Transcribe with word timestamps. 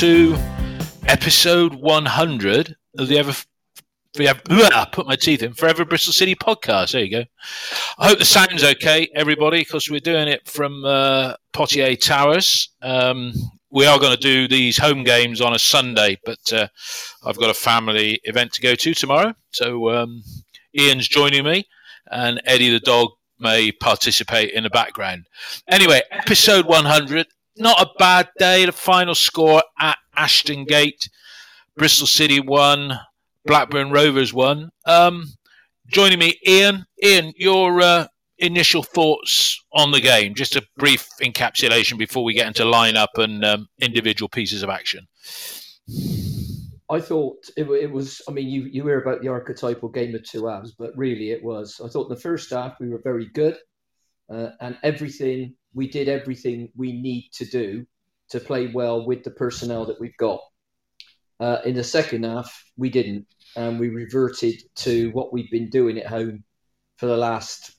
to 0.00 0.34
episode 1.08 1.74
100 1.74 2.74
of 2.96 3.08
the 3.08 3.18
Ever. 3.18 3.34
I 4.18 4.88
put 4.90 5.06
my 5.06 5.14
teeth 5.14 5.42
in 5.42 5.52
Forever 5.52 5.84
Bristol 5.84 6.14
City 6.14 6.34
podcast. 6.34 6.92
There 6.92 7.04
you 7.04 7.10
go. 7.10 7.24
I 7.98 8.08
hope 8.08 8.18
the 8.18 8.24
sound's 8.24 8.64
okay, 8.64 9.10
everybody, 9.14 9.58
because 9.58 9.90
we're 9.90 10.00
doing 10.00 10.26
it 10.26 10.48
from 10.48 10.86
uh, 10.86 11.34
Potier 11.52 12.00
Towers. 12.00 12.70
Um, 12.80 13.34
we 13.70 13.84
are 13.84 13.98
going 13.98 14.14
to 14.14 14.18
do 14.18 14.48
these 14.48 14.78
home 14.78 15.04
games 15.04 15.42
on 15.42 15.54
a 15.54 15.58
Sunday, 15.58 16.18
but 16.24 16.50
uh, 16.50 16.68
I've 17.26 17.38
got 17.38 17.50
a 17.50 17.54
family 17.54 18.20
event 18.24 18.54
to 18.54 18.62
go 18.62 18.74
to 18.74 18.94
tomorrow. 18.94 19.34
So 19.50 19.90
um, 19.90 20.22
Ian's 20.74 21.08
joining 21.08 21.44
me, 21.44 21.68
and 22.10 22.40
Eddie 22.46 22.70
the 22.70 22.80
dog 22.80 23.10
may 23.38 23.70
participate 23.70 24.52
in 24.52 24.62
the 24.62 24.70
background. 24.70 25.26
Anyway, 25.68 26.00
episode 26.10 26.64
100. 26.64 27.26
Not 27.60 27.82
a 27.82 27.90
bad 27.98 28.30
day. 28.38 28.64
The 28.64 28.72
final 28.72 29.14
score 29.14 29.62
at 29.78 29.98
Ashton 30.16 30.64
Gate. 30.64 31.10
Bristol 31.76 32.06
City 32.06 32.40
won. 32.40 32.98
Blackburn 33.44 33.90
Rovers 33.90 34.32
won. 34.32 34.70
Um, 34.86 35.26
joining 35.86 36.18
me, 36.18 36.38
Ian. 36.46 36.86
Ian, 37.02 37.34
your 37.36 37.82
uh, 37.82 38.06
initial 38.38 38.82
thoughts 38.82 39.62
on 39.74 39.92
the 39.92 40.00
game? 40.00 40.34
Just 40.34 40.56
a 40.56 40.66
brief 40.78 41.06
encapsulation 41.20 41.98
before 41.98 42.24
we 42.24 42.32
get 42.32 42.46
into 42.46 42.62
lineup 42.62 43.08
and 43.16 43.44
um, 43.44 43.68
individual 43.78 44.30
pieces 44.30 44.62
of 44.62 44.70
action. 44.70 45.06
I 46.90 46.98
thought 46.98 47.44
it, 47.58 47.68
it, 47.70 47.92
was. 47.92 48.22
I 48.26 48.32
mean, 48.32 48.48
you 48.48 48.64
you 48.64 48.84
hear 48.84 49.00
about 49.00 49.20
the 49.20 49.28
archetypal 49.28 49.90
game 49.90 50.14
of 50.14 50.24
two 50.24 50.46
halves, 50.46 50.72
but 50.72 50.96
really 50.96 51.30
it 51.30 51.44
was. 51.44 51.78
I 51.84 51.88
thought 51.88 52.08
the 52.08 52.16
first 52.16 52.50
half 52.50 52.80
we 52.80 52.88
were 52.88 53.02
very 53.04 53.26
good, 53.26 53.58
uh, 54.32 54.50
and 54.60 54.78
everything 54.82 55.56
we 55.74 55.88
did 55.88 56.08
everything 56.08 56.70
we 56.76 56.92
need 56.92 57.30
to 57.32 57.44
do 57.44 57.86
to 58.30 58.40
play 58.40 58.68
well 58.68 59.06
with 59.06 59.24
the 59.24 59.30
personnel 59.30 59.86
that 59.86 60.00
we've 60.00 60.16
got. 60.16 60.40
Uh, 61.38 61.58
in 61.64 61.74
the 61.74 61.84
second 61.84 62.24
half, 62.24 62.64
we 62.76 62.90
didn't, 62.90 63.26
and 63.56 63.80
we 63.80 63.88
reverted 63.88 64.54
to 64.74 65.10
what 65.12 65.32
we've 65.32 65.50
been 65.50 65.70
doing 65.70 65.98
at 65.98 66.06
home 66.06 66.44
for 66.96 67.06
the 67.06 67.16
last 67.16 67.72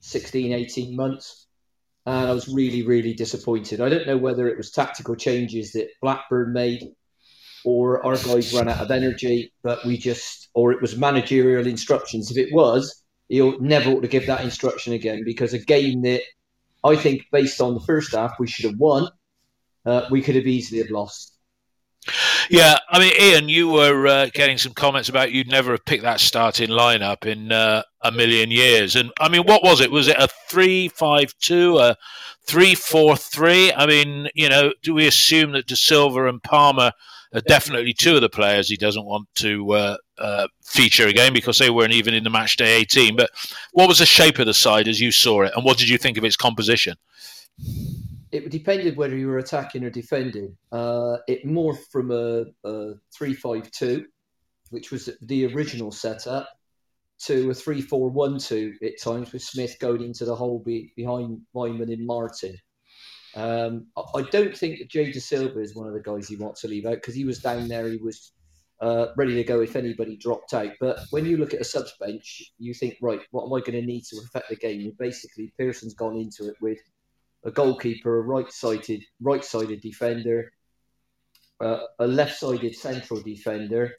16, 0.00 0.52
18 0.52 0.96
months. 0.96 1.46
And 2.04 2.28
I 2.28 2.32
was 2.32 2.48
really, 2.48 2.82
really 2.84 3.14
disappointed. 3.14 3.80
I 3.80 3.88
don't 3.88 4.06
know 4.06 4.16
whether 4.16 4.48
it 4.48 4.56
was 4.56 4.70
tactical 4.70 5.16
changes 5.16 5.72
that 5.72 5.88
Blackburn 6.00 6.52
made 6.52 6.82
or 7.64 8.04
our 8.06 8.16
guys 8.16 8.54
ran 8.54 8.68
out 8.68 8.80
of 8.80 8.90
energy, 8.92 9.52
but 9.62 9.84
we 9.84 9.98
just, 9.98 10.48
or 10.54 10.72
it 10.72 10.80
was 10.80 10.96
managerial 10.96 11.66
instructions. 11.66 12.30
If 12.30 12.36
it 12.36 12.52
was, 12.52 13.02
he'll 13.28 13.60
never 13.60 13.90
ought 13.90 14.02
to 14.02 14.08
give 14.08 14.26
that 14.26 14.44
instruction 14.44 14.92
again 14.92 15.22
because 15.24 15.52
a 15.52 15.58
game 15.58 16.02
that 16.02 16.22
I 16.86 16.96
think, 16.96 17.26
based 17.32 17.60
on 17.60 17.74
the 17.74 17.80
first 17.80 18.14
half, 18.14 18.38
we 18.38 18.46
should 18.46 18.70
have 18.70 18.78
won, 18.78 19.08
uh, 19.84 20.06
we 20.10 20.22
could 20.22 20.36
have 20.36 20.46
easily 20.46 20.80
have 20.82 20.90
lost. 20.90 21.32
Yeah, 22.48 22.78
I 22.88 23.00
mean, 23.00 23.12
Ian, 23.20 23.48
you 23.48 23.68
were 23.68 24.06
uh, 24.06 24.26
getting 24.32 24.58
some 24.58 24.72
comments 24.72 25.08
about 25.08 25.32
you'd 25.32 25.48
never 25.48 25.72
have 25.72 25.84
picked 25.84 26.04
that 26.04 26.20
starting 26.20 26.70
lineup 26.70 27.26
in 27.26 27.50
uh, 27.50 27.82
a 28.02 28.12
million 28.12 28.52
years. 28.52 28.94
And 28.94 29.10
I 29.18 29.28
mean, 29.28 29.42
what 29.42 29.64
was 29.64 29.80
it? 29.80 29.90
Was 29.90 30.06
it 30.06 30.16
a 30.16 30.28
three-five-two, 30.48 31.78
a 31.78 31.96
three-four-three? 32.46 33.72
I 33.72 33.86
mean, 33.86 34.28
you 34.34 34.48
know, 34.48 34.72
do 34.82 34.94
we 34.94 35.08
assume 35.08 35.52
that 35.52 35.66
Dasilva 35.66 36.28
and 36.28 36.40
Palmer 36.40 36.92
are 37.34 37.40
definitely 37.48 37.92
two 37.92 38.14
of 38.14 38.20
the 38.20 38.28
players 38.28 38.68
he 38.68 38.76
doesn't 38.76 39.04
want 39.04 39.26
to 39.36 39.98
uh, 40.18 40.48
feature 40.62 41.06
again 41.06 41.32
because 41.32 41.58
they 41.58 41.70
weren't 41.70 41.92
even 41.92 42.14
in 42.14 42.24
the 42.24 42.30
match 42.30 42.56
day 42.56 42.76
18? 42.76 43.16
But 43.16 43.30
what 43.72 43.88
was 43.88 43.98
the 43.98 44.06
shape 44.06 44.38
of 44.38 44.46
the 44.46 44.54
side 44.54 44.88
as 44.88 45.00
you 45.00 45.12
saw 45.12 45.42
it, 45.42 45.52
and 45.54 45.64
what 45.64 45.78
did 45.78 45.88
you 45.88 45.98
think 45.98 46.18
of 46.18 46.24
its 46.24 46.36
composition? 46.36 46.96
it 48.32 48.50
depended 48.50 48.96
whether 48.96 49.16
you 49.16 49.28
were 49.28 49.38
attacking 49.38 49.84
or 49.84 49.90
defending. 49.90 50.56
Uh, 50.72 51.18
it 51.26 51.46
morphed 51.46 51.86
from 51.90 52.10
a, 52.10 52.44
a 52.64 52.94
3-5-2, 53.18 54.04
which 54.70 54.90
was 54.90 55.08
the 55.22 55.46
original 55.54 55.92
setup, 55.92 56.48
to 57.18 57.50
a 57.50 57.54
3-4-1-2 57.54 58.82
at 58.82 59.00
times 59.00 59.32
with 59.32 59.42
Smith 59.42 59.78
going 59.80 60.02
into 60.02 60.24
the 60.24 60.34
hole 60.34 60.58
be, 60.58 60.92
behind 60.96 61.40
Weimann 61.54 61.92
and 61.92 62.06
Martin. 62.06 62.56
Um, 63.34 63.86
I, 64.14 64.22
don't 64.22 64.56
think 64.56 64.88
Jay 64.88 65.12
Dasilva 65.12 65.58
is 65.58 65.74
one 65.74 65.86
of 65.86 65.92
the 65.92 66.00
guys 66.00 66.30
you 66.30 66.38
want 66.38 66.56
to 66.56 66.68
leave 66.68 66.86
out 66.86 66.94
because 66.94 67.14
he 67.14 67.24
was 67.24 67.38
down 67.38 67.68
there. 67.68 67.88
He 67.88 67.98
was 67.98 68.32
uh, 68.80 69.06
ready 69.16 69.34
to 69.34 69.44
go 69.44 69.60
if 69.60 69.76
anybody 69.76 70.16
dropped 70.16 70.52
out. 70.54 70.72
But 70.80 71.00
when 71.10 71.24
you 71.24 71.36
look 71.36 71.54
at 71.54 71.60
a 71.60 71.64
subs 71.64 71.94
bench, 71.98 72.52
you 72.58 72.74
think, 72.74 72.96
right, 73.00 73.20
what 73.30 73.46
am 73.46 73.52
I 73.52 73.60
going 73.60 73.80
to 73.80 73.86
need 73.86 74.04
to 74.04 74.18
affect 74.24 74.48
the 74.48 74.56
game? 74.56 74.80
And 74.80 74.98
basically, 74.98 75.52
Pearson's 75.58 75.94
gone 75.94 76.16
into 76.16 76.48
it 76.48 76.56
with 76.60 76.78
a 77.44 77.50
goalkeeper, 77.50 78.18
a 78.18 78.22
right-sided 78.22 79.02
right-sided 79.20 79.80
defender, 79.80 80.52
uh, 81.60 81.78
a 81.98 82.06
left-sided 82.06 82.74
central 82.74 83.22
defender, 83.22 83.94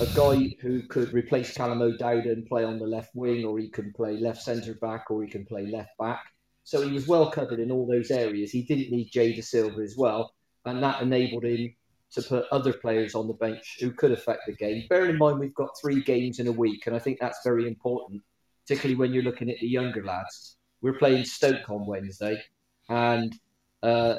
a 0.00 0.06
guy 0.14 0.54
who 0.60 0.82
could 0.82 1.12
replace 1.12 1.54
Callum 1.54 1.82
O'Dowda 1.82 2.32
and 2.32 2.46
play 2.46 2.64
on 2.64 2.78
the 2.78 2.86
left 2.86 3.10
wing, 3.14 3.44
or 3.44 3.58
he 3.58 3.68
can 3.68 3.92
play 3.94 4.18
left 4.18 4.42
centre 4.42 4.74
back, 4.74 5.10
or 5.10 5.22
he 5.22 5.30
can 5.30 5.44
play 5.46 5.66
left 5.66 5.96
back. 5.98 6.22
So 6.64 6.82
he 6.86 6.92
was 6.92 7.08
well 7.08 7.30
covered 7.30 7.60
in 7.60 7.70
all 7.70 7.86
those 7.86 8.10
areas. 8.10 8.50
He 8.50 8.62
didn't 8.62 8.90
need 8.90 9.10
Jay 9.10 9.32
Dasilva 9.34 9.82
as 9.82 9.96
well, 9.96 10.34
and 10.66 10.82
that 10.82 11.00
enabled 11.00 11.44
him 11.44 11.74
to 12.12 12.22
put 12.22 12.46
other 12.50 12.72
players 12.72 13.14
on 13.14 13.26
the 13.26 13.34
bench 13.34 13.78
who 13.80 13.92
could 13.92 14.12
affect 14.12 14.42
the 14.46 14.54
game. 14.54 14.84
Bearing 14.88 15.10
in 15.10 15.18
mind 15.18 15.38
we've 15.38 15.54
got 15.54 15.70
three 15.80 16.02
games 16.02 16.38
in 16.38 16.46
a 16.46 16.52
week, 16.52 16.86
and 16.86 16.96
I 16.96 16.98
think 16.98 17.18
that's 17.20 17.40
very 17.44 17.66
important, 17.66 18.22
particularly 18.64 18.96
when 18.96 19.12
you're 19.12 19.22
looking 19.22 19.50
at 19.50 19.58
the 19.60 19.68
younger 19.68 20.04
lads. 20.04 20.56
We're 20.80 20.98
playing 20.98 21.24
Stoke 21.24 21.68
on 21.70 21.86
Wednesday, 21.86 22.40
and 22.88 23.34
uh, 23.82 24.16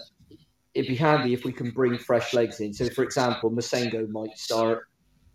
it'd 0.73 0.89
be 0.89 0.95
handy 0.95 1.33
if 1.33 1.43
we 1.43 1.51
can 1.51 1.71
bring 1.71 1.97
fresh 1.97 2.33
legs 2.33 2.59
in. 2.59 2.73
So, 2.73 2.89
for 2.89 3.03
example, 3.03 3.49
Massengo 3.49 4.07
might 4.09 4.37
start, 4.37 4.87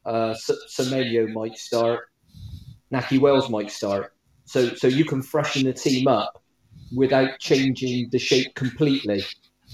uh, 0.05 0.35
Semenyo 0.69 1.33
might 1.33 1.57
start, 1.57 2.09
Nahki 2.93 3.19
Wells 3.19 3.51
might 3.51 3.71
start. 3.71 4.13
So, 4.45 4.75
so 4.75 4.87
you 4.87 5.05
can 5.05 5.23
freshen 5.23 5.65
the 5.65 5.73
team 5.73 6.07
up 6.07 6.43
without 6.95 7.39
changing 7.41 8.11
the 8.11 8.19
shape 8.19 8.55
completely. 8.55 9.25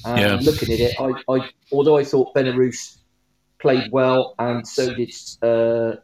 And 0.04 0.20
yeah. 0.20 0.38
looking 0.40 0.72
at 0.72 0.80
it, 0.80 0.94
I, 0.98 1.12
I, 1.32 1.50
although 1.72 1.98
I 1.98 2.04
thought 2.04 2.34
Benarous 2.34 2.98
played 3.58 3.90
well, 3.92 4.34
and 4.38 4.66
so 4.66 4.94
did 4.94 5.12
uh, 5.42 5.96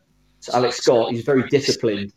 Alex 0.52 0.78
Scott, 0.78 1.12
he's 1.12 1.24
very 1.24 1.48
disciplined. 1.48 2.12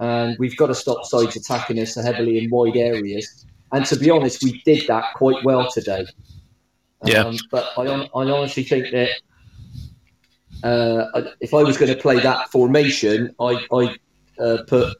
And 0.00 0.36
we've 0.38 0.56
got 0.56 0.66
to 0.66 0.74
stop 0.74 1.04
sides 1.04 1.36
attacking 1.36 1.78
us 1.78 1.94
heavily 1.94 2.42
in 2.42 2.50
wide 2.50 2.76
areas. 2.76 3.46
And 3.72 3.86
to 3.86 3.96
be 3.96 4.10
honest, 4.10 4.42
we 4.42 4.60
did 4.64 4.86
that 4.88 5.04
quite 5.14 5.42
well 5.44 5.70
today. 5.70 6.06
Yeah. 7.04 7.24
Um, 7.24 7.38
but 7.50 7.70
I, 7.76 7.84
I 7.84 8.30
honestly 8.30 8.64
think 8.64 8.90
that 8.92 9.10
uh, 10.62 11.22
if 11.40 11.54
I 11.54 11.62
was 11.62 11.76
going 11.76 11.92
to 11.92 12.00
play 12.00 12.20
that 12.20 12.50
formation, 12.50 13.34
I, 13.40 13.64
I 13.72 13.96
uh, 14.40 14.58
put 14.66 14.96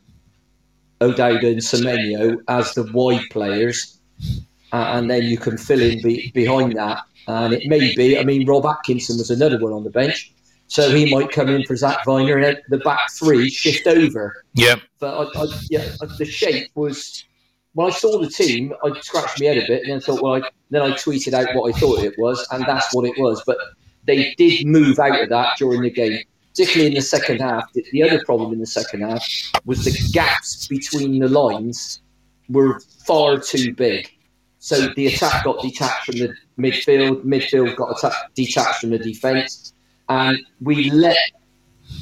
O'Dowda 1.00 1.46
and 1.48 1.60
Semenyo 1.60 2.38
as 2.48 2.74
the 2.74 2.90
wide 2.92 3.24
players, 3.30 3.98
Uh, 4.72 4.94
and 4.94 5.10
then 5.10 5.24
you 5.24 5.36
can 5.36 5.58
fill 5.58 5.80
in 5.80 6.00
be, 6.02 6.30
behind 6.34 6.76
that. 6.76 7.02
And 7.28 7.52
it 7.52 7.68
may 7.68 7.94
be, 7.94 8.18
I 8.18 8.24
mean, 8.24 8.46
Rob 8.46 8.64
Atkinson 8.64 9.18
was 9.18 9.30
another 9.30 9.58
one 9.58 9.72
on 9.72 9.84
the 9.84 9.90
bench, 9.90 10.32
so 10.66 10.90
he 10.94 11.14
might 11.14 11.30
come 11.30 11.48
in 11.48 11.64
for 11.64 11.76
Zak 11.76 12.04
Vyner, 12.06 12.42
and 12.44 12.58
the 12.68 12.78
back 12.78 13.10
three 13.12 13.50
shift 13.50 13.86
over. 13.86 14.44
Yeah. 14.54 14.76
But 14.98 15.36
I, 15.36 15.42
I, 15.42 15.46
yeah, 15.70 15.94
the 16.18 16.24
shape 16.24 16.70
was 16.74 17.24
when 17.74 17.88
I 17.88 17.90
saw 17.90 18.18
the 18.18 18.28
team, 18.28 18.74
I 18.84 18.98
scratched 19.00 19.40
my 19.40 19.46
head 19.46 19.58
a 19.58 19.66
bit 19.66 19.82
and 19.82 19.92
then 19.92 20.00
thought, 20.00 20.22
well, 20.22 20.42
I, 20.42 20.50
then 20.70 20.82
I 20.82 20.90
tweeted 20.92 21.32
out 21.32 21.54
what 21.54 21.74
I 21.74 21.78
thought 21.78 22.00
it 22.00 22.14
was, 22.18 22.46
and 22.50 22.64
that's 22.64 22.94
what 22.94 23.04
it 23.06 23.18
was. 23.18 23.42
But 23.46 23.58
they 24.04 24.34
did 24.36 24.66
move 24.66 24.98
out 24.98 25.20
of 25.20 25.28
that 25.28 25.56
during 25.58 25.82
the 25.82 25.90
game, 25.90 26.22
particularly 26.50 26.88
in 26.88 26.94
the 26.94 27.02
second 27.02 27.40
half. 27.40 27.72
The 27.72 28.02
other 28.02 28.22
problem 28.24 28.52
in 28.52 28.58
the 28.58 28.66
second 28.66 29.02
half 29.02 29.24
was 29.64 29.84
the 29.84 30.10
gaps 30.12 30.66
between 30.66 31.18
the 31.18 31.28
lines 31.28 32.00
were 32.48 32.80
far 33.06 33.38
too 33.38 33.74
big. 33.74 34.10
So 34.62 34.92
the 34.94 35.08
attack 35.08 35.42
got 35.42 35.60
detached 35.60 36.06
from 36.06 36.18
the 36.20 36.32
midfield, 36.56 37.24
midfield 37.24 37.74
got 37.74 37.98
attack, 37.98 38.32
detached 38.36 38.82
from 38.82 38.90
the 38.90 38.98
defence, 38.98 39.74
and 40.08 40.38
we 40.60 40.88
let 40.90 41.18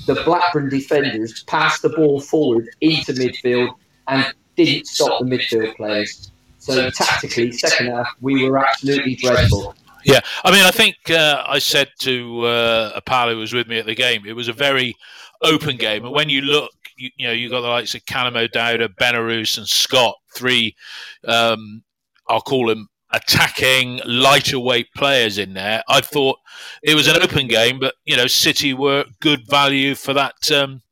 the 0.07 0.17
Blackburn 0.27 0.69
defenders 0.69 1.43
pass 1.45 1.81
the 1.81 1.89
ball 1.89 2.21
forward 2.21 2.69
into 2.83 3.15
midfield 3.15 3.75
and 4.09 4.35
didn't 4.57 4.87
stop 4.89 5.21
the 5.21 5.25
midfield 5.25 5.75
players. 5.77 6.33
So 6.59 6.91
tactically, 6.91 7.51
second 7.53 7.93
half, 7.93 8.09
we 8.21 8.47
were 8.47 8.59
absolutely 8.59 9.15
dreadful. 9.15 9.75
Yeah, 10.05 10.21
I 10.45 10.51
mean, 10.51 10.67
I 10.67 10.71
think 10.71 10.97
uh, 11.09 11.43
I 11.47 11.61
said 11.61 11.89
to 12.01 12.45
uh, 12.45 12.93
a 12.95 13.01
pal 13.01 13.31
who 13.31 13.39
was 13.39 13.55
with 13.55 13.69
me 13.69 13.79
at 13.79 13.87
the 13.87 13.95
game, 13.95 14.27
it 14.27 14.35
was 14.35 14.49
a 14.49 14.53
very 14.53 14.95
open 15.41 15.79
game. 15.79 16.05
And 16.05 16.12
when 16.12 16.29
you 16.29 16.43
look, 16.43 16.73
you, 16.99 17.09
you 17.17 17.27
know, 17.27 17.33
you 17.33 17.49
got 17.49 17.62
the 17.62 17.69
likes 17.69 17.95
of 17.95 18.05
Callum 18.05 18.37
O'Dowda, 18.37 18.89
Benarous, 19.01 19.57
and 19.57 19.67
Scott, 19.67 20.17
three, 20.35 20.77
um, 21.25 21.83
I'll 22.31 22.41
call 22.41 22.69
them 22.69 22.88
attacking 23.12 24.00
lighter 24.06 24.59
weight 24.59 24.87
players 24.97 25.37
in 25.37 25.55
there. 25.55 25.82
I 25.88 26.00
thought 26.00 26.38
it 26.82 26.94
was 26.94 27.09
an 27.09 27.21
open 27.21 27.49
game, 27.49 27.81
but 27.81 27.94
you 28.05 28.17
know, 28.17 28.27
City 28.27 28.73
were 28.73 29.05
good 29.21 29.47
value 29.49 29.94
for 29.94 30.15
that 30.15 30.50
um, 30.53 30.82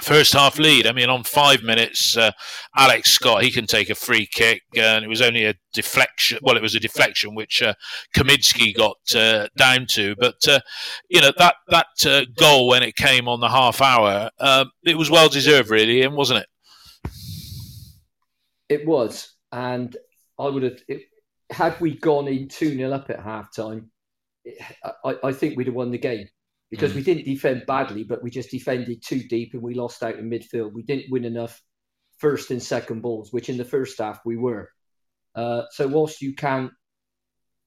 first 0.00 0.32
half 0.34 0.58
lead. 0.58 0.86
I 0.86 0.92
mean, 0.92 1.08
on 1.08 1.24
five 1.24 1.62
minutes, 1.62 2.16
uh, 2.16 2.30
Alex 2.76 3.10
Scott 3.10 3.42
he 3.42 3.50
can 3.50 3.66
take 3.66 3.90
a 3.90 3.94
free 3.94 4.26
kick, 4.26 4.62
and 4.76 5.04
it 5.04 5.08
was 5.08 5.20
only 5.20 5.44
a 5.46 5.54
deflection. 5.72 6.38
Well, 6.42 6.56
it 6.56 6.62
was 6.62 6.74
a 6.74 6.80
deflection 6.80 7.34
which 7.34 7.60
uh, 7.62 7.74
Kaminski 8.16 8.74
got 8.74 8.96
uh, 9.14 9.48
down 9.56 9.86
to. 9.90 10.14
But 10.16 10.46
uh, 10.46 10.60
you 11.08 11.20
know 11.20 11.32
that 11.38 11.56
that 11.68 12.06
uh, 12.06 12.24
goal 12.36 12.68
when 12.68 12.82
it 12.82 12.94
came 12.94 13.28
on 13.28 13.40
the 13.40 13.48
half 13.48 13.80
hour, 13.80 14.30
um, 14.38 14.70
it 14.84 14.96
was 14.96 15.10
well 15.10 15.28
deserved, 15.28 15.70
really, 15.70 16.02
and 16.02 16.14
wasn't 16.14 16.40
it? 16.40 16.48
It 18.68 18.86
was, 18.86 19.34
and 19.50 19.96
I 20.38 20.48
would 20.48 20.62
have. 20.62 20.80
It, 20.88 21.02
had 21.50 21.80
we 21.80 21.96
gone 21.96 22.28
in 22.28 22.48
two 22.48 22.76
0 22.76 22.92
up 22.92 23.10
at 23.10 23.22
half 23.22 23.54
time, 23.54 23.90
I, 25.04 25.16
I 25.24 25.32
think 25.32 25.56
we'd 25.56 25.66
have 25.66 25.76
won 25.76 25.90
the 25.90 25.98
game 25.98 26.28
because 26.70 26.92
mm. 26.92 26.96
we 26.96 27.02
didn't 27.02 27.24
defend 27.24 27.64
badly, 27.66 28.04
but 28.04 28.22
we 28.22 28.30
just 28.30 28.50
defended 28.50 29.02
too 29.02 29.22
deep 29.28 29.54
and 29.54 29.62
we 29.62 29.74
lost 29.74 30.02
out 30.02 30.16
in 30.16 30.30
midfield. 30.30 30.72
We 30.74 30.82
didn't 30.82 31.10
win 31.10 31.24
enough 31.24 31.60
first 32.18 32.50
and 32.50 32.62
second 32.62 33.00
balls, 33.00 33.32
which 33.32 33.48
in 33.48 33.56
the 33.56 33.64
first 33.64 33.98
half 33.98 34.20
we 34.24 34.36
were. 34.36 34.70
Uh, 35.34 35.62
so 35.70 35.86
whilst 35.86 36.20
you 36.20 36.34
can, 36.34 36.70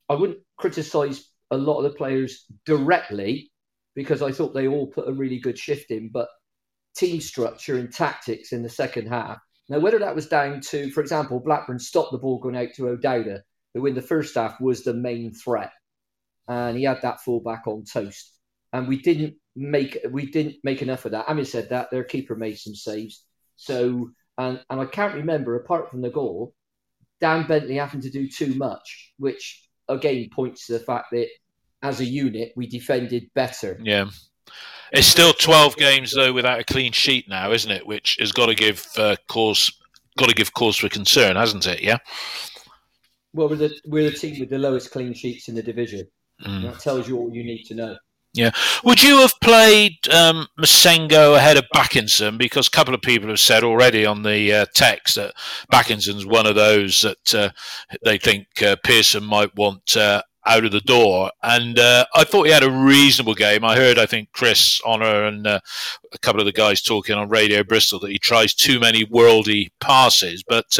I 0.09 0.15
wouldn't 0.15 0.39
criticise 0.57 1.27
a 1.51 1.57
lot 1.57 1.77
of 1.77 1.83
the 1.83 1.97
players 1.97 2.45
directly 2.65 3.51
because 3.95 4.21
I 4.21 4.31
thought 4.31 4.53
they 4.53 4.67
all 4.67 4.87
put 4.87 5.07
a 5.07 5.13
really 5.13 5.39
good 5.39 5.57
shift 5.57 5.91
in, 5.91 6.09
but 6.11 6.27
team 6.95 7.21
structure 7.21 7.77
and 7.77 7.91
tactics 7.91 8.51
in 8.51 8.63
the 8.63 8.69
second 8.69 9.07
half. 9.07 9.37
Now, 9.71 9.79
whether 9.79 9.99
that 9.99 10.15
was 10.15 10.27
down 10.27 10.61
to, 10.69 10.91
for 10.91 11.01
example, 11.01 11.39
Blackburn 11.39 11.79
stopped 11.79 12.11
the 12.11 12.17
ball 12.19 12.39
going 12.39 12.57
out 12.57 12.73
to 12.75 12.89
O'Dowda, 12.89 13.41
who 13.73 13.85
in 13.87 13.95
the 13.95 14.01
first 14.01 14.35
half 14.35 14.61
was 14.61 14.83
the 14.83 14.93
main 14.93 15.33
threat, 15.33 15.71
and 16.47 16.77
he 16.77 16.83
had 16.83 17.01
that 17.01 17.21
fullback 17.21 17.65
on 17.65 17.85
toast 17.85 18.31
and 18.73 18.87
we 18.87 19.01
didn't 19.01 19.35
make 19.55 19.97
we 20.11 20.25
didn't 20.31 20.55
make 20.63 20.81
enough 20.81 21.05
of 21.05 21.11
that. 21.11 21.27
Having 21.27 21.45
said 21.45 21.69
that, 21.69 21.91
their 21.91 22.03
keeper 22.03 22.35
made 22.35 22.57
some 22.57 22.75
saves. 22.75 23.23
So 23.55 24.11
and 24.37 24.63
and 24.69 24.81
I 24.81 24.85
can't 24.85 25.15
remember 25.15 25.55
apart 25.55 25.89
from 25.89 26.01
the 26.01 26.09
goal, 26.09 26.53
Dan 27.19 27.47
Bentley 27.47 27.75
having 27.75 28.01
to 28.01 28.09
do 28.09 28.27
too 28.27 28.55
much, 28.55 29.13
which 29.17 29.67
again 29.89 30.29
points 30.33 30.67
to 30.67 30.73
the 30.73 30.79
fact 30.79 31.07
that 31.11 31.27
as 31.83 31.99
a 31.99 32.05
unit 32.05 32.53
we 32.55 32.67
defended 32.67 33.29
better. 33.33 33.79
Yeah. 33.81 34.09
It's 34.91 35.07
still 35.07 35.33
12 35.33 35.77
games 35.77 36.13
though 36.13 36.33
without 36.33 36.59
a 36.59 36.63
clean 36.63 36.91
sheet 36.91 37.29
now, 37.29 37.51
isn't 37.51 37.71
it? 37.71 37.85
Which 37.87 38.17
has 38.19 38.31
got 38.31 38.47
to 38.47 38.55
give 38.55 38.85
uh, 38.97 39.15
cause 39.27 39.71
got 40.17 40.29
to 40.29 40.35
give 40.35 40.53
cause 40.53 40.77
for 40.77 40.89
concern, 40.89 41.35
hasn't 41.35 41.65
it? 41.67 41.81
Yeah. 41.81 41.97
Well, 43.33 43.49
we're 43.49 43.55
the 43.55 43.79
we're 43.85 44.09
the 44.09 44.17
team 44.17 44.39
with 44.39 44.49
the 44.49 44.57
lowest 44.57 44.91
clean 44.91 45.13
sheets 45.13 45.47
in 45.47 45.55
the 45.55 45.63
division. 45.63 46.07
Mm. 46.45 46.63
That 46.63 46.79
tells 46.79 47.07
you 47.07 47.17
all 47.17 47.33
you 47.33 47.43
need 47.43 47.63
to 47.65 47.75
know. 47.75 47.97
Yeah. 48.33 48.51
Would 48.85 49.03
you 49.03 49.17
have 49.19 49.33
played 49.41 49.97
um, 50.09 50.47
Massengo 50.57 51.35
ahead 51.35 51.57
of 51.57 51.65
Bakinson? 51.75 52.37
Because 52.37 52.67
a 52.67 52.71
couple 52.71 52.93
of 52.93 53.01
people 53.01 53.27
have 53.27 53.41
said 53.41 53.63
already 53.63 54.05
on 54.05 54.23
the 54.23 54.53
uh, 54.53 54.65
text 54.73 55.15
that 55.15 55.33
Bakinson's 55.69 56.25
one 56.25 56.45
of 56.45 56.55
those 56.55 57.01
that 57.01 57.35
uh, 57.35 57.49
they 58.03 58.17
think 58.17 58.47
uh, 58.61 58.77
Pearson 58.85 59.23
might 59.23 59.53
want 59.55 59.97
uh, 59.97 60.21
out 60.45 60.65
of 60.65 60.71
the 60.71 60.81
door. 60.81 61.31
And 61.43 61.77
uh, 61.77 62.05
I 62.15 62.23
thought 62.23 62.47
he 62.47 62.51
had 62.51 62.63
a 62.63 62.71
reasonable 62.71 63.35
game. 63.35 63.63
I 63.63 63.75
heard, 63.75 63.99
I 63.99 64.05
think, 64.05 64.31
Chris 64.31 64.81
Honor 64.85 65.25
and 65.25 65.45
uh, 65.45 65.59
a 66.13 66.17
couple 66.19 66.41
of 66.41 66.45
the 66.45 66.51
guys 66.51 66.81
talking 66.81 67.15
on 67.15 67.29
Radio 67.29 67.63
Bristol 67.63 67.99
that 67.99 68.11
he 68.11 68.19
tries 68.19 68.53
too 68.53 68.79
many 68.79 69.05
worldy 69.05 69.69
passes. 69.79 70.43
But 70.43 70.77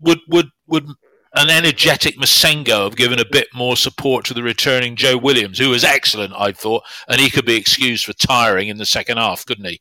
would 0.00 0.20
would 0.28 0.50
would 0.66 0.88
an 1.36 1.50
energetic 1.50 2.16
Massengo 2.16 2.84
have 2.84 2.96
given 2.96 3.18
a 3.18 3.24
bit 3.30 3.48
more 3.54 3.76
support 3.76 4.24
to 4.24 4.34
the 4.34 4.42
returning 4.42 4.96
Joe 4.96 5.18
Williams, 5.18 5.58
who 5.58 5.68
was 5.68 5.84
excellent, 5.84 6.32
I 6.34 6.52
thought, 6.52 6.84
and 7.08 7.20
he 7.20 7.30
could 7.30 7.44
be 7.44 7.56
excused 7.56 8.06
for 8.06 8.14
tiring 8.14 8.68
in 8.68 8.78
the 8.78 8.86
second 8.86 9.18
half, 9.18 9.44
couldn't 9.44 9.66
he? 9.66 9.80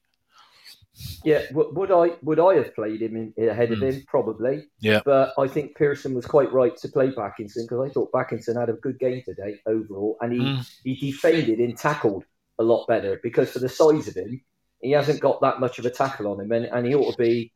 Yeah, 1.24 1.42
would 1.52 1.92
I 1.92 2.16
would 2.22 2.40
I 2.40 2.56
have 2.56 2.74
played 2.74 3.02
him 3.02 3.34
in, 3.38 3.50
ahead 3.50 3.72
of 3.72 3.80
mm. 3.80 3.92
him? 3.92 4.04
Probably. 4.08 4.64
Yeah. 4.80 5.02
But 5.04 5.34
I 5.38 5.48
think 5.48 5.76
Pearson 5.76 6.14
was 6.14 6.26
quite 6.26 6.54
right 6.54 6.76
to 6.78 6.88
play 6.88 7.10
Bakinson 7.10 7.64
because 7.64 7.90
I 7.90 7.92
thought 7.92 8.12
Bakinson 8.14 8.58
had 8.60 8.70
a 8.70 8.74
good 8.74 8.98
game 9.00 9.22
today 9.26 9.60
overall, 9.66 10.18
and 10.22 10.32
he 10.32 10.40
mm. 10.40 10.72
he 10.84 11.12
defended 11.12 11.60
and 11.60 11.78
tackled 11.78 12.24
a 12.60 12.64
lot 12.64 12.88
better 12.88 13.20
because 13.22 13.52
for 13.52 13.60
the 13.60 13.68
size 13.68 14.08
of 14.08 14.16
him, 14.16 14.42
he 14.82 14.92
hasn't 14.92 15.20
got 15.20 15.42
that 15.42 15.60
much 15.60 15.80
of 15.80 15.86
a 15.86 15.90
tackle 15.90 16.32
on 16.32 16.40
him, 16.40 16.52
and, 16.52 16.66
and 16.66 16.86
he 16.86 16.96
ought 16.96 17.12
to 17.12 17.18
be. 17.18 17.52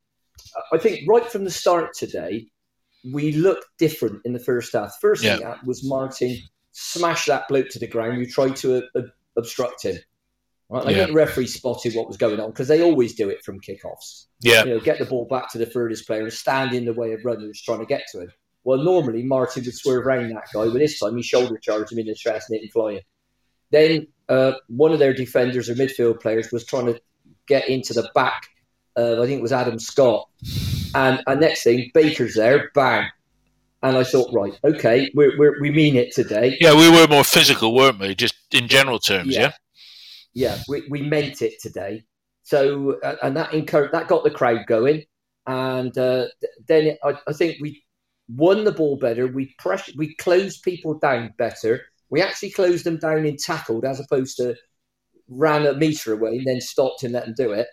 I 0.74 0.78
think 0.78 1.08
right 1.08 1.26
from 1.26 1.44
the 1.44 1.52
start 1.52 1.94
today, 1.94 2.48
we 3.14 3.34
looked 3.34 3.66
different 3.78 4.22
in 4.26 4.34
the 4.34 4.40
first 4.40 4.74
half. 4.74 4.98
First 5.00 5.24
yeah. 5.24 5.38
thing 5.38 5.54
was 5.66 5.84
Martin 5.84 6.38
smash 6.72 7.26
that 7.26 7.48
bloke 7.48 7.70
to 7.70 7.80
the 7.80 7.88
ground 7.88 8.20
You 8.20 8.26
tried 8.26 8.56
to 8.58 8.84
uh, 8.96 9.02
obstruct 9.38 9.84
him. 9.84 9.98
Right? 10.70 10.86
I 10.86 10.90
yeah. 10.92 10.98
think 10.98 11.08
the 11.10 11.14
referee 11.14 11.48
spotted 11.48 11.96
what 11.96 12.08
was 12.08 12.18
going 12.18 12.40
on 12.40 12.52
because 12.52 12.68
they 12.68 12.82
always 12.82 13.16
do 13.16 13.30
it 13.30 13.44
from 13.44 13.60
kickoffs. 13.60 14.26
Yeah, 14.42 14.64
you 14.64 14.72
know, 14.72 14.80
get 14.80 15.00
the 15.00 15.06
ball 15.06 15.26
back 15.26 15.52
to 15.52 15.58
the 15.58 15.66
furthest 15.66 16.06
player 16.06 16.24
and 16.24 16.34
stand 16.34 16.74
in 16.74 16.86
the 16.86 16.94
way 16.94 17.14
of 17.14 17.26
runners 17.26 17.62
trying 17.62 17.80
to 17.80 17.86
get 17.86 18.04
to 18.12 18.22
him. 18.22 18.32
Well, 18.64 18.84
normally 18.84 19.24
Martin 19.24 19.64
would 19.64 19.74
swerve 19.74 20.06
around 20.06 20.30
that 20.30 20.48
guy, 20.54 20.66
but 20.66 20.74
this 20.74 21.00
time 21.00 21.16
he 21.16 21.24
shoulder 21.24 21.58
charged 21.58 21.92
him 21.92 22.00
in 22.00 22.06
the 22.06 22.14
chest 22.14 22.50
and 22.50 22.58
hit 22.58 22.66
him 22.66 22.72
flying. 22.72 23.02
Then 23.72 24.08
uh, 24.28 24.54
one 24.68 24.92
of 24.92 25.00
their 25.00 25.14
defenders 25.14 25.70
or 25.70 25.76
midfield 25.76 26.22
players 26.22 26.52
was 26.52 26.66
trying 26.66 26.86
to 26.88 27.02
get 27.48 27.68
into 27.68 27.94
the 27.94 28.10
back. 28.14 28.44
Uh, 28.96 29.22
I 29.22 29.26
think 29.26 29.40
it 29.40 29.42
was 29.42 29.54
Adam 29.54 29.80
Scott, 29.80 30.28
and, 30.94 31.24
and 31.26 31.40
next 31.40 31.64
thing, 31.64 31.90
Baker's 31.94 32.36
there, 32.36 32.70
bang. 32.76 33.10
And 33.82 33.98
I 33.98 34.04
thought, 34.04 34.34
right, 34.34 34.52
okay, 34.64 35.10
we're, 35.14 35.38
we're, 35.38 35.62
we 35.62 35.72
mean 35.72 35.96
it 35.96 36.14
today. 36.14 36.58
Yeah, 36.60 36.76
we 36.76 36.90
were 36.90 37.08
more 37.08 37.24
physical, 37.24 37.74
weren't 37.74 37.98
we? 37.98 38.14
Just 38.14 38.36
in 38.52 38.68
general 38.68 39.00
terms, 39.00 39.34
yeah? 39.34 39.42
Yeah, 39.42 39.52
yeah 40.34 40.58
we, 40.68 40.84
we 40.90 41.02
meant 41.02 41.42
it 41.42 41.62
today. 41.62 42.04
So, 42.44 43.00
uh, 43.04 43.16
and 43.22 43.38
that 43.38 43.54
encouraged, 43.54 43.94
that 43.94 44.08
got 44.08 44.24
the 44.24 44.32
crowd 44.32 44.66
going. 44.66 45.04
And 45.46 45.96
uh, 45.98 46.26
then 46.68 46.98
I, 47.04 47.14
I 47.28 47.34
think 47.34 47.58
we 47.62 47.84
won 48.28 48.64
the 48.64 48.72
ball 48.72 48.98
better. 48.98 49.28
We 49.28 49.54
pressed, 49.60 49.96
we 49.96 50.16
closed 50.16 50.64
people 50.64 50.98
down 50.98 51.34
better. 51.38 51.82
We 52.10 52.22
actually 52.22 52.52
closed 52.52 52.86
them 52.86 52.98
down 52.98 53.26
and 53.26 53.38
tackled 53.38 53.86
as 53.86 54.00
opposed 54.00 54.38
to 54.38 54.56
ran 55.28 55.68
a 55.68 55.76
metre 55.76 56.14
away 56.14 56.38
and 56.38 56.48
then 56.48 56.60
stopped 56.60 57.04
and 57.04 57.14
let 57.14 57.26
them 57.26 57.36
do 57.38 57.52
it. 57.52 57.68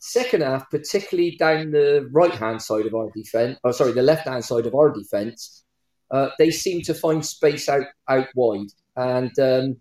Second 0.00 0.42
half, 0.42 0.68
particularly 0.70 1.36
down 1.36 1.70
the 1.70 2.08
right 2.12 2.34
hand 2.34 2.60
side 2.60 2.86
of 2.86 2.94
our 2.94 3.10
defence, 3.14 3.58
oh 3.62 3.70
sorry, 3.70 3.92
the 3.92 4.02
left 4.02 4.26
hand 4.26 4.44
side 4.44 4.66
of 4.66 4.74
our 4.74 4.92
defence, 4.92 5.64
uh, 6.10 6.30
they 6.38 6.50
seem 6.50 6.82
to 6.82 6.94
find 6.94 7.24
space 7.24 7.68
out 7.68 7.86
out 8.08 8.26
wide, 8.34 8.68
and 8.96 9.36
um, 9.38 9.80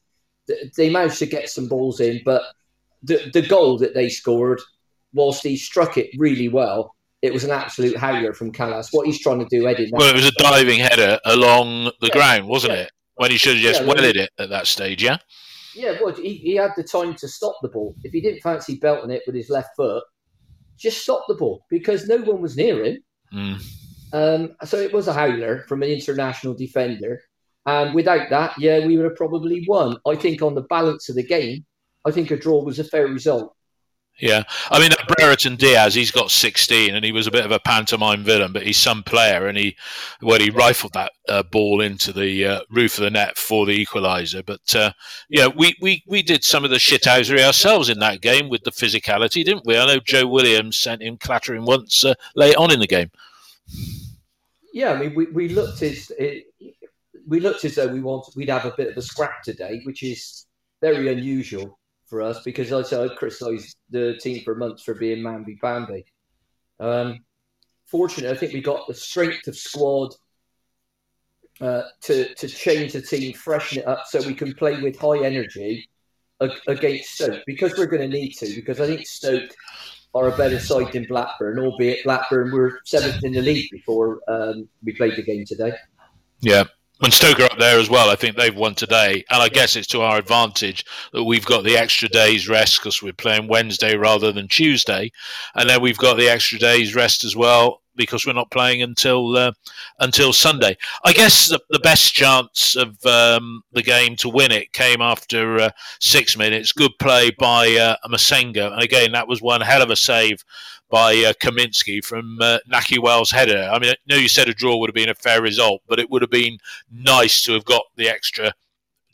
they 0.77 0.89
managed 0.89 1.19
to 1.19 1.25
get 1.25 1.49
some 1.49 1.67
balls 1.67 1.99
in. 1.99 2.21
But 2.25 2.43
the 3.03 3.29
the 3.33 3.41
goal 3.41 3.77
that 3.79 3.93
they 3.93 4.09
scored, 4.09 4.61
whilst 5.13 5.43
he 5.43 5.57
struck 5.57 5.97
it 5.97 6.09
really 6.17 6.49
well, 6.49 6.95
it 7.21 7.33
was 7.33 7.43
an 7.43 7.51
absolute 7.51 7.97
howler 7.97 8.33
from 8.33 8.51
Kalas. 8.51 8.89
What 8.91 9.07
he's 9.07 9.19
trying 9.19 9.39
to 9.39 9.47
do, 9.49 9.67
Eddie. 9.67 9.89
Well, 9.91 10.09
it 10.09 10.15
was 10.15 10.27
a 10.27 10.31
diving 10.31 10.79
header 10.79 11.19
along 11.25 11.85
the 12.01 12.07
yeah, 12.07 12.13
ground, 12.13 12.47
wasn't 12.47 12.73
yeah. 12.73 12.81
it? 12.81 12.91
When 13.15 13.31
he 13.31 13.37
should 13.37 13.55
have 13.55 13.63
just 13.63 13.81
yeah, 13.83 14.21
it 14.21 14.29
at 14.37 14.49
that 14.49 14.67
stage, 14.67 15.01
yeah. 15.01 15.17
Yeah, 15.73 15.97
well, 16.01 16.13
he, 16.13 16.35
he 16.35 16.55
had 16.55 16.71
the 16.77 16.83
time 16.83 17.15
to 17.15 17.27
stop 17.27 17.55
the 17.61 17.69
ball. 17.69 17.95
If 18.03 18.13
he 18.13 18.21
didn't 18.21 18.41
fancy 18.41 18.75
belting 18.75 19.11
it 19.11 19.23
with 19.25 19.35
his 19.35 19.49
left 19.49 19.75
foot, 19.75 20.03
just 20.77 21.01
stop 21.01 21.25
the 21.27 21.35
ball 21.35 21.65
because 21.69 22.07
no 22.07 22.17
one 22.17 22.41
was 22.41 22.55
near 22.55 22.83
him. 22.83 22.97
Mm. 23.33 23.61
Um, 24.13 24.55
so 24.65 24.77
it 24.77 24.93
was 24.93 25.07
a 25.07 25.13
howler 25.13 25.65
from 25.67 25.83
an 25.83 25.89
international 25.89 26.53
defender. 26.53 27.21
And 27.65 27.95
without 27.95 28.29
that, 28.29 28.53
yeah, 28.60 28.86
we 28.86 28.95
would 28.95 29.05
have 29.05 29.15
probably 29.15 29.65
won. 29.67 29.98
I 30.05 30.15
think 30.15 30.41
on 30.41 30.55
the 30.55 30.62
balance 30.62 31.10
of 31.10 31.15
the 31.15 31.24
game, 31.24 31.65
I 32.05 32.12
think 32.12 32.31
a 32.31 32.38
draw 32.38 32.63
was 32.63 32.79
a 32.79 32.84
fair 32.84 33.07
result. 33.07 33.55
Yeah, 34.19 34.43
I 34.72 34.79
mean 34.79 34.91
Brereton 35.10 35.57
Diaz, 35.57 35.93
he's 35.93 36.12
got 36.12 36.31
16, 36.31 36.95
and 36.95 37.03
he 37.03 37.12
was 37.12 37.27
a 37.27 37.31
bit 37.31 37.43
of 37.43 37.51
a 37.51 37.60
pantomime 37.60 38.24
villain, 38.24 38.53
but 38.53 38.63
he's 38.63 38.77
some 38.77 39.03
player, 39.03 39.48
and 39.48 39.57
he 39.57 39.75
well 40.22 40.39
he 40.39 40.50
rifled 40.51 40.93
that 40.93 41.12
uh, 41.27 41.43
ball 41.43 41.81
into 41.81 42.13
the 42.13 42.45
uh, 42.45 42.62
roof 42.69 42.98
of 42.98 43.03
the 43.03 43.10
net 43.10 43.38
for 43.38 43.65
the 43.65 43.86
equaliser. 43.86 44.45
But 44.45 44.74
uh, 44.74 44.93
yeah, 45.27 45.48
we, 45.48 45.75
we 45.81 46.01
we 46.07 46.24
did 46.24 46.45
some 46.45 46.63
of 46.63 46.69
the 46.69 46.77
shithousery 46.77 47.43
ourselves 47.43 47.89
in 47.89 48.00
that 48.00 48.22
game 48.22 48.48
with 48.48 48.63
the 48.63 48.72
physicality, 48.72 49.43
didn't 49.43 49.65
we? 49.65 49.77
I 49.77 49.86
know 49.86 50.00
Joe 50.00 50.27
Williams 50.27 50.77
sent 50.77 51.03
him 51.03 51.17
clattering 51.17 51.65
once 51.65 52.05
uh, 52.05 52.13
late 52.36 52.55
on 52.55 52.72
in 52.72 52.79
the 52.79 52.88
game. 52.88 53.12
Yeah, 54.74 54.93
I 54.93 54.98
mean 54.98 55.13
we, 55.13 55.25
we 55.25 55.50
looked 55.50 55.81
as 55.81 56.10
it, 56.17 56.45
we 57.27 57.39
looked 57.39 57.65
as 57.65 57.75
though 57.75 57.88
we 57.88 58.01
want 58.01 58.27
we'd 58.36 58.50
have 58.50 58.65
a 58.65 58.74
bit 58.77 58.89
of 58.89 58.98
a 58.98 59.01
scrap 59.01 59.41
today, 59.44 59.82
which 59.84 60.03
is 60.03 60.46
very 60.82 61.12
unusual 61.12 61.79
for 62.08 62.22
us 62.22 62.41
because 62.44 62.72
I 62.72 62.84
said 62.84 63.10
I 63.10 63.15
criticised 63.15 63.75
the 63.89 64.17
team 64.22 64.44
for 64.44 64.55
months 64.55 64.84
for 64.84 64.94
being 64.94 65.24
mamby 65.24 65.60
pamby. 65.60 66.05
Um, 66.79 67.20
fortunately, 67.86 68.36
I 68.36 68.39
think 68.39 68.53
we 68.53 68.62
got 68.62 68.88
the 68.88 68.94
strength 68.94 69.48
of 69.48 69.58
squad 69.58 70.13
uh, 71.62 71.84
to 72.01 72.34
to 72.36 72.48
change 72.48 72.94
the 72.94 73.01
team, 73.01 73.34
freshen 73.34 73.79
it 73.79 73.88
up, 73.88 74.05
so 74.08 74.25
we 74.25 74.34
can 74.34 74.53
play 74.53 74.82
with 74.82 75.00
high 75.00 75.24
energy 75.24 75.89
against 76.67 77.13
Stoke 77.13 77.41
because 77.48 77.77
we're 77.77 77.86
going 77.86 78.10
to 78.10 78.17
need 78.17 78.34
to. 78.34 78.53
Because 78.55 78.82
I 78.82 78.88
think 78.88 79.08
Stoke 79.08 79.51
are 80.13 80.27
a 80.27 80.38
better 80.38 80.60
side 80.60 80.91
than 80.94 81.05
Blackburn, 81.05 81.60
albeit 81.60 82.03
Blackburn 82.03 82.51
were 82.51 82.79
seventh 82.86 83.24
in 83.24 83.34
the 83.34 83.41
league 83.41 83.70
before 83.72 84.22
um, 84.27 84.67
we 84.84 84.94
played 84.94 85.15
the 85.15 85.24
game 85.24 85.46
today. 85.46 85.74
Yeah, 86.41 86.65
And 87.01 87.13
Stoke 87.13 87.41
are 87.41 87.51
up 87.51 87.59
there 87.59 87.77
as 87.77 87.89
well. 87.89 88.09
I 88.09 88.15
think 88.15 88.37
they've 88.37 88.55
won 88.55 88.73
today, 88.73 89.25
and 89.29 89.41
I 89.41 89.49
guess 89.49 89.75
it's 89.75 89.87
to 89.87 90.01
our 90.01 90.17
advantage 90.17 90.85
that 91.11 91.25
we've 91.25 91.45
got 91.45 91.65
the 91.65 91.77
extra 91.77 92.07
day's 92.07 92.47
rest 92.47 92.79
because 92.79 93.01
we're 93.01 93.11
playing 93.11 93.49
Wednesday 93.49 93.97
rather 93.97 94.31
than 94.31 94.47
Tuesday, 94.47 95.11
and 95.55 95.69
then 95.69 95.81
we've 95.81 95.97
got 95.97 96.15
the 96.15 96.29
extra 96.29 96.57
day's 96.57 96.95
rest 96.95 97.25
as 97.25 97.35
well 97.35 97.81
because 97.95 98.25
we're 98.25 98.33
not 98.33 98.51
playing 98.51 98.81
until 98.81 99.35
uh, 99.37 99.51
until 99.99 100.33
Sunday. 100.33 100.77
I 101.03 101.13
guess 101.13 101.49
the, 101.49 101.59
the 101.69 101.79
best 101.79 102.13
chance 102.13 102.75
of 102.75 103.03
um, 103.05 103.63
the 103.71 103.83
game 103.83 104.15
to 104.17 104.29
win 104.29 104.51
it 104.51 104.73
came 104.73 105.01
after 105.01 105.59
uh, 105.59 105.69
six 105.99 106.37
minutes. 106.37 106.71
Good 106.71 106.91
play 106.99 107.31
by 107.39 107.75
uh, 107.75 107.95
and 108.03 108.83
again 108.83 109.11
that 109.11 109.27
was 109.27 109.41
one 109.41 109.61
hell 109.61 109.81
of 109.81 109.89
a 109.89 109.95
save 109.95 110.43
by 110.89 111.13
uh, 111.13 111.33
Kaminski 111.41 112.03
from 112.03 112.37
uh, 112.41 112.59
Nahki 112.71 112.99
Wells' 112.99 113.31
header. 113.31 113.69
I 113.71 113.79
mean, 113.79 113.91
I 113.91 113.95
know 114.07 114.17
you 114.17 114.27
said 114.27 114.47
a 114.47 114.53
draw 114.53 114.77
would 114.77 114.89
have 114.89 114.95
been 114.95 115.09
a 115.09 115.15
fair 115.15 115.41
result, 115.41 115.81
but 115.87 115.99
it 115.99 116.09
would 116.09 116.21
have 116.21 116.31
been 116.31 116.57
nice 116.91 117.43
to 117.43 117.53
have 117.53 117.65
got 117.65 117.83
the 117.95 118.07
extra 118.07 118.53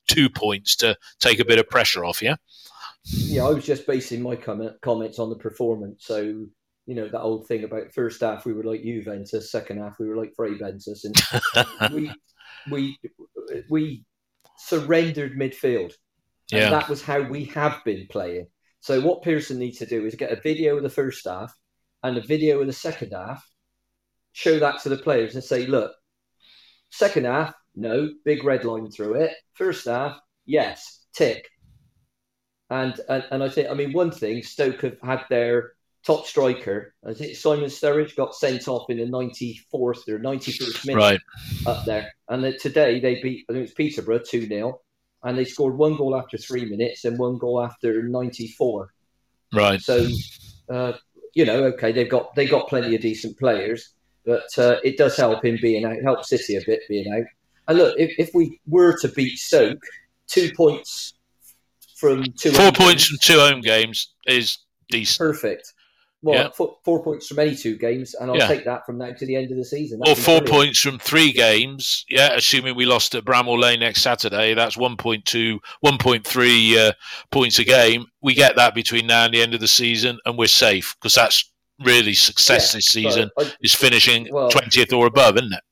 two 0.07 0.29
points 0.29 0.75
to 0.77 0.97
take 1.19 1.39
a 1.39 1.45
bit 1.45 1.59
of 1.59 1.69
pressure 1.69 2.03
off. 2.03 2.21
Yeah. 2.21 2.35
Yeah, 3.03 3.45
I 3.45 3.49
was 3.49 3.65
just 3.65 3.87
basing 3.87 4.21
my 4.21 4.35
comment, 4.35 4.79
comments 4.81 5.17
on 5.17 5.29
the 5.29 5.35
performance. 5.35 6.05
So 6.05 6.45
you 6.85 6.95
know 6.95 7.07
that 7.07 7.21
old 7.21 7.47
thing 7.47 7.63
about 7.63 7.93
first 7.93 8.21
half 8.21 8.45
we 8.45 8.53
were 8.53 8.63
like 8.63 8.83
Juventus, 8.83 9.51
second 9.51 9.79
half 9.79 9.99
we 9.99 10.07
were 10.07 10.17
like 10.17 10.33
Juventus, 10.37 11.05
and 11.05 11.15
we 11.93 12.11
we 12.69 12.97
we 13.69 14.05
surrendered 14.57 15.37
midfield. 15.37 15.93
And 16.51 16.63
yeah. 16.63 16.69
that 16.69 16.89
was 16.89 17.01
how 17.01 17.21
we 17.21 17.45
have 17.45 17.81
been 17.85 18.07
playing. 18.09 18.47
So 18.81 18.99
what 18.99 19.21
Pearson 19.21 19.57
needs 19.57 19.77
to 19.77 19.85
do 19.85 20.05
is 20.05 20.15
get 20.15 20.31
a 20.31 20.41
video 20.41 20.75
of 20.75 20.83
the 20.83 20.89
first 20.89 21.25
half 21.25 21.53
and 22.03 22.17
a 22.17 22.21
video 22.21 22.59
of 22.59 22.67
the 22.67 22.73
second 22.73 23.11
half, 23.11 23.47
show 24.33 24.59
that 24.59 24.81
to 24.81 24.89
the 24.89 24.97
players 24.97 25.35
and 25.35 25.43
say, 25.43 25.65
look, 25.65 25.93
second 26.89 27.25
half, 27.25 27.53
no, 27.75 28.09
big 28.25 28.43
red 28.43 28.65
line 28.65 28.89
through 28.91 29.15
it. 29.15 29.33
First 29.53 29.85
half, 29.85 30.19
yes, 30.45 31.05
tick. 31.13 31.47
And 32.69 32.99
and, 33.07 33.25
and 33.31 33.43
I 33.43 33.49
think 33.49 33.69
I 33.69 33.73
mean 33.73 33.93
one 33.93 34.11
thing, 34.11 34.43
Stoke 34.43 34.81
have 34.81 34.97
had 35.01 35.25
their 35.29 35.73
top 36.05 36.25
striker. 36.25 36.93
I 37.07 37.13
think 37.13 37.35
Simon 37.35 37.65
Sturridge 37.65 38.15
got 38.15 38.35
sent 38.35 38.67
off 38.67 38.89
in 38.89 38.97
the 38.97 39.05
94th 39.05 39.63
or 39.73 40.19
91st 40.19 40.85
minute 40.87 40.99
right. 40.99 41.19
up 41.65 41.85
there. 41.85 42.11
And 42.29 42.57
today 42.59 42.99
they 42.99 43.21
beat, 43.21 43.45
I 43.49 43.53
think 43.53 43.65
it's 43.65 43.73
Peterborough 43.73 44.21
2 44.25 44.47
0. 44.47 44.81
And 45.23 45.37
they 45.37 45.45
scored 45.45 45.77
one 45.77 45.95
goal 45.95 46.15
after 46.15 46.37
three 46.37 46.65
minutes 46.65 47.05
and 47.05 47.19
one 47.19 47.37
goal 47.37 47.63
after 47.63 48.01
94. 48.01 48.93
Right. 49.53 49.79
So, 49.79 50.07
uh, 50.69 50.93
you 51.35 51.45
know, 51.45 51.65
okay, 51.65 51.91
they've 51.91 52.09
got 52.09 52.33
they 52.35 52.47
got 52.47 52.67
plenty 52.67 52.95
of 52.95 53.01
decent 53.01 53.37
players, 53.37 53.93
but 54.25 54.47
uh, 54.57 54.77
it 54.83 54.97
does 54.97 55.15
help 55.15 55.45
him 55.45 55.59
being 55.61 55.85
out, 55.85 56.01
help 56.03 56.25
City 56.25 56.55
a 56.55 56.61
bit 56.65 56.81
being 56.89 57.11
out. 57.13 57.25
And 57.67 57.77
look, 57.77 57.95
if, 57.99 58.11
if 58.17 58.31
we 58.33 58.59
were 58.65 58.97
to 58.99 59.07
beat 59.09 59.37
Stoke, 59.37 59.81
two 60.27 60.51
points 60.57 61.13
from 61.97 62.23
two 62.39 62.51
four 62.51 62.71
points 62.71 63.07
games, 63.07 63.07
from 63.07 63.17
two 63.21 63.39
home 63.39 63.61
games 63.61 64.13
is 64.25 64.57
decent. 64.89 65.17
Perfect 65.19 65.73
well, 66.23 66.35
yeah. 66.35 66.49
four, 66.51 66.77
four, 66.85 67.03
points 67.03 67.27
from 67.27 67.39
any 67.39 67.55
two 67.55 67.77
games, 67.77 68.13
and 68.13 68.29
I'll 68.29 68.37
yeah. 68.37 68.47
take 68.47 68.63
that 68.65 68.85
from 68.85 68.99
now 68.99 69.11
to 69.11 69.25
the 69.25 69.35
end 69.35 69.49
of 69.51 69.57
the 69.57 69.65
season. 69.65 69.99
That'd 69.99 70.17
or 70.17 70.21
four 70.21 70.39
brilliant. 70.41 70.49
points 70.49 70.79
from 70.79 70.99
three 70.99 71.31
games, 71.31 72.05
yeah, 72.09 72.33
assuming 72.33 72.75
we 72.75 72.85
lost 72.85 73.15
at 73.15 73.25
Bramall 73.25 73.59
Lane 73.59 73.79
next 73.79 74.01
Saturday. 74.01 74.53
That's 74.53 74.77
1.2, 74.77 75.59
1.3 75.83 76.77
uh, 76.77 76.93
points 77.31 77.57
a 77.57 77.63
game. 77.63 78.05
We 78.21 78.35
get 78.35 78.55
that 78.55 78.75
between 78.75 79.07
now 79.07 79.25
and 79.25 79.33
the 79.33 79.41
end 79.41 79.55
of 79.55 79.61
the 79.61 79.67
season, 79.67 80.19
and 80.25 80.37
we're 80.37 80.47
safe 80.47 80.95
because 80.99 81.15
that's 81.15 81.51
really 81.83 82.13
success 82.13 82.71
yeah, 82.71 82.77
this 82.77 82.85
season 82.85 83.29
I, 83.39 83.51
is 83.61 83.73
finishing 83.73 84.27
well, 84.31 84.51
20th 84.51 84.95
or 84.95 85.07
above, 85.07 85.37
isn't 85.37 85.53
it? 85.53 85.63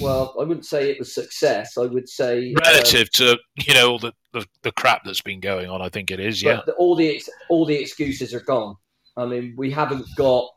Well, 0.00 0.34
I 0.38 0.44
wouldn't 0.44 0.66
say 0.66 0.90
it 0.90 0.98
was 0.98 1.14
success. 1.14 1.76
I 1.78 1.86
would 1.86 2.08
say 2.08 2.54
relative 2.64 3.08
uh, 3.14 3.18
to 3.18 3.38
you 3.66 3.74
know 3.74 3.90
all 3.92 3.98
the, 3.98 4.12
the, 4.32 4.46
the 4.62 4.72
crap 4.72 5.02
that's 5.04 5.22
been 5.22 5.40
going 5.40 5.70
on. 5.70 5.80
I 5.80 5.88
think 5.88 6.10
it 6.10 6.20
is. 6.20 6.42
Yeah, 6.42 6.60
the, 6.66 6.72
all 6.74 6.94
the 6.94 7.22
all 7.48 7.64
the 7.64 7.74
excuses 7.74 8.34
are 8.34 8.40
gone. 8.40 8.76
I 9.18 9.26
mean, 9.26 9.54
we 9.56 9.70
haven't 9.70 10.06
got 10.16 10.48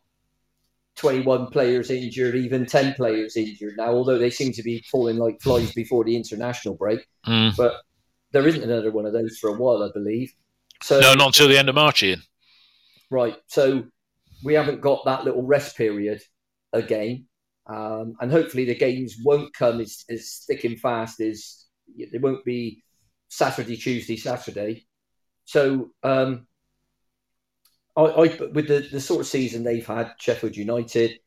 21 0.97 1.47
players 1.47 1.89
injured, 1.89 2.35
even 2.35 2.65
10 2.65 2.93
players 2.93 3.35
injured 3.35 3.73
now, 3.77 3.89
although 3.89 4.17
they 4.17 4.29
seem 4.29 4.53
to 4.53 4.63
be 4.63 4.83
falling 4.91 5.17
like 5.17 5.41
flies 5.41 5.73
before 5.73 6.03
the 6.03 6.15
international 6.15 6.75
break. 6.75 7.05
Mm. 7.25 7.55
But 7.57 7.75
there 8.31 8.47
isn't 8.47 8.63
another 8.63 8.91
one 8.91 9.05
of 9.05 9.13
those 9.13 9.37
for 9.37 9.49
a 9.49 9.57
while, 9.57 9.83
I 9.83 9.89
believe. 9.93 10.31
So 10.83 10.99
No, 10.99 11.13
not 11.13 11.27
until 11.27 11.47
the 11.47 11.57
end 11.57 11.69
of 11.69 11.75
March, 11.75 12.03
Ian. 12.03 12.21
Right. 13.09 13.35
So 13.47 13.85
we 14.43 14.53
haven't 14.53 14.81
got 14.81 15.05
that 15.05 15.25
little 15.25 15.43
rest 15.43 15.75
period 15.75 16.21
again. 16.73 17.25
Um, 17.67 18.15
and 18.19 18.31
hopefully 18.31 18.65
the 18.65 18.75
games 18.75 19.17
won't 19.23 19.53
come 19.53 19.81
as, 19.81 20.03
as 20.09 20.43
thick 20.47 20.63
and 20.63 20.79
fast 20.79 21.19
as 21.19 21.65
they 22.11 22.17
won't 22.17 22.43
be 22.43 22.83
Saturday, 23.29 23.77
Tuesday, 23.77 24.17
Saturday. 24.17 24.85
So 25.45 25.91
um, 26.03 26.47
I, 27.95 28.01
I 28.01 28.37
with 28.53 28.67
the, 28.67 28.87
the 28.91 29.01
sort 29.01 29.21
of 29.21 29.27
season 29.27 29.63
they've 29.63 29.85
had, 29.85 30.13
Sheffield 30.17 30.55
United, 30.55 31.19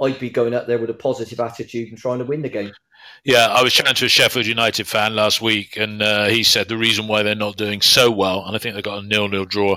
I'd 0.00 0.18
be 0.18 0.30
going 0.30 0.54
up 0.54 0.66
there 0.66 0.78
with 0.78 0.90
a 0.90 0.94
positive 0.94 1.40
attitude 1.40 1.88
and 1.88 1.98
trying 1.98 2.18
to 2.18 2.24
win 2.24 2.42
the 2.42 2.48
game. 2.48 2.72
Yeah, 3.24 3.48
I 3.48 3.62
was 3.62 3.72
chatting 3.72 3.94
to 3.94 4.06
a 4.06 4.08
Sheffield 4.08 4.46
United 4.46 4.86
fan 4.86 5.14
last 5.14 5.42
week, 5.42 5.76
and 5.76 6.02
uh, 6.02 6.26
he 6.26 6.42
said 6.42 6.68
the 6.68 6.78
reason 6.78 7.06
why 7.06 7.22
they're 7.22 7.34
not 7.34 7.56
doing 7.56 7.80
so 7.82 8.10
well, 8.10 8.44
and 8.46 8.54
I 8.54 8.58
think 8.58 8.74
they 8.74 8.82
got 8.82 9.02
a 9.02 9.06
nil-nil 9.06 9.44
draw 9.44 9.76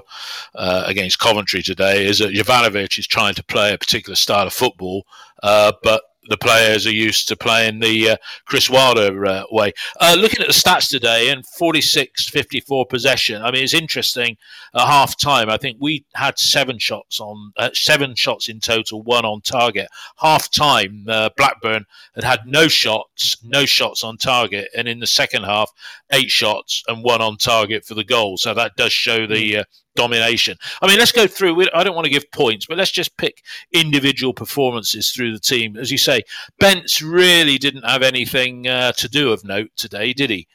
uh, 0.56 0.84
against 0.86 1.20
Coventry 1.20 1.62
today, 1.62 2.06
is 2.06 2.20
that 2.20 2.34
Jokanovic 2.34 2.98
is 2.98 3.08
trying 3.08 3.34
to 3.36 3.44
play 3.44 3.74
a 3.74 3.78
particular 3.78 4.16
style 4.16 4.48
of 4.48 4.54
football, 4.54 5.06
uh, 5.42 5.74
but 5.84 6.04
the 6.30 6.38
players 6.38 6.88
are 6.88 6.94
used 6.94 7.28
to 7.28 7.36
playing 7.36 7.80
the 7.80 8.12
uh, 8.12 8.18
Chris 8.46 8.70
Wilder 8.70 9.26
uh, 9.26 9.44
way. 9.52 9.74
Uh, 10.00 10.16
looking 10.18 10.42
at 10.42 10.48
the 10.48 10.54
stats 10.54 10.90
today, 10.90 11.30
and 11.30 11.46
46 11.46 12.30
54 12.30 12.86
possession. 12.86 13.42
I 13.42 13.52
mean, 13.52 13.64
it's 13.64 13.74
interesting. 13.74 14.38
At 14.76 14.88
half 14.88 15.18
time, 15.18 15.50
I 15.50 15.58
think 15.58 15.78
we 15.80 16.06
had 16.16 16.40
seven 16.40 16.80
shots 16.80 17.20
on 17.20 17.52
uh, 17.58 17.70
seven 17.74 18.16
shots 18.16 18.50
in 18.50 18.60
total, 18.60 19.02
one 19.04 19.26
on 19.26 19.42
target. 19.42 19.88
Half 20.18 20.52
time, 20.52 21.06
uh, 21.08 21.30
Blackburn 21.38 21.86
had 22.16 22.24
had 22.24 22.40
no 22.46 22.68
shots, 22.68 23.38
no 23.44 23.66
shots 23.66 24.04
on 24.04 24.18
target, 24.18 24.70
and 24.76 24.88
in 24.88 25.00
the 25.00 25.08
second 25.08 25.44
half, 25.44 25.72
eight 26.12 26.30
shots 26.30 26.84
and 26.88 27.04
one 27.04 27.22
on 27.22 27.38
target 27.38 27.86
for 27.86 27.96
the 27.96 28.04
goal. 28.04 28.38
So 28.38 28.54
that 28.54 28.76
does 28.76 28.94
show 28.94 29.28
the 29.28 29.58
uh, 29.58 29.64
domination. 29.96 30.58
I 30.82 30.88
mean, 30.88 31.00
let's 31.00 31.12
go 31.12 31.28
through. 31.28 31.68
I 31.74 31.84
don't 31.84 31.96
want 31.96 32.06
to 32.06 32.12
give 32.12 32.32
points, 32.32 32.66
but 32.66 32.78
let's 32.78 32.92
just 32.92 33.18
pick 33.18 33.44
individual 33.72 34.34
performances 34.34 35.12
through 35.12 35.34
the 35.34 35.40
team. 35.40 35.78
As 35.78 35.92
you 35.92 35.98
say, 35.98 36.22
Bence 36.60 37.02
really 37.02 37.58
didn't 37.58 37.84
have 37.84 38.02
anything 38.02 38.68
uh, 38.68 38.92
to 38.94 39.08
do 39.08 39.32
of 39.32 39.44
note 39.44 39.70
today, 39.76 40.14
did 40.14 40.30
he? 40.30 40.48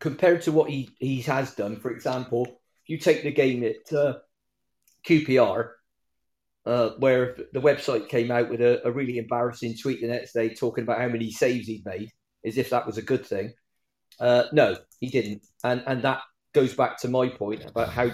Compared 0.00 0.42
to 0.42 0.52
what 0.52 0.70
he, 0.70 0.90
he 0.98 1.20
has 1.22 1.54
done, 1.54 1.76
for 1.76 1.90
example, 1.90 2.44
if 2.46 2.88
you 2.88 2.98
take 2.98 3.22
the 3.22 3.32
game 3.32 3.64
at 3.64 3.92
uh, 3.92 4.18
QPR, 5.06 5.70
uh, 6.66 6.90
where 6.98 7.34
the 7.52 7.60
website 7.60 8.08
came 8.08 8.30
out 8.30 8.50
with 8.50 8.60
a, 8.60 8.86
a, 8.86 8.92
really 8.92 9.16
embarrassing 9.16 9.74
tweet 9.74 10.02
the 10.02 10.06
next 10.06 10.34
day 10.34 10.54
talking 10.54 10.84
about 10.84 11.00
how 11.00 11.08
many 11.08 11.30
saves 11.30 11.66
he'd 11.66 11.84
made, 11.86 12.10
as 12.44 12.58
if 12.58 12.68
that 12.68 12.86
was 12.86 12.98
a 12.98 13.02
good 13.02 13.24
thing. 13.24 13.54
Uh, 14.20 14.44
no, 14.52 14.76
he 15.00 15.08
didn't, 15.08 15.46
and 15.64 15.82
and 15.86 16.02
that 16.02 16.20
goes 16.52 16.74
back 16.74 16.98
to 17.00 17.08
my 17.08 17.28
point 17.28 17.64
about 17.64 17.90
how 17.90 18.10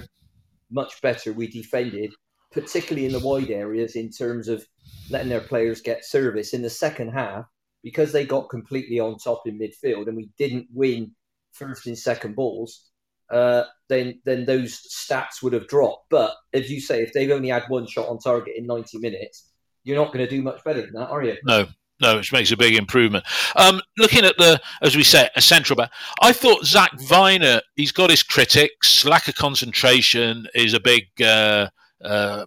much 0.70 1.00
better 1.02 1.32
we 1.32 1.46
defended, 1.46 2.12
particularly 2.52 3.06
in 3.06 3.12
the 3.12 3.20
wide 3.20 3.50
areas, 3.50 3.96
in 3.96 4.10
terms 4.10 4.48
of 4.48 4.64
letting 5.10 5.28
their 5.28 5.40
players 5.40 5.80
get 5.80 6.04
service 6.04 6.52
in 6.54 6.62
the 6.62 6.70
second 6.70 7.10
half 7.10 7.46
because 7.82 8.12
they 8.12 8.24
got 8.24 8.48
completely 8.48 8.98
on 8.98 9.18
top 9.18 9.42
in 9.46 9.58
midfield 9.58 10.08
and 10.08 10.16
we 10.16 10.30
didn't 10.38 10.66
win 10.72 11.12
first 11.52 11.86
and 11.86 11.98
second 11.98 12.34
balls. 12.34 12.90
Uh, 13.30 13.64
then 13.88 14.20
then 14.24 14.44
those 14.44 14.80
stats 14.90 15.42
would 15.42 15.52
have 15.52 15.68
dropped. 15.68 16.06
But 16.10 16.34
as 16.52 16.70
you 16.70 16.80
say, 16.80 17.02
if 17.02 17.12
they've 17.12 17.30
only 17.30 17.48
had 17.48 17.64
one 17.68 17.86
shot 17.86 18.08
on 18.08 18.18
target 18.18 18.54
in 18.56 18.66
90 18.66 18.98
minutes, 18.98 19.50
you're 19.82 19.96
not 19.96 20.12
going 20.12 20.24
to 20.24 20.30
do 20.30 20.42
much 20.42 20.62
better 20.64 20.82
than 20.82 20.92
that, 20.94 21.08
are 21.08 21.22
you? 21.22 21.36
No, 21.44 21.66
no, 22.04 22.16
which 22.16 22.32
makes 22.32 22.52
a 22.52 22.56
big 22.56 22.76
improvement. 22.76 23.24
Um, 23.56 23.80
looking 23.98 24.24
at 24.24 24.36
the, 24.36 24.60
as 24.82 24.96
we 24.96 25.02
say, 25.02 25.28
a 25.36 25.40
central 25.40 25.76
back, 25.76 25.90
I 26.20 26.32
thought 26.32 26.64
Zak 26.64 26.92
Vyner, 26.98 27.60
he's 27.76 27.92
got 27.92 28.10
his 28.10 28.22
critics. 28.22 29.04
Lack 29.04 29.28
of 29.28 29.34
concentration 29.34 30.46
is 30.54 30.74
a 30.74 30.80
big, 30.80 31.04
uh, 31.20 31.68
uh, 32.02 32.46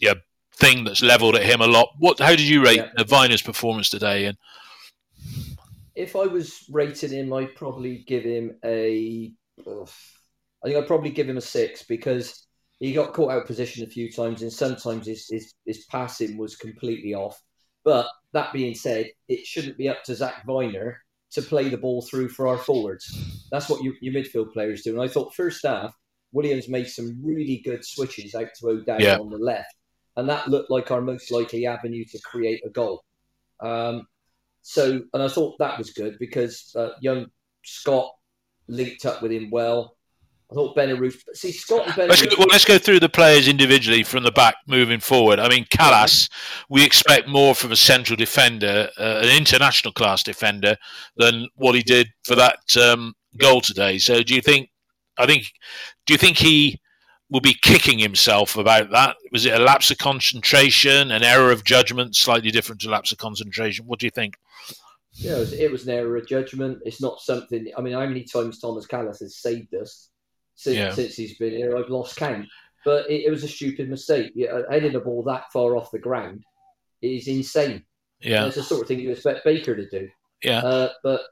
yeah, 0.00 0.14
thing 0.56 0.84
that's 0.84 1.02
levelled 1.02 1.36
at 1.36 1.42
him 1.42 1.60
a 1.60 1.66
lot. 1.66 1.90
What? 1.98 2.18
How 2.18 2.30
did 2.30 2.40
you 2.40 2.64
rate 2.64 2.78
yeah. 2.78 3.04
Vyner's 3.04 3.42
performance 3.42 3.90
today? 3.90 4.26
And 4.26 4.36
if 5.94 6.16
I 6.16 6.26
was 6.26 6.64
rating 6.70 7.10
him, 7.10 7.32
I'd 7.32 7.54
probably 7.54 7.98
give 8.06 8.24
him 8.24 8.56
a. 8.64 9.32
I 9.66 9.84
think 10.64 10.76
I'd 10.76 10.86
probably 10.86 11.10
give 11.10 11.28
him 11.28 11.36
a 11.36 11.42
six 11.42 11.82
because 11.84 12.46
he 12.78 12.92
got 12.92 13.12
caught 13.12 13.30
out 13.30 13.42
of 13.42 13.46
position 13.46 13.84
a 13.84 13.90
few 13.90 14.10
times, 14.10 14.42
and 14.42 14.52
sometimes 14.52 15.06
his 15.06 15.28
his, 15.28 15.54
his 15.64 15.84
passing 15.86 16.36
was 16.36 16.56
completely 16.56 17.14
off. 17.14 17.40
But 17.86 18.08
that 18.32 18.52
being 18.52 18.74
said, 18.74 19.06
it 19.28 19.46
shouldn't 19.46 19.78
be 19.78 19.88
up 19.88 20.02
to 20.04 20.14
Zak 20.16 20.44
Vyner 20.44 20.96
to 21.30 21.40
play 21.40 21.68
the 21.68 21.78
ball 21.78 22.02
through 22.02 22.28
for 22.30 22.48
our 22.48 22.58
forwards. 22.58 23.46
That's 23.52 23.68
what 23.68 23.82
you, 23.82 23.94
your 24.00 24.12
midfield 24.12 24.52
players 24.52 24.82
do. 24.82 24.92
And 24.92 25.00
I 25.00 25.06
thought 25.06 25.36
first 25.36 25.64
half, 25.64 25.94
Williams 26.32 26.68
made 26.68 26.88
some 26.88 27.16
really 27.22 27.62
good 27.64 27.84
switches 27.84 28.34
out 28.34 28.48
to 28.58 28.70
O'Dowd 28.70 29.00
yeah. 29.00 29.18
on 29.18 29.30
the 29.30 29.38
left, 29.38 29.72
and 30.16 30.28
that 30.28 30.48
looked 30.48 30.68
like 30.68 30.90
our 30.90 31.00
most 31.00 31.30
likely 31.30 31.64
avenue 31.64 32.04
to 32.10 32.18
create 32.24 32.60
a 32.66 32.70
goal. 32.70 33.04
Um, 33.60 34.08
so, 34.62 35.00
and 35.14 35.22
I 35.22 35.28
thought 35.28 35.56
that 35.60 35.78
was 35.78 35.90
good 35.90 36.16
because 36.18 36.74
uh, 36.76 36.90
young 37.00 37.26
Scott 37.64 38.10
linked 38.66 39.06
up 39.06 39.22
with 39.22 39.30
him 39.30 39.48
well. 39.50 39.95
I 40.50 40.54
thought 40.54 40.76
Benarous. 40.76 41.16
See, 41.34 41.50
Scott 41.50 41.86
and 41.86 41.94
Benarous. 41.94 42.08
Let's 42.08 42.22
go, 42.22 42.34
well, 42.38 42.46
let's 42.50 42.64
go 42.64 42.78
through 42.78 43.00
the 43.00 43.08
players 43.08 43.48
individually 43.48 44.04
from 44.04 44.22
the 44.22 44.30
back 44.30 44.56
moving 44.68 45.00
forward. 45.00 45.40
I 45.40 45.48
mean, 45.48 45.64
Kalas, 45.64 46.30
we 46.68 46.84
expect 46.84 47.26
more 47.26 47.54
from 47.54 47.72
a 47.72 47.76
central 47.76 48.16
defender, 48.16 48.88
uh, 48.98 49.20
an 49.22 49.36
international 49.36 49.92
class 49.92 50.22
defender, 50.22 50.76
than 51.16 51.48
what 51.56 51.74
he 51.74 51.82
did 51.82 52.08
for 52.24 52.36
that 52.36 52.60
um, 52.76 53.14
goal 53.38 53.60
today. 53.60 53.98
So, 53.98 54.22
do 54.22 54.34
you 54.34 54.40
think? 54.40 54.70
I 55.18 55.26
think. 55.26 55.50
Do 56.06 56.14
you 56.14 56.18
think 56.18 56.36
he 56.36 56.80
will 57.28 57.40
be 57.40 57.56
kicking 57.62 57.98
himself 57.98 58.56
about 58.56 58.90
that? 58.90 59.16
Was 59.32 59.46
it 59.46 59.54
a 59.54 59.64
lapse 59.64 59.90
of 59.90 59.98
concentration, 59.98 61.10
an 61.10 61.24
error 61.24 61.50
of 61.50 61.64
judgment, 61.64 62.14
slightly 62.14 62.52
different 62.52 62.80
to 62.82 62.90
lapse 62.90 63.10
of 63.10 63.18
concentration? 63.18 63.84
What 63.86 63.98
do 63.98 64.06
you 64.06 64.10
think? 64.10 64.34
Yeah, 65.14 65.36
it 65.36 65.40
was, 65.40 65.52
it 65.54 65.72
was 65.72 65.88
an 65.88 65.94
error 65.94 66.16
of 66.16 66.28
judgment. 66.28 66.78
It's 66.84 67.00
not 67.00 67.20
something. 67.20 67.72
I 67.76 67.80
mean, 67.80 67.94
how 67.94 68.06
many 68.06 68.22
times 68.22 68.60
Tomas 68.60 68.86
Kalas 68.86 69.18
has 69.18 69.38
saved 69.38 69.74
us 69.74 70.10
since, 70.56 70.76
yeah. 70.76 70.90
since 70.92 71.14
he's 71.14 71.38
been 71.38 71.52
here? 71.52 71.76
I've 71.76 71.88
lost 71.88 72.16
count. 72.16 72.46
But 72.84 73.08
it, 73.10 73.26
it 73.26 73.30
was 73.30 73.44
a 73.44 73.48
stupid 73.48 73.88
mistake. 73.88 74.32
Yeah, 74.34 74.62
heading 74.70 74.92
the 74.92 75.00
ball 75.00 75.22
that 75.24 75.52
far 75.52 75.76
off 75.76 75.90
the 75.90 75.98
ground 75.98 76.44
is 77.02 77.28
insane. 77.28 77.84
Yeah, 78.20 78.38
and 78.38 78.46
it's 78.48 78.56
the 78.56 78.62
sort 78.62 78.82
of 78.82 78.88
thing 78.88 79.00
you 79.00 79.10
expect 79.10 79.44
Baker 79.44 79.76
to 79.76 79.88
do. 79.88 80.08
Yeah, 80.42 80.60
uh, 80.60 80.92
but 81.02 81.22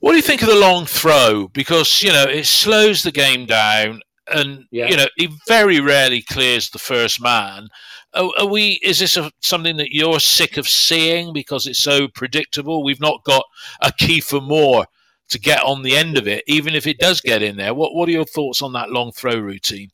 what 0.00 0.12
do 0.12 0.16
you 0.16 0.22
think 0.22 0.42
of 0.42 0.48
the 0.48 0.56
long 0.56 0.86
throw? 0.86 1.48
Because 1.52 2.02
you 2.02 2.12
know 2.12 2.24
it 2.24 2.46
slows 2.46 3.02
the 3.02 3.12
game 3.12 3.46
down, 3.46 4.00
and 4.32 4.64
yeah. 4.70 4.88
you 4.88 4.96
know 4.96 5.06
he 5.16 5.28
very 5.46 5.80
rarely 5.80 6.22
clears 6.22 6.70
the 6.70 6.78
first 6.78 7.20
man. 7.22 7.68
Are, 8.14 8.30
are 8.38 8.46
we? 8.46 8.80
Is 8.82 8.98
this 8.98 9.16
a, 9.16 9.30
something 9.40 9.76
that 9.76 9.92
you're 9.92 10.20
sick 10.20 10.56
of 10.56 10.68
seeing 10.68 11.32
because 11.32 11.66
it's 11.66 11.80
so 11.80 12.08
predictable? 12.08 12.82
We've 12.82 13.00
not 13.00 13.22
got 13.24 13.44
a 13.82 13.90
Kieffer 13.92 14.42
Moore 14.42 14.86
to 15.28 15.38
get 15.38 15.62
on 15.62 15.82
the 15.82 15.96
end 15.96 16.16
of 16.16 16.26
it, 16.26 16.44
even 16.46 16.74
if 16.74 16.86
it 16.86 16.98
does 16.98 17.20
get 17.20 17.42
in 17.42 17.56
there. 17.56 17.74
What 17.74 17.94
What 17.94 18.08
are 18.08 18.12
your 18.12 18.24
thoughts 18.24 18.62
on 18.62 18.72
that 18.72 18.90
long 18.90 19.12
throw 19.12 19.38
routine? 19.38 19.90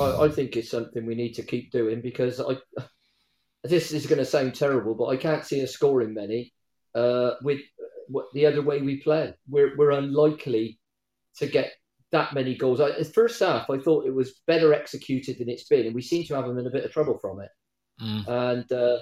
I, 0.00 0.24
I 0.24 0.28
think 0.28 0.56
it's 0.56 0.70
something 0.70 1.04
we 1.04 1.14
need 1.14 1.34
to 1.34 1.42
keep 1.42 1.70
doing 1.70 2.00
because 2.00 2.40
I. 2.40 2.56
This 3.66 3.92
is 3.92 4.06
going 4.06 4.18
to 4.18 4.26
sound 4.26 4.54
terrible, 4.54 4.94
but 4.94 5.06
I 5.06 5.16
can't 5.16 5.42
see 5.42 5.62
us 5.62 5.72
scoring 5.72 6.12
many 6.12 6.52
uh, 6.94 7.30
with 7.42 7.60
the 8.34 8.44
other 8.44 8.60
way 8.60 8.82
we 8.82 9.00
play. 9.00 9.32
We're 9.48 9.74
we're 9.78 9.92
unlikely 9.92 10.78
to 11.38 11.46
get 11.46 11.72
that 12.12 12.34
many 12.34 12.56
goals. 12.56 12.80
I, 12.80 13.02
first 13.04 13.40
half, 13.40 13.70
I 13.70 13.78
thought 13.78 14.06
it 14.06 14.14
was 14.14 14.40
better 14.46 14.74
executed 14.74 15.38
than 15.38 15.48
it's 15.48 15.64
been, 15.64 15.86
and 15.86 15.94
we 15.94 16.02
seem 16.02 16.24
to 16.24 16.34
have 16.34 16.46
them 16.46 16.58
in 16.58 16.66
a 16.66 16.70
bit 16.70 16.84
of 16.84 16.92
trouble 16.92 17.18
from 17.18 17.40
it. 17.40 17.48
Mm. 18.00 18.28
And 18.28 18.72
uh, 18.72 18.98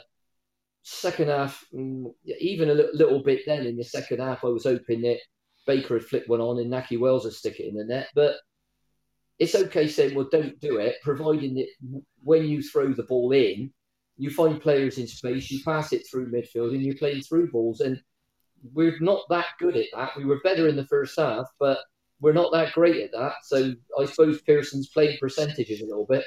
second 0.82 1.28
half, 1.28 1.64
mm, 1.74 2.12
even 2.40 2.70
a 2.70 2.74
little, 2.74 3.22
bit 3.22 3.42
then 3.46 3.66
in 3.66 3.76
the 3.76 3.84
second 3.84 4.20
half, 4.20 4.44
I 4.44 4.48
was 4.48 4.64
hoping 4.64 5.02
that 5.02 5.18
Baker 5.66 5.94
had 5.94 6.06
flipped 6.06 6.28
one 6.28 6.40
on 6.40 6.58
and 6.58 6.72
Nahki 6.72 6.98
Wells 6.98 7.24
would 7.24 7.32
stick 7.32 7.60
it 7.60 7.68
in 7.68 7.74
the 7.74 7.84
net. 7.84 8.08
But 8.14 8.36
it's 9.38 9.54
okay 9.54 9.88
saying, 9.88 10.14
well, 10.14 10.28
don't 10.30 10.58
do 10.60 10.78
it, 10.78 10.96
providing 11.02 11.54
that 11.54 11.68
when 12.22 12.44
you 12.44 12.62
throw 12.62 12.92
the 12.92 13.04
ball 13.04 13.32
in, 13.32 13.72
you 14.16 14.30
find 14.30 14.60
players 14.60 14.98
in 14.98 15.06
space, 15.06 15.50
you 15.50 15.62
pass 15.64 15.92
it 15.92 16.06
through 16.08 16.30
midfield, 16.30 16.74
and 16.74 16.82
you're 16.82 16.96
playing 16.96 17.22
through 17.22 17.50
balls. 17.50 17.80
And 17.80 18.00
we're 18.72 18.98
not 19.00 19.22
that 19.30 19.46
good 19.58 19.76
at 19.76 19.86
that. 19.94 20.16
We 20.16 20.24
were 20.24 20.40
better 20.44 20.68
in 20.68 20.76
the 20.76 20.86
first 20.86 21.18
half, 21.18 21.46
but 21.58 21.78
we're 22.20 22.32
not 22.32 22.52
that 22.52 22.72
great 22.72 23.02
at 23.02 23.10
that. 23.12 23.34
So 23.42 23.74
I 23.98 24.04
suppose 24.04 24.40
Pearson's 24.42 24.88
playing 24.88 25.18
percentages 25.18 25.80
a 25.80 25.86
little 25.86 26.06
bit. 26.06 26.24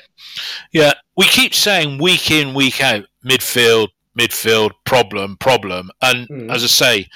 Yeah, 0.73 0.93
we 1.15 1.25
keep 1.25 1.53
saying 1.53 2.01
week 2.01 2.31
in, 2.31 2.53
week 2.53 2.83
out, 2.83 3.05
midfield, 3.23 3.89
midfield 4.17 4.71
problem, 4.85 5.37
problem, 5.37 5.91
and 6.01 6.27
mm. 6.29 6.51
as 6.51 6.63
I 6.63 6.67
say, 6.67 7.07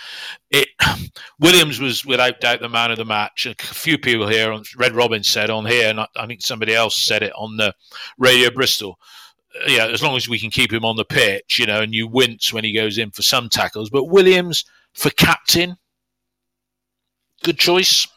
it 0.51 0.67
Williams 1.39 1.79
was 1.79 2.05
without 2.05 2.41
doubt 2.41 2.61
the 2.61 2.69
man 2.69 2.91
of 2.91 2.97
the 2.97 3.05
match. 3.05 3.45
A 3.45 3.55
few 3.55 3.97
people 3.97 4.27
here 4.27 4.51
on 4.51 4.63
Red 4.77 4.95
Robin 4.95 5.23
said 5.23 5.49
on 5.49 5.65
here, 5.65 5.89
and 5.89 5.99
I 5.99 6.27
think 6.27 6.41
somebody 6.41 6.75
else 6.75 6.97
said 6.97 7.23
it 7.23 7.33
on 7.35 7.57
the 7.57 7.73
Radio 8.17 8.49
Bristol. 8.49 8.99
Uh, 9.55 9.65
yeah, 9.67 9.87
as 9.87 10.03
long 10.03 10.15
as 10.15 10.29
we 10.29 10.39
can 10.39 10.51
keep 10.51 10.71
him 10.71 10.85
on 10.85 10.95
the 10.95 11.05
pitch, 11.05 11.57
you 11.57 11.65
know, 11.65 11.81
and 11.81 11.93
you 11.93 12.07
wince 12.07 12.53
when 12.53 12.63
he 12.63 12.73
goes 12.73 12.97
in 12.97 13.11
for 13.11 13.23
some 13.23 13.49
tackles. 13.49 13.89
But 13.89 14.05
Williams 14.05 14.65
for 14.93 15.09
captain, 15.11 15.77
good 17.43 17.57
choice. 17.57 18.07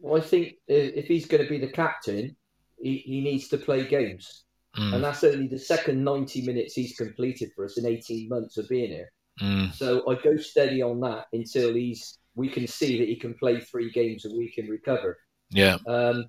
Well, 0.00 0.22
I 0.22 0.24
think 0.24 0.54
if 0.68 1.06
he's 1.06 1.26
going 1.26 1.42
to 1.42 1.48
be 1.48 1.58
the 1.58 1.72
captain, 1.72 2.36
he, 2.78 2.98
he 2.98 3.20
needs 3.20 3.48
to 3.48 3.58
play 3.58 3.86
games. 3.86 4.44
Mm. 4.78 4.94
And 4.94 5.04
that's 5.04 5.24
only 5.24 5.48
the 5.48 5.58
second 5.58 6.02
90 6.02 6.42
minutes 6.42 6.74
he's 6.74 6.96
completed 6.96 7.50
for 7.54 7.64
us 7.64 7.78
in 7.78 7.86
18 7.86 8.28
months 8.28 8.56
of 8.58 8.68
being 8.68 8.90
here. 8.90 9.12
Mm. 9.40 9.72
So 9.74 10.08
I 10.08 10.20
go 10.22 10.36
steady 10.36 10.82
on 10.82 11.00
that 11.00 11.26
until 11.32 11.74
he's 11.74 12.18
we 12.34 12.48
can 12.48 12.66
see 12.66 12.98
that 12.98 13.08
he 13.08 13.16
can 13.16 13.34
play 13.34 13.60
three 13.60 13.90
games 13.90 14.26
a 14.26 14.36
week 14.36 14.58
and 14.58 14.68
recover. 14.68 15.18
Yeah. 15.50 15.78
Um, 15.86 16.26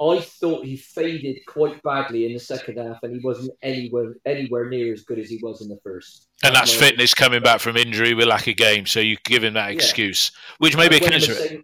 I 0.00 0.20
thought 0.20 0.64
he 0.64 0.76
faded 0.76 1.38
quite 1.48 1.82
badly 1.82 2.24
in 2.26 2.32
the 2.32 2.38
second 2.38 2.78
half, 2.78 3.00
and 3.02 3.12
he 3.12 3.20
wasn't 3.20 3.50
anywhere 3.62 4.14
anywhere 4.24 4.68
near 4.68 4.92
as 4.92 5.02
good 5.02 5.18
as 5.18 5.28
he 5.28 5.40
was 5.42 5.60
in 5.60 5.68
the 5.68 5.78
first. 5.82 6.28
And 6.44 6.54
that's 6.54 6.72
fitness 6.72 7.14
coming 7.14 7.42
back 7.42 7.60
from 7.60 7.76
injury 7.76 8.14
with 8.14 8.28
lack 8.28 8.46
of 8.46 8.56
game, 8.56 8.86
so 8.86 9.00
you 9.00 9.16
give 9.24 9.42
him 9.42 9.54
that 9.54 9.72
excuse, 9.72 10.30
yeah. 10.32 10.54
which 10.58 10.76
may 10.76 10.88
be 10.88 10.98
a 10.98 11.00
counter 11.00 11.62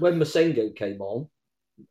when 0.00 0.18
Massengo 0.18 0.74
came 0.74 1.00
on, 1.00 1.28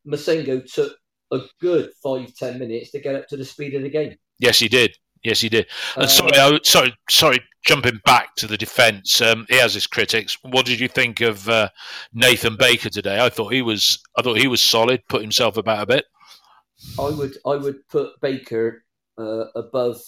Massengo 0.06 0.64
took 0.72 0.94
a 1.32 1.40
good 1.60 1.92
five 2.02 2.34
ten 2.36 2.60
minutes 2.60 2.92
to 2.92 3.00
get 3.00 3.16
up 3.16 3.28
to 3.28 3.38
the 3.38 3.46
speed 3.46 3.74
of 3.76 3.84
the 3.84 3.90
game. 3.90 4.16
Yes, 4.40 4.60
he 4.60 4.68
did. 4.68 4.96
Yes, 5.24 5.42
he 5.42 5.50
did. 5.50 5.68
And 5.96 6.06
uh, 6.06 6.08
sorry, 6.08 6.32
I, 6.34 6.60
sorry, 6.64 6.96
sorry. 7.10 7.40
Jumping 7.66 8.00
back 8.06 8.34
to 8.38 8.48
the 8.48 8.56
defence, 8.56 9.20
um, 9.20 9.46
he 9.50 9.58
has 9.58 9.74
his 9.74 9.88
critics. 9.88 10.38
What 10.42 10.66
did 10.66 10.80
you 10.80 10.88
think 10.88 11.20
of 11.20 11.50
uh, 11.50 11.68
Nathan 12.14 12.56
Baker 12.56 12.90
today? 12.90 13.20
I 13.20 13.28
thought 13.28 13.52
he 13.52 13.62
was. 13.62 14.02
I 14.18 14.22
thought 14.22 14.38
he 14.38 14.48
was 14.48 14.62
solid. 14.62 15.02
Put 15.10 15.22
himself 15.22 15.58
about 15.58 15.84
a 15.84 15.86
bit. 15.86 16.06
I 16.98 17.10
would. 17.10 17.38
I 17.46 17.56
would 17.58 17.86
put 17.90 18.22
Baker 18.22 18.86
uh, 19.18 19.46
above 19.56 20.00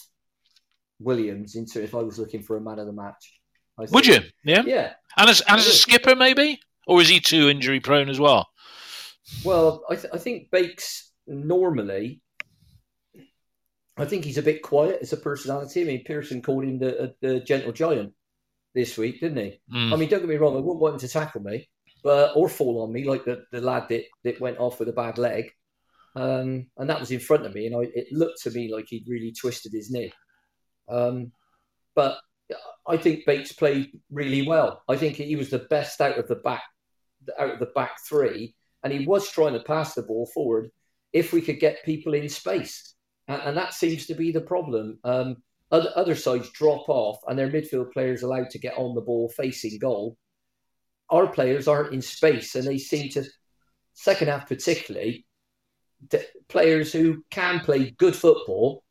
Williams 0.99 1.55
into 1.55 1.83
if 1.83 1.95
I 1.95 1.99
was 1.99 2.17
looking 2.17 2.43
for 2.43 2.55
a 2.55 2.61
man 2.61 2.79
of 2.79 2.85
the 2.85 2.93
match. 2.93 3.39
Would 3.91 4.05
you? 4.05 4.19
Yeah. 4.43 4.63
Yeah. 4.65 4.93
And 5.17 5.29
as, 5.29 5.41
and 5.41 5.57
as 5.57 5.67
a 5.67 5.71
skipper, 5.71 6.15
maybe 6.15 6.59
or 6.89 7.01
is 7.01 7.07
he 7.07 7.19
too 7.19 7.49
injury 7.49 7.79
prone 7.79 8.09
as 8.09 8.19
well? 8.19 8.49
Well, 9.45 9.83
I, 9.89 9.95
th- 9.95 10.11
I 10.11 10.17
think 10.17 10.49
Bakes 10.49 11.08
normally, 11.29 12.21
I 13.97 14.05
think 14.05 14.25
he's 14.25 14.37
a 14.37 14.43
bit 14.43 14.61
quiet 14.61 14.99
as 15.01 15.13
a 15.13 15.17
personality. 15.17 15.81
I 15.81 15.85
mean, 15.85 16.03
Pearson 16.03 16.41
called 16.41 16.63
him 16.63 16.79
the, 16.79 17.15
the 17.21 17.39
gentle 17.41 17.71
giant 17.71 18.13
this 18.73 18.97
week, 18.97 19.19
didn't 19.19 19.43
he? 19.43 19.61
Mm. 19.73 19.93
I 19.93 19.95
mean, 19.95 20.09
don't 20.09 20.21
get 20.21 20.29
me 20.29 20.35
wrong, 20.35 20.55
I 20.55 20.59
wouldn't 20.59 20.79
want 20.79 20.95
him 20.95 20.99
to 21.01 21.07
tackle 21.07 21.41
me, 21.41 21.69
but 22.03 22.33
or 22.35 22.49
fall 22.49 22.81
on 22.81 22.91
me 22.93 23.07
like 23.07 23.25
the, 23.25 23.43
the 23.51 23.61
lad 23.61 23.87
that, 23.89 24.05
that 24.23 24.39
went 24.39 24.59
off 24.59 24.79
with 24.79 24.89
a 24.89 24.93
bad 24.93 25.17
leg. 25.17 25.51
Um, 26.15 26.67
and 26.77 26.89
that 26.89 26.99
was 26.99 27.11
in 27.11 27.19
front 27.19 27.45
of 27.45 27.53
me, 27.53 27.67
and 27.67 27.75
I, 27.75 27.87
it 27.93 28.07
looked 28.11 28.41
to 28.43 28.51
me 28.51 28.73
like 28.73 28.85
he'd 28.87 29.07
really 29.07 29.31
twisted 29.31 29.71
his 29.73 29.91
knee. 29.91 30.11
Um, 30.87 31.31
but 31.95 32.19
I 32.87 32.97
think 32.97 33.25
Bakes 33.25 33.51
played 33.51 33.91
really 34.09 34.47
well. 34.47 34.81
I 34.89 34.97
think 34.97 35.15
he 35.17 35.35
was 35.35 35.51
the 35.51 35.59
best 35.59 36.01
out 36.01 36.17
of 36.17 36.27
the 36.27 36.35
back 36.35 36.63
out 37.37 37.51
of 37.51 37.59
the 37.59 37.67
back 37.67 37.97
three, 38.07 38.55
and 38.83 38.91
he 38.91 39.05
was 39.05 39.29
trying 39.29 39.53
to 39.53 39.59
pass 39.59 39.93
the 39.93 40.01
ball 40.01 40.25
forward 40.33 40.71
if 41.13 41.33
we 41.33 41.41
could 41.41 41.59
get 41.59 41.83
people 41.85 42.13
in 42.13 42.29
space. 42.29 42.95
And, 43.27 43.41
and 43.41 43.57
that 43.57 43.73
seems 43.73 44.05
to 44.07 44.15
be 44.15 44.31
the 44.31 44.41
problem. 44.41 44.99
Um, 45.03 45.37
other, 45.71 45.91
other 45.95 46.15
sides 46.15 46.49
drop 46.51 46.89
off, 46.89 47.19
and 47.27 47.37
their 47.37 47.49
midfield 47.49 47.91
players 47.91 48.23
allowed 48.23 48.49
to 48.51 48.59
get 48.59 48.77
on 48.77 48.95
the 48.95 49.01
ball 49.01 49.29
facing 49.29 49.77
goal. 49.79 50.17
Our 51.09 51.27
players 51.27 51.67
aren't 51.67 51.93
in 51.93 52.01
space, 52.01 52.55
and 52.55 52.65
they 52.65 52.77
seem 52.77 53.09
to, 53.11 53.23
second 53.93 54.29
half 54.29 54.47
particularly, 54.47 55.25
players 56.47 56.91
who 56.91 57.23
can 57.29 57.59
play 57.59 57.91
good 57.91 58.15
football, 58.15 58.83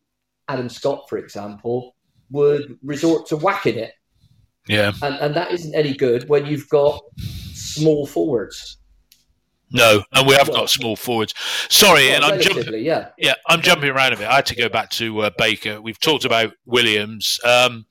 Adam 0.46 0.68
Scott, 0.68 1.08
for 1.08 1.18
example, 1.18 1.94
would 2.30 2.78
resort 2.82 3.26
to 3.28 3.36
whacking 3.36 3.78
it. 3.78 3.92
Yeah. 4.66 4.92
And, 5.02 5.14
and 5.16 5.34
that 5.34 5.50
isn't 5.52 5.74
any 5.74 5.94
good 5.94 6.28
when 6.28 6.46
you've 6.46 6.68
got 6.68 7.00
small 7.54 8.06
forwards. 8.06 8.78
No, 9.70 10.02
and 10.12 10.26
we 10.26 10.34
have 10.34 10.48
well, 10.48 10.60
got 10.60 10.70
small 10.70 10.96
forwards. 10.96 11.34
Sorry, 11.68 12.06
well, 12.06 12.16
and 12.16 12.24
I'm 12.24 12.40
jumping. 12.40 12.82
Yeah, 12.82 13.10
yeah, 13.18 13.34
I'm 13.46 13.60
jumping 13.60 13.90
around 13.90 14.14
a 14.14 14.16
bit. 14.16 14.26
I 14.26 14.36
had 14.36 14.46
to 14.46 14.56
go 14.56 14.68
back 14.68 14.90
to 14.90 15.20
uh, 15.20 15.30
Baker. 15.36 15.80
We've 15.80 16.00
talked 16.00 16.24
about 16.24 16.52
Williams. 16.64 17.38
Um, 17.44 17.86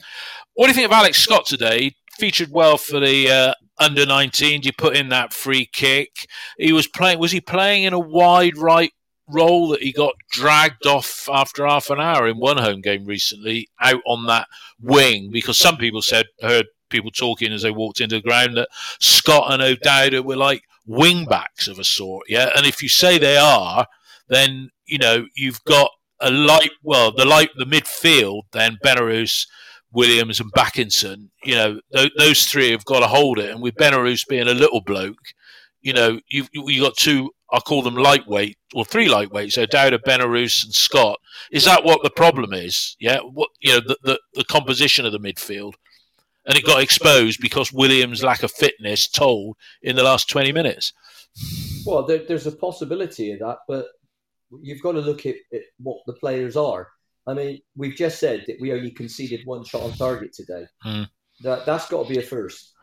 what 0.53 0.65
do 0.65 0.69
you 0.69 0.75
think 0.75 0.87
of 0.87 0.91
Alex 0.91 1.19
Scott 1.19 1.45
today? 1.45 1.95
Featured 2.17 2.49
well 2.51 2.77
for 2.77 2.99
the 2.99 3.29
uh, 3.29 3.53
under 3.79 4.05
19. 4.05 4.63
You 4.63 4.71
put 4.73 4.95
in 4.95 5.09
that 5.09 5.33
free 5.33 5.69
kick. 5.71 6.27
He 6.57 6.73
was 6.73 6.87
playing. 6.87 7.19
Was 7.19 7.31
he 7.31 7.41
playing 7.41 7.83
in 7.83 7.93
a 7.93 7.99
wide 7.99 8.57
right 8.57 8.91
role 9.29 9.67
that 9.69 9.83
he 9.83 9.91
got 9.91 10.15
dragged 10.31 10.87
off 10.87 11.29
after 11.31 11.67
half 11.67 11.89
an 11.89 11.99
hour 11.99 12.27
in 12.27 12.37
one 12.37 12.57
home 12.57 12.81
game 12.81 13.05
recently 13.05 13.67
out 13.79 14.01
on 14.07 14.25
that 14.25 14.47
wing? 14.81 15.29
Because 15.31 15.57
some 15.57 15.77
people 15.77 16.01
said 16.01 16.25
heard 16.41 16.65
people 16.89 17.11
talking 17.11 17.51
as 17.51 17.61
they 17.61 17.71
walked 17.71 18.01
into 18.01 18.15
the 18.15 18.21
ground 18.21 18.57
that 18.57 18.69
Scott 18.99 19.51
and 19.51 19.61
O'Dowda 19.61 20.23
were 20.23 20.37
like 20.37 20.63
wing 20.87 21.25
backs 21.25 21.67
of 21.67 21.77
a 21.79 21.83
sort. 21.83 22.25
Yeah. 22.27 22.49
And 22.55 22.65
if 22.65 22.81
you 22.81 22.89
say 22.89 23.17
they 23.17 23.37
are, 23.37 23.87
then, 24.29 24.69
you 24.85 24.97
know, 24.97 25.25
you've 25.35 25.63
got 25.65 25.91
a 26.19 26.31
light, 26.31 26.71
well, 26.83 27.11
the 27.11 27.25
light, 27.25 27.49
the 27.55 27.65
midfield, 27.65 28.43
then 28.53 28.77
Benarous 28.83 29.45
Williams, 29.91 30.39
and 30.39 30.51
Bakinson. 30.53 31.29
you 31.43 31.55
know, 31.55 31.79
th- 31.93 32.11
those 32.17 32.45
three 32.45 32.71
have 32.71 32.85
got 32.85 32.99
to 33.01 33.07
hold 33.07 33.39
it. 33.39 33.51
And 33.51 33.61
with 33.61 33.75
Benarous 33.75 34.27
being 34.27 34.47
a 34.47 34.53
little 34.53 34.81
bloke, 34.81 35.33
you 35.81 35.93
know, 35.93 36.19
you've 36.29 36.49
you 36.53 36.81
got 36.81 36.97
two. 36.97 37.31
I 37.51 37.59
call 37.59 37.81
them 37.81 37.95
lightweight 37.95 38.57
or 38.75 38.83
three 38.83 39.07
lightweights. 39.07 39.53
So 39.53 39.65
Dowda, 39.65 39.99
Benarous, 40.05 40.65
and 40.65 40.73
Scott. 40.73 41.17
Is 41.49 41.63
that 41.63 41.85
what 41.85 42.03
the 42.03 42.09
problem 42.09 42.51
is? 42.53 42.97
Yeah, 42.99 43.19
what 43.19 43.49
you 43.61 43.73
know, 43.73 43.79
the, 43.79 43.97
the, 44.03 44.19
the 44.33 44.43
composition 44.43 45.05
of 45.05 45.13
the 45.13 45.19
midfield, 45.19 45.73
and 46.47 46.57
it 46.57 46.65
got 46.65 46.81
exposed 46.81 47.39
because 47.41 47.71
Williams' 47.73 48.23
lack 48.23 48.43
of 48.43 48.51
fitness 48.51 49.07
told 49.07 49.57
in 49.81 49.95
the 49.95 50.03
last 50.03 50.29
twenty 50.29 50.51
minutes. 50.51 50.93
Well, 51.85 52.03
there, 52.03 52.23
there's 52.27 52.47
a 52.47 52.51
possibility 52.51 53.31
of 53.33 53.39
that, 53.39 53.57
but 53.67 53.85
you've 54.61 54.81
got 54.81 54.93
to 54.93 55.01
look 55.01 55.25
at, 55.25 55.35
at, 55.53 55.61
what 55.77 55.99
the 56.07 56.13
players 56.13 56.55
are. 56.57 56.87
I 57.27 57.33
mean, 57.33 57.59
we've 57.75 57.95
just 57.95 58.19
said 58.19 58.45
that 58.47 58.57
we 58.59 58.73
only 58.73 58.91
conceded 58.91 59.41
one 59.45 59.63
shot 59.63 59.83
on 59.83 59.93
target 59.93 60.33
today. 60.33 60.65
Mm. 60.85 61.07
That 61.41 61.65
that's 61.65 61.87
got 61.89 62.07
to 62.07 62.09
be 62.09 62.19
a 62.19 62.23
first 62.23 62.73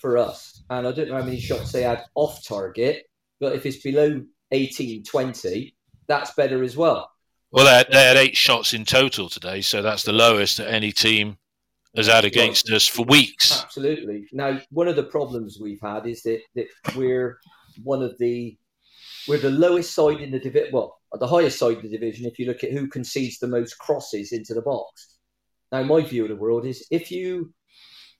for 0.00 0.16
us. 0.18 0.62
And 0.70 0.86
I 0.86 0.92
don't 0.92 1.08
know 1.08 1.18
how 1.18 1.24
many 1.24 1.38
shots 1.38 1.72
they 1.72 1.82
had 1.82 2.04
off 2.14 2.44
target, 2.46 3.04
but 3.38 3.54
if 3.54 3.66
it's 3.66 3.82
below 3.82 4.22
18, 4.50 5.04
20, 5.04 5.76
that's 6.08 6.34
better 6.34 6.62
as 6.62 6.76
well. 6.76 7.10
Well, 7.52 7.66
they 7.66 7.72
had, 7.72 7.86
they 7.90 8.04
had 8.04 8.16
eight 8.16 8.36
shots 8.36 8.72
in 8.72 8.84
total 8.84 9.28
today, 9.28 9.60
so 9.60 9.82
that's 9.82 10.04
the 10.04 10.12
lowest 10.12 10.56
that 10.56 10.72
any 10.72 10.92
team 10.92 11.36
has 11.96 12.06
had 12.06 12.24
against 12.24 12.70
us 12.70 12.86
for 12.86 13.04
weeks. 13.04 13.62
Absolutely. 13.62 14.26
Now, 14.32 14.60
one 14.70 14.88
of 14.88 14.96
the 14.96 15.04
problems 15.04 15.58
we've 15.60 15.80
had 15.82 16.06
is 16.06 16.22
that, 16.22 16.40
that 16.54 16.66
we're 16.96 17.38
one 17.82 18.02
of 18.02 18.16
the 18.18 18.56
we're 19.28 19.38
the 19.38 19.50
lowest 19.50 19.94
side 19.94 20.20
in 20.20 20.30
the 20.30 20.38
division. 20.38 20.70
Well, 20.72 20.98
the 21.12 21.26
highest 21.26 21.58
side 21.58 21.76
of 21.76 21.82
the 21.82 21.88
division. 21.88 22.26
If 22.26 22.38
you 22.38 22.46
look 22.46 22.64
at 22.64 22.72
who 22.72 22.88
concedes 22.88 23.38
the 23.38 23.48
most 23.48 23.78
crosses 23.78 24.32
into 24.32 24.54
the 24.54 24.62
box. 24.62 25.16
Now, 25.72 25.82
my 25.82 26.00
view 26.00 26.24
of 26.24 26.30
the 26.30 26.36
world 26.36 26.66
is 26.66 26.86
if 26.90 27.10
you 27.10 27.52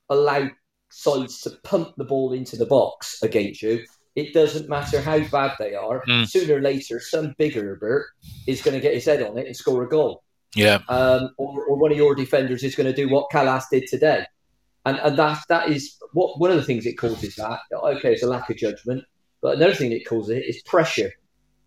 allow 0.09 0.49
sides 0.91 1.41
to 1.41 1.51
pump 1.65 1.95
the 1.97 2.05
ball 2.05 2.33
into 2.33 2.57
the 2.57 2.67
box 2.67 3.23
against 3.23 3.63
you, 3.63 3.85
it 4.17 4.35
doesn't 4.35 4.69
matter 4.69 5.01
how 5.01 5.21
bad 5.29 5.57
they 5.59 5.75
are. 5.75 6.05
Mm. 6.07 6.29
Sooner 6.29 6.57
or 6.57 6.61
later, 6.61 7.01
some 7.01 7.35
bigger 7.39 7.77
Bert 7.77 8.07
is 8.47 8.63
going 8.63 8.75
to 8.75 8.81
get 8.81 8.95
his 8.95 9.05
head 9.05 9.23
on 9.23 9.39
it 9.39 9.47
and 9.47 9.57
score 9.57 9.85
a 9.85 9.89
goal. 9.89 10.23
Yeah. 10.55 10.81
Um, 10.89 11.31
or, 11.37 11.65
or 11.65 11.77
one 11.77 11.93
of 11.93 11.97
your 11.97 12.15
defenders 12.15 12.65
is 12.65 12.75
going 12.75 12.87
to 12.87 12.93
do 12.93 13.09
what 13.09 13.31
Kalas 13.31 13.65
did 13.71 13.87
today. 13.87 14.27
And, 14.87 14.99
and 14.99 15.19
that 15.19 15.43
that 15.49 15.69
is 15.69 15.97
what 16.13 16.41
one 16.41 16.51
of 16.51 16.57
the 16.57 16.63
things 16.63 16.87
it 16.87 16.95
causes 16.95 17.37
that. 17.37 17.61
Okay, 17.73 18.15
it's 18.15 18.23
a 18.23 18.27
lack 18.27 18.49
of 18.49 18.57
judgment, 18.57 19.05
but 19.43 19.57
another 19.57 19.75
thing 19.75 19.93
it 19.93 20.07
causes 20.07 20.31
it 20.31 20.45
is 20.47 20.63
pressure. 20.63 21.13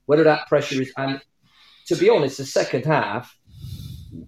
Whether 0.07 0.23
that 0.23 0.47
pressure 0.47 0.81
is, 0.81 0.91
and 0.97 1.21
to 1.85 1.95
be 1.95 2.09
honest, 2.09 2.37
the 2.37 2.45
second 2.45 2.85
half, 2.85 3.37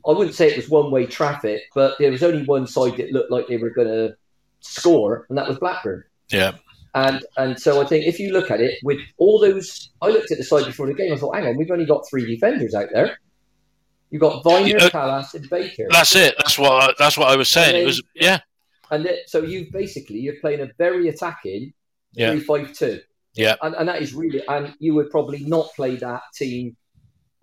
I 0.08 0.12
wouldn't 0.12 0.36
say 0.36 0.50
it 0.50 0.58
was 0.58 0.70
one 0.70 0.91
way 0.91 1.06
traffic, 1.06 1.63
but 1.74 1.96
there 2.00 2.12
was 2.12 2.24
only 2.24 2.46
one 2.46 2.68
side 2.68 2.98
that 2.98 3.12
looked 3.12 3.32
like 3.32 3.48
they 3.48 3.58
were 3.58 3.72
going 3.72 3.88
to 3.88 4.15
score, 4.60 5.26
and 5.30 5.38
that 5.38 5.48
was 5.48 5.58
Blackburn. 5.60 6.04
Yeah. 6.32 6.54
And 6.94 7.26
and 7.38 7.60
so 7.60 7.82
I 7.82 7.86
think 7.86 8.06
if 8.06 8.20
you 8.20 8.32
look 8.32 8.52
at 8.52 8.62
it 8.62 8.78
with 8.84 9.00
all 9.18 9.39
those, 9.39 9.89
I 10.02 10.08
looked 10.08 10.32
at 10.32 10.38
the 10.38 10.44
side 10.44 10.65
before 10.65 10.88
the 10.88 10.94
game. 10.94 11.12
I 11.12 11.18
thought, 11.18 11.36
hang 11.36 11.46
on, 11.48 11.58
we've 11.58 11.72
only 11.72 11.86
got 11.86 12.08
three 12.10 12.26
defenders 12.26 12.74
out 12.74 12.89
there. 12.94 13.18
You've 14.12 14.22
got 14.22 14.44
Vyner. 14.44 14.89
Kalas, 14.89 15.34
and 15.34 15.50
Baker. 15.50 15.88
That's 15.89 16.15
it. 16.15 16.36
That's 16.38 16.58
what 16.58 16.72
I, 16.72 16.94
that's 16.98 17.18
what 17.18 17.28
I 17.30 17.36
was 17.36 17.50
saying. 17.50 17.76
And 17.76 17.84
It 17.84 17.86
was 17.86 18.02
yeah. 18.13 18.39
And 18.91 19.06
it, 19.06 19.30
so 19.30 19.41
you 19.41 19.68
basically 19.72 20.20
you're 20.20 20.39
playing 20.41 20.62
a 20.62 20.70
very 20.78 21.08
attacking 21.10 21.74
Yeah. 22.13 22.32
three 22.32 22.39
five 22.41 22.74
two. 22.74 23.02
Yeah. 23.34 23.56
And, 23.62 23.76
and 23.76 23.89
that 23.89 24.02
is 24.02 24.13
really 24.13 24.41
and 24.48 24.74
you 24.80 24.94
would 24.96 25.10
probably 25.10 25.44
not 25.44 25.70
play 25.76 25.96
that 25.98 26.22
team 26.34 26.78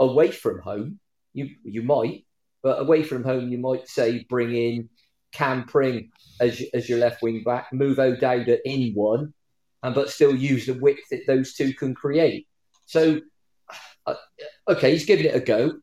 away 0.00 0.30
from 0.30 0.60
home. 0.60 1.00
You 1.34 1.50
you 1.64 1.82
might, 1.82 2.24
but 2.62 2.80
away 2.80 3.02
from 3.02 3.24
home 3.24 3.48
you 3.50 3.58
might 3.58 3.88
say 3.88 4.24
bring 4.28 4.54
in 4.54 4.88
Cam 5.32 5.64
Pring 5.64 6.10
as 6.40 6.62
as 6.72 6.88
your 6.88 6.98
left 6.98 7.22
wing 7.22 7.42
back, 7.44 7.72
move 7.72 7.98
O'Dowda 7.98 8.58
in 8.64 8.92
one, 8.94 9.34
and 9.82 9.94
but 9.94 10.10
still 10.10 10.34
use 10.34 10.66
the 10.66 10.74
width 10.74 11.08
that 11.10 11.26
those 11.26 11.54
two 11.54 11.74
can 11.74 11.94
create. 11.94 12.46
So 12.86 13.20
uh, 14.06 14.14
okay, 14.68 14.92
he's 14.92 15.04
giving 15.06 15.26
it 15.26 15.34
a 15.34 15.40
go. 15.40 15.74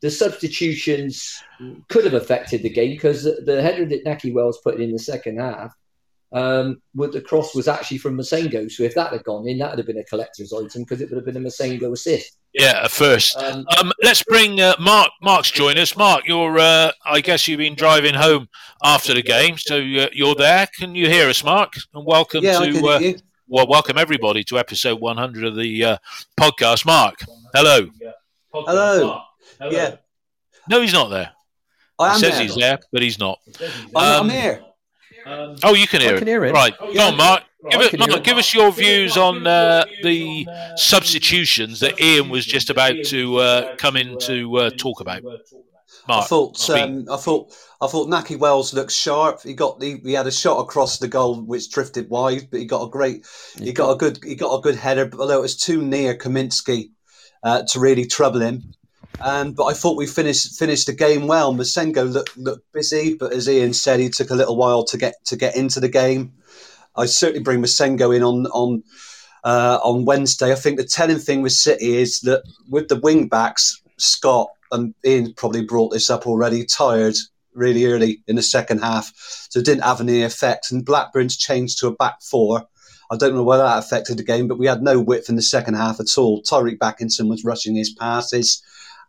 The 0.00 0.10
substitutions 0.10 1.42
could 1.88 2.04
have 2.04 2.14
affected 2.14 2.62
the 2.62 2.70
game 2.70 2.90
because 2.90 3.24
the, 3.24 3.42
the 3.44 3.60
header 3.62 3.84
that 3.86 4.04
Nahki 4.04 4.32
Wells 4.32 4.58
put 4.62 4.80
in 4.80 4.92
the 4.92 4.98
second 4.98 5.38
half, 5.40 5.74
um, 6.32 6.80
with 6.94 7.12
the 7.14 7.20
cross 7.20 7.54
was 7.54 7.66
actually 7.68 7.98
from 7.98 8.16
Massengo. 8.16 8.70
So 8.70 8.82
if 8.84 8.94
that 8.94 9.12
had 9.12 9.24
gone 9.24 9.48
in, 9.48 9.58
that 9.58 9.70
would 9.70 9.78
have 9.78 9.86
been 9.86 9.98
a 9.98 10.04
collector's 10.04 10.52
item 10.52 10.82
because 10.82 11.00
it 11.00 11.10
would 11.10 11.16
have 11.16 11.24
been 11.24 11.36
a 11.36 11.40
Massengo 11.48 11.92
assist. 11.92 12.36
Yeah, 12.54 12.82
at 12.84 12.90
first. 12.90 13.36
Um, 13.36 13.66
Um, 13.80 13.92
let's 14.02 14.22
bring 14.22 14.60
uh, 14.60 14.74
Mark. 14.78 15.10
Mark's 15.22 15.50
joined 15.50 15.78
us. 15.78 15.96
Mark, 15.96 16.26
you're. 16.28 16.58
Uh, 16.58 16.92
I 17.04 17.20
guess 17.20 17.46
you've 17.48 17.58
been 17.58 17.74
driving 17.74 18.14
home 18.14 18.48
after 18.84 19.14
the 19.14 19.22
game, 19.22 19.58
so 19.58 19.76
uh, 19.78 20.08
you're 20.12 20.34
there. 20.34 20.66
Can 20.78 20.94
you 20.94 21.08
hear 21.08 21.28
us, 21.28 21.42
Mark? 21.44 21.72
And 21.94 22.06
welcome 22.06 22.44
Yeah, 22.44 22.58
I 22.58 22.66
to. 22.66 22.72
can 22.72 22.84
Uh, 22.88 22.98
hear 22.98 23.10
you. 23.10 23.18
well, 23.48 23.66
welcome 23.66 23.98
everybody 23.98 24.44
to 24.44 24.58
episode 24.58 25.00
100 25.00 25.44
of 25.44 25.56
the 25.56 25.84
uh, 25.84 25.96
podcast. 26.38 26.86
Mark, 26.86 27.16
hello. 27.54 27.88
Hello. 28.52 29.22
Yeah, 29.60 29.96
No, 30.68 30.80
he's 30.80 30.92
not 30.92 31.08
there. 31.08 31.30
I 31.98 32.08
He 32.10 32.14
am 32.14 32.20
says 32.20 32.32
there. 32.34 32.42
he's 32.42 32.54
there, 32.56 32.78
but 32.92 33.02
he's 33.02 33.18
not. 33.18 33.38
I'm, 33.94 33.96
Um, 33.96 34.22
I'm 34.24 34.30
here. 34.30 34.64
Oh, 35.64 35.74
you 35.74 35.86
can 35.86 36.00
hear 36.00 36.12
I 36.12 36.14
it. 36.14 36.18
can 36.18 36.28
hear 36.28 36.44
it. 36.44 36.52
Right, 36.52 36.74
go 36.78 37.00
on, 37.08 37.16
Mark. 37.16 37.42
Give, 37.70 37.80
I 37.80 37.84
it, 37.86 37.98
Mark, 37.98 38.22
give 38.24 38.38
us 38.38 38.54
your 38.54 38.70
views 38.70 39.16
on 39.16 39.46
uh, 39.46 39.84
the 40.02 40.46
substitutions 40.76 41.80
that 41.80 42.00
Ian 42.00 42.28
was 42.28 42.46
just 42.46 42.70
about 42.70 42.94
to 43.06 43.36
uh, 43.38 43.76
come 43.76 43.96
in 43.96 44.16
to 44.20 44.56
uh, 44.56 44.70
talk 44.78 45.00
about. 45.00 45.22
I 46.08 46.22
thought 46.22 46.70
um, 46.70 47.04
I 47.10 47.16
thought 47.16 47.52
I 47.82 47.86
thought 47.86 48.08
Nahki 48.08 48.38
Wells 48.38 48.72
looked 48.72 48.92
sharp. 48.92 49.42
He 49.42 49.52
got 49.52 49.82
he, 49.82 49.96
he 50.02 50.12
had 50.14 50.26
a 50.26 50.30
shot 50.30 50.58
across 50.60 50.98
the 50.98 51.08
goal 51.08 51.42
which 51.42 51.70
drifted 51.70 52.08
wide, 52.08 52.48
but 52.50 52.60
he 52.60 52.66
got 52.66 52.86
a 52.86 52.88
great 52.90 53.26
he 53.58 53.72
got 53.72 53.90
a 53.90 53.96
good 53.96 54.18
he 54.24 54.34
got 54.34 54.56
a 54.56 54.62
good 54.62 54.76
header. 54.76 55.04
But 55.04 55.20
although 55.20 55.38
it 55.38 55.42
was 55.42 55.56
too 55.56 55.82
near 55.82 56.16
Kaminski 56.16 56.90
uh, 57.42 57.64
to 57.68 57.80
really 57.80 58.06
trouble 58.06 58.40
him. 58.40 58.72
Um, 59.20 59.52
but 59.52 59.64
I 59.64 59.72
thought 59.72 59.96
we 59.96 60.06
finished 60.06 60.58
finished 60.58 60.86
the 60.86 60.92
game 60.92 61.26
well. 61.26 61.52
Massengo 61.52 62.10
looked 62.10 62.36
looked 62.36 62.72
busy, 62.72 63.14
but 63.14 63.32
as 63.32 63.48
Ian 63.48 63.72
said, 63.72 64.00
he 64.00 64.08
took 64.08 64.30
a 64.30 64.34
little 64.34 64.56
while 64.56 64.84
to 64.84 64.98
get 64.98 65.14
to 65.26 65.36
get 65.36 65.56
into 65.56 65.80
the 65.80 65.88
game. 65.88 66.32
I 66.96 67.06
certainly 67.06 67.42
bring 67.42 67.60
Massengo 67.60 68.14
in 68.14 68.22
on 68.22 68.46
on 68.46 68.82
uh, 69.44 69.80
on 69.82 70.04
Wednesday. 70.04 70.52
I 70.52 70.56
think 70.56 70.78
the 70.78 70.84
telling 70.84 71.18
thing 71.18 71.42
with 71.42 71.52
City 71.52 71.96
is 71.96 72.20
that 72.20 72.42
with 72.68 72.88
the 72.88 73.00
wing 73.00 73.28
backs, 73.28 73.80
Scott 73.96 74.48
and 74.70 74.94
Ian 75.04 75.34
probably 75.34 75.64
brought 75.64 75.92
this 75.92 76.10
up 76.10 76.26
already. 76.26 76.64
Tired 76.64 77.16
really 77.54 77.86
early 77.86 78.22
in 78.28 78.36
the 78.36 78.42
second 78.42 78.78
half, 78.78 79.12
so 79.50 79.58
it 79.58 79.66
didn't 79.66 79.82
have 79.82 80.00
any 80.00 80.22
effect. 80.22 80.70
And 80.70 80.86
Blackburn's 80.86 81.36
changed 81.36 81.78
to 81.80 81.88
a 81.88 81.94
back 81.94 82.22
four. 82.22 82.68
I 83.10 83.16
don't 83.16 83.34
know 83.34 83.42
whether 83.42 83.62
that 83.62 83.78
affected 83.78 84.18
the 84.18 84.22
game, 84.22 84.48
but 84.48 84.58
we 84.58 84.66
had 84.66 84.82
no 84.82 85.00
width 85.00 85.28
in 85.28 85.36
the 85.36 85.42
second 85.42 85.74
half 85.74 85.98
at 85.98 86.18
all. 86.18 86.42
Tyreeq 86.42 86.78
Bakinson 86.78 87.28
was 87.28 87.44
rushing 87.44 87.74
his 87.74 87.90
passes, 87.90 88.62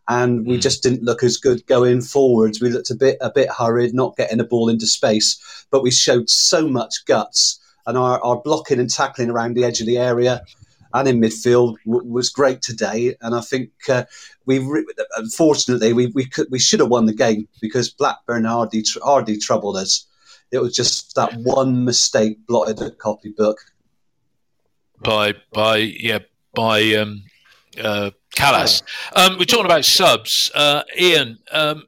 and 0.08 0.46
we 0.46 0.56
Mm. 0.56 0.62
just 0.62 0.82
didn't 0.82 1.02
look 1.04 1.22
as 1.22 1.36
good 1.36 1.64
going 1.66 2.00
forwards. 2.00 2.60
We 2.60 2.70
looked 2.70 2.90
a 2.90 2.94
bit 2.96 3.18
a 3.20 3.30
bit 3.30 3.48
hurried, 3.50 3.94
not 3.94 4.16
getting 4.16 4.38
the 4.38 4.44
ball 4.44 4.68
into 4.68 4.86
space, 4.86 5.38
but 5.70 5.82
we 5.82 5.90
showed 5.90 6.28
so 6.28 6.68
much 6.68 7.04
guts, 7.06 7.58
and 7.86 7.96
our, 7.96 8.22
our 8.24 8.40
blocking 8.40 8.80
and 8.80 8.90
tackling 8.90 9.30
around 9.30 9.54
the 9.54 9.64
edge 9.64 9.80
of 9.80 9.86
the 9.86 9.98
area 9.98 10.42
and 10.92 11.06
in 11.06 11.20
midfield 11.20 11.76
w- 11.86 12.04
was 12.10 12.28
great 12.28 12.62
today. 12.62 13.14
And 13.20 13.34
I 13.34 13.40
think 13.40 13.70
uh, 13.88 14.04
we, 14.46 14.58
re- 14.58 14.84
unfortunately, 15.16 15.92
we 15.92 16.06
we 16.08 16.24
could 16.26 16.48
we 16.50 16.58
should 16.58 16.80
have 16.80 16.88
won 16.90 17.06
the 17.06 17.14
game 17.14 17.46
because 17.60 17.88
Blackburn 17.90 18.44
hardly 18.44 18.82
tr- 18.82 18.98
hardly 19.02 19.36
troubled 19.38 19.76
us. 19.76 20.06
It 20.50 20.58
was 20.58 20.74
just 20.74 21.14
that 21.14 21.32
one 21.36 21.84
mistake 21.84 22.44
blotted 22.48 22.78
the 22.78 22.90
copybook. 22.90 23.58
by 25.02 25.34
by 25.52 25.76
yeah 25.76 26.18
by 26.54 26.94
um, 26.94 27.22
uh, 27.78 28.10
Kalas. 28.36 28.82
Um, 29.14 29.38
we're 29.38 29.44
talking 29.44 29.66
about 29.66 29.84
subs. 29.84 30.50
Uh, 30.54 30.82
Ian, 30.98 31.38
um, 31.52 31.84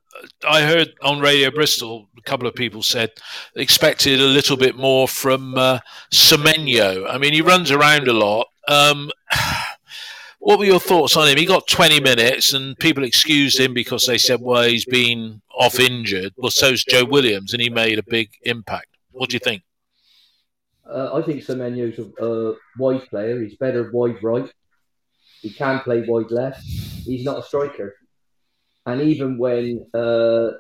I 0.49 0.63
heard 0.63 0.93
on 1.03 1.21
Radio 1.21 1.51
Bristol 1.51 2.09
a 2.17 2.23
couple 2.23 2.47
of 2.47 2.55
people 2.55 2.83
said 2.83 3.11
expected 3.57 4.21
a 4.21 4.25
little 4.25 4.57
bit 4.57 4.77
more 4.77 5.09
from 5.09 5.57
uh, 5.57 5.81
Semenyo. 6.13 7.07
I 7.09 7.19
mean, 7.19 7.33
he 7.33 7.43
runs 7.43 7.71
around 7.71 8.09
a 8.09 8.13
lot. 8.13 8.49
Um, 8.69 9.11
what 10.39 10.59
were 10.59 10.65
your 10.65 10.81
thoughts 10.81 11.17
on 11.17 11.29
him? 11.29 11.39
He 11.39 11.47
got 11.47 11.67
20 11.67 12.01
minutes, 12.01 12.53
and 12.53 12.79
people 12.79 13.05
excused 13.05 13.59
him 13.59 13.75
because 13.75 14.07
they 14.07 14.19
said, 14.19 14.41
"Well, 14.41 14.63
he's 14.63 14.85
been 14.85 15.41
off 15.57 15.81
injured." 15.81 16.33
Well, 16.37 16.51
so's 16.51 16.85
Joe 16.85 17.05
Williams, 17.05 17.53
and 17.53 17.63
he 17.63 17.71
made 17.71 17.99
a 17.99 18.05
big 18.05 18.31
impact. 18.43 18.87
What 19.11 19.31
do 19.31 19.35
you 19.35 19.41
think? 19.41 19.63
Uh, 20.89 21.15
I 21.15 21.23
think 21.23 21.43
Semenyo's 21.43 21.99
a, 21.99 22.25
a 22.25 22.55
wide 22.79 23.07
player. 23.09 23.41
He's 23.41 23.57
better 23.57 23.91
wide 23.93 24.23
right. 24.23 24.53
He 25.43 25.51
can 25.51 25.81
play 25.81 26.05
wide 26.07 26.31
left. 26.31 26.63
He's 26.63 27.25
not 27.25 27.39
a 27.39 27.43
striker. 27.43 27.95
And 28.87 29.01
even 29.03 29.39
when 29.39 29.87
uh, 29.93 30.53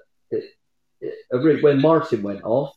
when 1.30 1.80
Martin 1.80 2.22
went 2.22 2.42
off, 2.44 2.76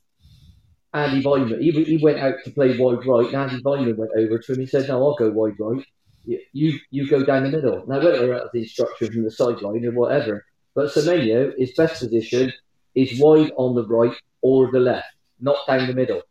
Andy 0.94 1.24
Weimann, 1.24 1.62
he, 1.62 1.72
he 1.84 1.98
went 1.98 2.20
out 2.20 2.36
to 2.46 2.52
play 2.52 2.78
wide 2.78 3.06
right, 3.06 3.28
and 3.28 3.36
Andy 3.36 3.62
Weimann 3.62 3.98
went 3.98 4.12
over 4.18 4.40
to 4.40 4.54
him. 4.54 4.60
He 4.60 4.66
said, 4.66 4.88
"No, 4.88 5.04
I'll 5.04 5.16
go 5.16 5.30
wide 5.30 5.60
right. 5.60 5.86
You 6.24 6.80
you, 6.90 7.10
go 7.10 7.24
down 7.24 7.44
the 7.44 7.50
middle." 7.50 7.84
Now, 7.88 7.98
whether 7.98 8.28
that's 8.28 8.50
the 8.54 8.62
instruction 8.62 9.12
from 9.12 9.24
the 9.24 9.32
sideline 9.32 9.86
or 9.86 9.92
whatever, 9.92 10.46
but 10.74 10.92
Semenyo, 10.92 11.54
his 11.58 11.74
best 11.74 12.00
position 12.00 12.54
is 12.96 13.20
wide 13.20 13.52
on 13.58 13.76
the 13.76 13.86
right 13.86 14.16
or 14.42 14.72
the 14.72 14.80
left, 14.80 15.08
not 15.40 15.58
down 15.68 15.88
the 15.88 15.94
middle. 15.94 16.22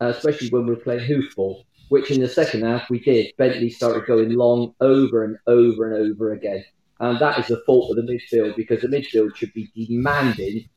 Uh, 0.00 0.06
especially 0.06 0.50
when 0.50 0.66
we're 0.66 0.76
playing 0.76 1.08
hoofball, 1.08 1.64
which 1.88 2.10
in 2.10 2.20
the 2.20 2.28
second 2.28 2.62
half 2.62 2.88
we 2.90 3.00
did. 3.00 3.32
Bentley 3.36 3.70
started 3.70 4.06
going 4.06 4.30
long 4.30 4.74
over 4.80 5.24
and 5.24 5.36
over 5.46 5.92
and 5.92 6.12
over 6.12 6.32
again. 6.32 6.64
And 7.00 7.18
that 7.20 7.38
is 7.38 7.48
the 7.48 7.62
fault 7.66 7.90
of 7.90 7.96
the 7.96 8.12
midfield 8.12 8.56
because 8.56 8.80
the 8.80 8.88
midfield 8.88 9.34
should 9.36 9.52
be 9.52 9.70
demanding 9.74 10.68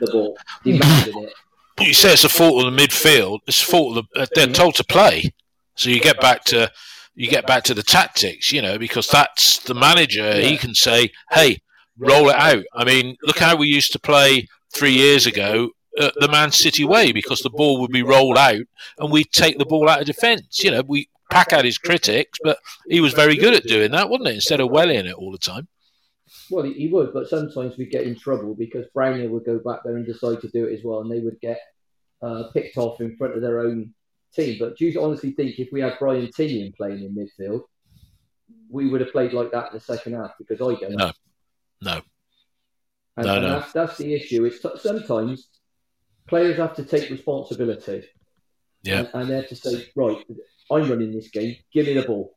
the 0.00 0.06
ball, 0.10 0.36
demanding 0.64 1.24
it. 1.24 1.32
You 1.80 1.92
say 1.92 2.12
it's 2.12 2.24
a 2.24 2.28
fault 2.28 2.64
of 2.64 2.72
the 2.72 2.78
midfield. 2.78 3.40
It's 3.46 3.62
a 3.62 3.66
fault 3.66 3.98
of 3.98 4.06
the, 4.14 4.22
uh, 4.22 4.26
they're 4.34 4.46
told 4.46 4.74
to 4.76 4.84
play. 4.84 5.22
So 5.74 5.90
you 5.90 6.00
get 6.00 6.20
back 6.20 6.44
to 6.44 6.70
you 7.14 7.28
get 7.28 7.46
back 7.46 7.64
to 7.64 7.74
the 7.74 7.82
tactics, 7.82 8.52
you 8.52 8.62
know, 8.62 8.78
because 8.78 9.08
that's 9.08 9.58
the 9.60 9.74
manager. 9.74 10.34
He 10.40 10.56
can 10.56 10.74
say, 10.74 11.10
"Hey, 11.30 11.58
roll 11.98 12.30
it 12.30 12.36
out." 12.36 12.64
I 12.74 12.84
mean, 12.84 13.16
look 13.22 13.38
how 13.38 13.56
we 13.56 13.68
used 13.68 13.92
to 13.92 13.98
play 13.98 14.48
three 14.72 14.92
years 14.92 15.26
ago 15.26 15.70
uh, 15.98 16.10
the 16.16 16.28
Man 16.28 16.50
City 16.50 16.84
way 16.84 17.12
because 17.12 17.40
the 17.40 17.50
ball 17.50 17.80
would 17.80 17.90
be 17.90 18.02
rolled 18.02 18.38
out 18.38 18.62
and 18.98 19.10
we'd 19.10 19.32
take 19.32 19.58
the 19.58 19.64
ball 19.64 19.88
out 19.88 20.00
of 20.00 20.06
defence. 20.06 20.62
You 20.62 20.72
know, 20.72 20.82
we 20.86 21.08
pack 21.30 21.52
out 21.52 21.64
his 21.64 21.78
critics, 21.78 22.38
but 22.42 22.58
he 22.88 23.00
was 23.00 23.14
very 23.14 23.36
good 23.36 23.54
at 23.54 23.64
doing 23.64 23.92
that, 23.92 24.08
wasn't 24.08 24.28
it? 24.28 24.34
Instead 24.34 24.60
of 24.60 24.70
welling 24.70 25.06
it 25.06 25.14
all 25.14 25.32
the 25.32 25.38
time. 25.38 25.68
Well, 26.50 26.64
he 26.64 26.88
would, 26.88 27.12
but 27.12 27.28
sometimes 27.28 27.76
we'd 27.76 27.90
get 27.90 28.06
in 28.06 28.16
trouble 28.16 28.54
because 28.54 28.86
Brownhill 28.94 29.28
would 29.30 29.44
go 29.44 29.58
back 29.58 29.80
there 29.84 29.96
and 29.96 30.06
decide 30.06 30.40
to 30.40 30.48
do 30.48 30.66
it 30.66 30.74
as 30.74 30.84
well, 30.84 31.00
and 31.00 31.10
they 31.10 31.20
would 31.20 31.40
get 31.40 31.60
uh, 32.22 32.44
picked 32.52 32.76
off 32.76 33.00
in 33.00 33.16
front 33.16 33.34
of 33.34 33.42
their 33.42 33.60
own 33.60 33.94
team. 34.34 34.56
But 34.58 34.76
do 34.76 34.86
you 34.86 35.02
honestly 35.02 35.32
think 35.32 35.58
if 35.58 35.68
we 35.72 35.80
had 35.80 35.98
Brian 35.98 36.26
Tinnion 36.26 36.74
playing 36.76 37.04
in 37.04 37.14
midfield, 37.14 37.62
we 38.68 38.88
would 38.88 39.00
have 39.00 39.12
played 39.12 39.32
like 39.32 39.52
that 39.52 39.68
in 39.68 39.74
the 39.74 39.80
second 39.80 40.14
half? 40.14 40.32
Because 40.38 40.60
I 40.60 40.80
don't. 40.80 40.96
No, 40.96 41.12
no. 41.80 42.00
And, 43.16 43.26
no, 43.26 43.34
and 43.34 43.44
no. 43.44 43.48
That's, 43.60 43.72
that's 43.72 43.98
the 43.98 44.14
issue. 44.14 44.44
It's 44.44 44.60
t- 44.60 44.68
sometimes 44.78 45.48
players 46.26 46.56
have 46.56 46.74
to 46.76 46.84
take 46.84 47.10
responsibility. 47.10 48.04
Yeah. 48.82 49.00
And, 49.00 49.08
and 49.14 49.30
they 49.30 49.36
have 49.36 49.48
to 49.48 49.56
say, 49.56 49.88
right, 49.96 50.24
I'm 50.70 50.88
running 50.88 51.12
this 51.12 51.28
game. 51.28 51.56
Give 51.72 51.86
me 51.86 51.94
the 51.94 52.02
ball. 52.02 52.36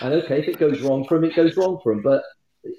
And 0.00 0.14
okay, 0.14 0.38
if 0.40 0.48
it 0.48 0.58
goes 0.58 0.80
wrong 0.80 1.06
for 1.06 1.16
him, 1.16 1.24
it 1.24 1.34
goes 1.34 1.56
wrong 1.56 1.80
for 1.82 1.92
him. 1.92 2.02
But 2.02 2.22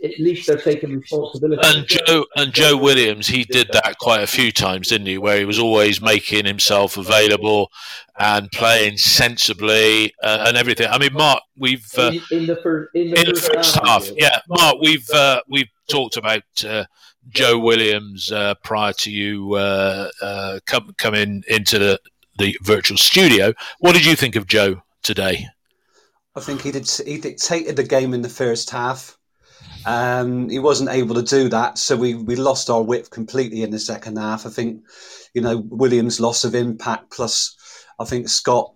at 0.04 0.20
least 0.20 0.48
they're 0.48 0.58
taking 0.58 1.00
responsibility. 1.00 1.62
And 1.65 1.88
Joe 1.88 2.26
and 2.36 2.54
Joe 2.54 2.78
Williams, 2.78 3.28
he 3.28 3.44
did 3.46 3.70
that 3.74 3.98
quite 4.00 4.22
a 4.22 4.28
few 4.28 4.52
times, 4.52 4.89
didn't 4.89 5.08
he? 5.08 5.17
Where 5.17 5.39
he 5.39 5.46
was 5.46 5.58
always 5.58 6.02
making 6.02 6.46
himself 6.46 6.98
available 6.98 7.72
and 8.20 8.52
playing 8.52 8.98
sensibly 8.98 10.13
uh, 10.22 10.46
and 10.48 10.58
everything. 10.58 10.88
I 10.88 11.00
mean, 11.00 11.13
Mark, 11.13 11.41
we've 11.58 11.88
uh, 11.98 12.12
in, 12.32 12.41
in 12.41 12.46
the 12.46 12.58
first 12.62 12.91
in 12.94 13.10
the, 13.10 13.20
in 13.20 13.34
the 13.34 13.41
first, 13.41 13.54
first 13.54 13.80
half, 13.84 14.08
yeah, 14.15 14.39
Mark, 14.48 14.78
we've 14.82 15.10
uh, 15.10 15.41
we've 15.50 15.70
talked 15.89 16.17
about 16.17 16.44
uh, 16.63 16.86
Joe 17.30 17.60
Williams 17.60 18.32
uh, 18.32 18.56
prior 18.64 18.94
to 18.94 19.12
you 19.12 19.54
uh, 19.56 20.10
uh, 20.22 20.60
come, 20.66 20.94
coming 20.98 21.44
into 21.48 21.80
the 21.80 22.00
the 22.38 22.58
virtual 22.64 22.98
studio. 22.98 23.54
What 23.80 23.94
did 23.94 24.06
you 24.06 24.16
think 24.16 24.36
of 24.36 24.48
Joe 24.48 24.82
today? 25.04 25.48
I 26.36 26.40
think 26.40 26.62
he 26.62 26.72
did. 26.72 26.90
He 26.90 27.18
dictated 27.18 27.76
the 27.76 27.84
game 27.84 28.14
in 28.14 28.22
the 28.22 28.30
first 28.30 28.70
half. 28.70 29.18
Um, 29.86 30.50
he 30.50 30.60
wasn't 30.60 30.90
able 30.90 31.16
to 31.16 31.22
do 31.24 31.50
that, 31.50 31.78
so 31.78 31.96
we, 31.96 32.14
we 32.14 32.36
lost 32.36 32.70
our 32.70 32.82
width 32.82 33.10
completely 33.10 33.64
in 33.64 33.72
the 33.72 33.80
second 33.80 34.18
half. 34.18 34.46
I 34.46 34.50
think, 34.50 34.84
you 35.34 35.42
know, 35.42 35.58
Williams' 35.70 36.20
loss 36.20 36.44
of 36.44 36.56
impact 36.56 37.12
plus, 37.12 37.56
I 38.00 38.06
think 38.06 38.30
Scott 38.30 38.74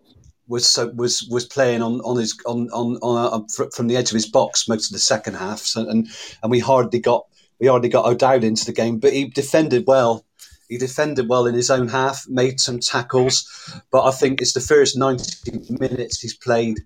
was 0.47 0.69
so, 0.69 0.91
was 0.95 1.27
was 1.29 1.45
playing 1.45 1.81
on 1.81 2.01
on 2.01 2.17
his 2.17 2.37
on 2.45 2.69
on, 2.71 2.97
on 2.97 3.43
uh, 3.47 3.65
from 3.73 3.87
the 3.87 3.97
edge 3.97 4.09
of 4.11 4.15
his 4.15 4.29
box 4.29 4.67
most 4.67 4.89
of 4.89 4.93
the 4.93 4.99
second 4.99 5.35
half, 5.35 5.59
so, 5.59 5.87
and 5.87 6.07
and 6.43 6.51
we 6.51 6.59
hardly 6.59 6.99
got 6.99 7.25
we 7.59 7.67
hardly 7.67 7.89
got 7.89 8.05
O'Dowd 8.05 8.43
into 8.43 8.65
the 8.65 8.73
game, 8.73 8.99
but 8.99 9.13
he 9.13 9.25
defended 9.25 9.85
well. 9.87 10.25
He 10.67 10.77
defended 10.77 11.29
well 11.29 11.45
in 11.45 11.53
his 11.53 11.69
own 11.69 11.87
half, 11.87 12.25
made 12.27 12.59
some 12.59 12.79
tackles, 12.79 13.45
but 13.91 14.03
I 14.03 14.11
think 14.11 14.41
it's 14.41 14.53
the 14.53 14.59
first 14.61 14.97
ninety 14.97 15.31
minutes 15.69 16.19
he's 16.21 16.35
played 16.35 16.79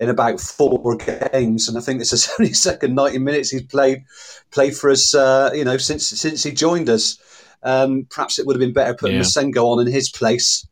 in 0.00 0.08
about 0.08 0.40
four 0.40 0.96
games, 0.96 1.68
and 1.68 1.76
I 1.78 1.80
think 1.80 1.98
this 1.98 2.12
is 2.18 2.28
only 2.38 2.52
second 2.52 2.94
ninety 2.94 3.18
minutes 3.18 3.50
he's 3.50 3.62
played 3.62 4.04
played 4.50 4.76
for 4.76 4.90
us. 4.90 5.14
Uh, 5.14 5.50
you 5.54 5.64
know, 5.64 5.76
since 5.76 6.06
since 6.06 6.42
he 6.42 6.50
joined 6.52 6.88
us. 6.88 7.18
Um, 7.62 8.06
perhaps 8.10 8.38
it 8.38 8.46
would 8.46 8.56
have 8.56 8.60
been 8.60 8.72
better 8.72 8.94
putting 8.94 9.16
Yeah. 9.16 9.22
Massengo 9.22 9.64
on 9.64 9.86
in 9.86 9.92
his 9.92 10.08
place, 10.08 10.66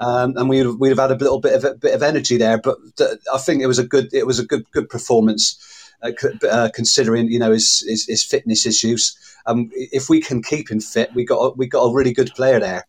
um, 0.00 0.34
and 0.36 0.48
we'd 0.48 0.66
have, 0.66 0.74
we'd 0.80 0.88
have 0.88 0.98
had 0.98 1.12
a 1.12 1.14
little 1.14 1.38
bit 1.38 1.54
of 1.54 1.64
a 1.64 1.74
bit 1.74 1.94
of 1.94 2.02
energy 2.02 2.36
there. 2.36 2.58
But 2.58 2.78
th- 2.96 3.18
I 3.32 3.38
think 3.38 3.62
it 3.62 3.68
was 3.68 3.78
a 3.78 3.86
good 3.86 4.12
it 4.12 4.26
was 4.26 4.40
a 4.40 4.44
good 4.44 4.64
good 4.72 4.88
performance, 4.88 5.56
uh, 6.02 6.10
uh, 6.48 6.68
considering 6.74 7.28
you 7.28 7.38
know 7.38 7.52
his, 7.52 7.84
his 7.88 8.06
his 8.06 8.24
fitness 8.24 8.66
issues. 8.66 9.16
Um, 9.46 9.70
if 9.72 10.08
we 10.08 10.20
can 10.20 10.42
keep 10.42 10.70
him 10.70 10.80
fit, 10.80 11.10
we 11.14 11.24
got 11.24 11.56
we 11.58 11.66
got 11.66 11.82
a 11.82 11.92
really 11.94 12.12
good 12.12 12.32
player 12.34 12.60
there 12.60 12.86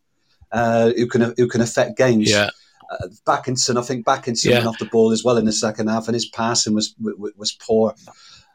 uh, 0.52 0.90
who 0.96 1.06
can 1.06 1.34
who 1.36 1.48
can 1.48 1.60
affect 1.60 1.96
games. 1.96 2.30
Yeah, 2.30 2.50
Uh, 2.90 3.08
Bakinson, 3.26 3.76
I 3.76 3.82
think 3.82 4.04
Bakinson 4.06 4.50
Yeah. 4.50 4.56
went 4.58 4.66
off 4.68 4.78
the 4.78 4.84
ball 4.92 5.10
as 5.12 5.24
well 5.24 5.38
in 5.38 5.46
the 5.46 5.52
second 5.52 5.88
half, 5.88 6.06
and 6.06 6.14
his 6.14 6.26
passing 6.28 6.74
was 6.74 6.94
was, 7.00 7.32
was 7.36 7.52
poor, 7.52 7.94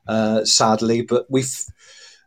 uh, 0.07 0.45
sadly. 0.45 1.01
But 1.01 1.25
we've, 1.29 1.53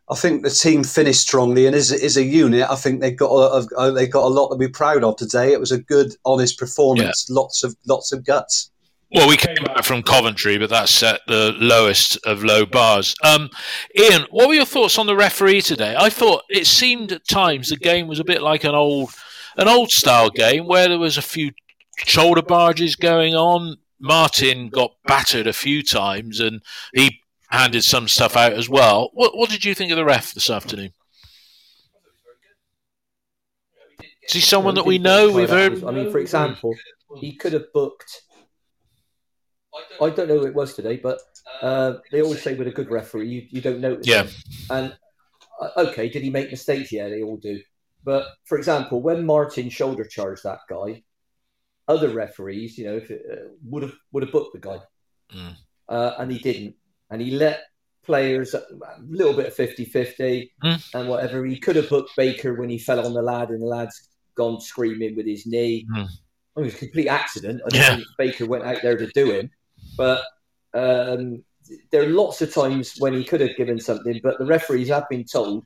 I 0.09 0.15
think 0.15 0.43
the 0.43 0.49
team 0.49 0.83
finished 0.83 1.21
strongly, 1.21 1.65
and 1.65 1.75
as, 1.75 1.91
as 1.91 2.17
a 2.17 2.23
unit, 2.23 2.69
I 2.69 2.75
think 2.75 2.99
they 3.01 3.11
got 3.11 3.31
a, 3.31 3.67
a, 3.77 3.91
they 3.91 4.05
got 4.05 4.25
a 4.25 4.35
lot 4.37 4.49
to 4.49 4.57
be 4.57 4.67
proud 4.67 5.03
of 5.03 5.15
today. 5.15 5.53
It 5.53 5.59
was 5.59 5.71
a 5.71 5.81
good, 5.81 6.15
honest 6.23 6.59
performance. 6.59 7.25
Lots 7.29 7.63
of 7.63 7.75
lots 7.87 8.11
of 8.11 8.23
guts. 8.25 8.69
Well, 9.13 9.29
we 9.29 9.37
came 9.37 9.63
back 9.63 9.83
from 9.83 10.01
Coventry, 10.01 10.57
but 10.57 10.71
that 10.71 10.89
set 10.89 11.21
the 11.27 11.53
lowest 11.59 12.17
of 12.25 12.43
low 12.43 12.65
bars. 12.65 13.13
Um, 13.23 13.51
Ian, 13.95 14.25
what 14.31 14.47
were 14.47 14.55
your 14.55 14.65
thoughts 14.65 14.97
on 14.97 15.05
the 15.05 15.15
referee 15.15 15.61
today? 15.61 15.95
I 15.95 16.09
thought 16.09 16.45
it 16.49 16.65
seemed 16.65 17.11
at 17.11 17.27
times 17.27 17.69
the 17.69 17.77
game 17.77 18.07
was 18.07 18.19
a 18.19 18.23
bit 18.23 18.41
like 18.41 18.63
an 18.63 18.73
old, 18.73 19.11
an 19.55 19.67
old 19.67 19.91
style 19.91 20.31
game 20.31 20.65
where 20.65 20.89
there 20.89 20.97
was 20.97 21.19
a 21.19 21.21
few 21.21 21.51
shoulder 21.97 22.41
barges 22.41 22.95
going 22.95 23.35
on. 23.35 23.77
Martin 23.99 24.69
got 24.69 24.95
battered 25.05 25.45
a 25.45 25.53
few 25.53 25.83
times, 25.83 26.39
and 26.39 26.63
he 26.95 27.19
handed 27.49 27.83
some 27.83 28.07
stuff 28.07 28.35
out 28.35 28.53
as 28.53 28.67
well. 28.67 29.11
What, 29.13 29.37
what 29.37 29.51
did 29.51 29.63
you 29.63 29.75
think 29.75 29.91
of 29.91 29.97
the 29.97 30.05
ref 30.05 30.33
this 30.33 30.49
afternoon? 30.49 30.91
Is 34.27 34.33
he 34.33 34.39
someone 34.39 34.73
that 34.73 34.87
we 34.87 34.97
know? 34.97 35.31
We've 35.31 35.49
heard. 35.49 35.83
I 35.83 35.91
mean, 35.91 36.11
for 36.11 36.17
example, 36.17 36.73
he 37.19 37.35
could 37.35 37.53
have 37.53 37.71
booked. 37.73 38.23
I 40.01 40.09
don't 40.09 40.27
know 40.27 40.39
who 40.39 40.47
it 40.47 40.53
was 40.53 40.73
today, 40.75 40.97
but 40.97 41.19
uh, 41.61 41.95
they 42.11 42.21
always 42.21 42.41
say 42.41 42.55
with 42.55 42.67
a 42.67 42.71
good 42.71 42.91
referee, 42.91 43.27
you, 43.29 43.47
you 43.49 43.61
don't 43.61 43.79
notice. 43.79 44.07
Yeah. 44.07 44.27
And 44.69 44.95
uh, 45.61 45.69
okay, 45.77 46.09
did 46.09 46.23
he 46.23 46.29
make 46.29 46.51
mistakes? 46.51 46.91
Yeah, 46.91 47.09
they 47.09 47.23
all 47.23 47.37
do. 47.37 47.59
But 48.03 48.25
for 48.45 48.57
example, 48.57 49.01
when 49.01 49.25
Martin 49.25 49.69
shoulder 49.69 50.03
charged 50.03 50.43
that 50.43 50.59
guy, 50.69 51.03
other 51.87 52.09
referees, 52.09 52.77
you 52.77 52.85
know, 52.85 52.97
if 52.97 53.09
it, 53.11 53.23
uh, 53.31 53.35
would 53.65 53.83
have 53.83 53.93
would 54.11 54.23
have 54.23 54.31
booked 54.31 54.53
the 54.53 54.59
guy, 54.59 54.79
Mm. 55.33 55.55
uh, 55.89 56.13
and 56.19 56.31
he 56.31 56.37
didn't, 56.37 56.75
and 57.09 57.21
he 57.21 57.31
let 57.31 57.61
players 58.03 58.53
a 58.53 58.63
little 59.07 59.33
bit 59.33 59.47
of 59.47 59.55
50-50 59.55 60.51
Mm. 60.63 60.93
and 60.93 61.09
whatever. 61.09 61.45
He 61.45 61.57
could 61.57 61.75
have 61.77 61.89
booked 61.89 62.11
Baker 62.17 62.53
when 62.55 62.69
he 62.69 62.77
fell 62.77 63.05
on 63.05 63.13
the 63.13 63.21
lad, 63.21 63.49
and 63.49 63.61
the 63.61 63.65
lad's 63.65 64.09
gone 64.35 64.59
screaming 64.59 65.15
with 65.15 65.25
his 65.25 65.45
knee. 65.45 65.87
Mm. 65.95 66.07
It 66.57 66.61
was 66.61 66.73
a 66.75 66.77
complete 66.77 67.07
accident. 67.07 67.61
I 67.65 67.75
Yeah. 67.75 67.95
think 67.95 68.07
Baker 68.17 68.45
went 68.45 68.65
out 68.65 68.81
there 68.81 68.97
to 68.97 69.07
do 69.07 69.31
him, 69.31 69.49
but 69.97 70.21
um, 70.73 71.43
there 71.91 72.03
are 72.03 72.07
lots 72.07 72.41
of 72.41 72.53
times 72.53 72.95
when 72.99 73.13
he 73.13 73.23
could 73.23 73.41
have 73.41 73.55
given 73.55 73.79
something, 73.79 74.19
but 74.23 74.37
the 74.39 74.45
referees 74.45 74.89
have 74.89 75.07
been 75.09 75.23
told 75.23 75.65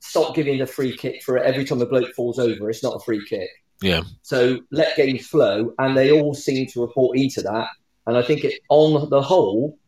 stop 0.00 0.34
giving 0.34 0.60
a 0.60 0.66
free 0.66 0.96
kick 0.96 1.22
for 1.22 1.38
every 1.38 1.64
time 1.64 1.80
a 1.82 1.86
bloke 1.86 2.14
falls 2.14 2.38
over. 2.38 2.70
It's 2.70 2.82
not 2.82 2.96
a 2.96 3.00
free 3.00 3.24
kick. 3.26 3.48
Yeah. 3.82 4.02
So 4.22 4.60
let 4.70 4.96
games 4.96 5.26
flow, 5.26 5.74
and 5.78 5.96
they 5.96 6.10
all 6.10 6.34
seem 6.34 6.66
to 6.68 6.80
report 6.80 7.18
into 7.18 7.42
that. 7.42 7.68
And 8.06 8.16
I 8.16 8.22
think 8.22 8.44
it, 8.44 8.60
on 8.68 9.10
the 9.10 9.20
whole, 9.20 9.78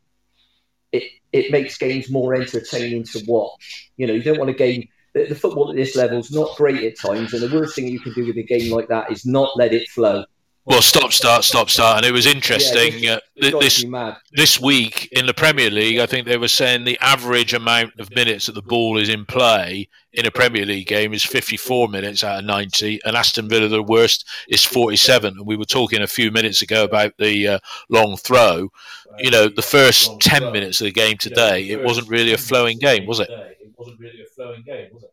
it 0.93 1.05
it 1.33 1.51
makes 1.51 1.79
games 1.79 2.11
more 2.11 2.35
entertaining 2.35 3.05
to 3.05 3.23
watch. 3.27 3.91
You 3.97 4.07
know, 4.07 4.15
you 4.15 4.23
don't 4.23 4.39
want 4.39 4.51
a 4.51 4.55
game. 4.55 4.89
The, 5.15 5.27
the 5.27 5.35
football 5.35 5.71
at 5.71 5.77
this 5.77 5.97
level 5.97 6.19
is 6.19 6.31
not 6.31 6.57
great 6.57 6.83
at 6.83 6.99
times, 6.99 7.33
and 7.33 7.43
the 7.43 7.57
worst 7.57 7.75
thing 7.75 7.89
you 7.89 8.01
can 8.01 8.13
do 8.13 8.27
with 8.27 8.37
a 8.37 8.43
game 8.43 8.73
like 8.73 8.89
that 8.89 9.11
is 9.11 9.25
not 9.25 9.57
let 9.57 9.73
it 9.73 9.89
flow. 9.89 10.25
Well, 10.69 10.83
stop, 10.83 11.15
start, 11.15 11.45
stop, 11.45 11.71
start, 11.71 11.97
and 11.97 12.05
it 12.05 12.13
was 12.13 12.27
interesting. 12.27 13.03
Yeah, 13.03 13.15
uh, 13.15 13.21
It 13.37 13.41
th- 13.53 13.55
this 13.59 13.85
this 14.33 14.61
week 14.61 15.09
in 15.13 15.25
the 15.25 15.33
Premier 15.33 15.71
League, 15.71 15.99
I 15.99 16.05
think 16.05 16.27
they 16.27 16.37
were 16.37 16.47
saying 16.47 16.85
the 16.85 16.99
average 17.01 17.55
amount 17.55 17.99
of 17.99 18.15
minutes 18.15 18.47
that 18.47 18.53
the 18.55 18.61
ball 18.61 18.99
is 18.99 19.09
in 19.09 19.25
play 19.25 19.89
in 20.13 20.27
a 20.27 20.31
Premier 20.31 20.67
League 20.67 20.87
game 20.87 21.15
is 21.15 21.25
54 21.25 21.89
minutes 21.89 22.23
out 22.23 22.41
of 22.41 22.45
90, 22.45 23.01
and 23.07 23.17
Aston 23.17 23.49
Villa, 23.49 23.69
the 23.69 23.83
worst, 23.83 24.27
is 24.49 24.63
47. 24.63 25.39
And 25.39 25.47
we 25.47 25.57
were 25.57 25.65
talking 25.65 26.03
a 26.03 26.07
few 26.07 26.31
minutes 26.31 26.61
ago 26.61 26.85
about 26.85 27.15
the 27.19 27.49
uh, 27.49 27.59
long 27.89 28.19
throw. 28.19 28.71
You 29.19 29.31
know, 29.31 29.49
the 29.49 29.63
first 29.63 30.21
10 30.21 30.53
minutes 30.53 30.83
of 30.83 30.85
the 30.85 30.93
game 30.93 31.17
today, 31.17 31.69
it 31.71 31.83
wasn't 31.83 32.11
really 32.11 32.35
a 32.35 32.39
flowing 32.39 32.79
game, 32.79 33.07
was 33.07 33.21
it? 33.21 33.31
It 33.31 33.73
wasn't 33.79 34.01
really 34.01 34.21
a 34.21 34.27
flowing 34.37 34.63
game, 34.65 34.89
was 34.93 35.03
it? 35.05 35.08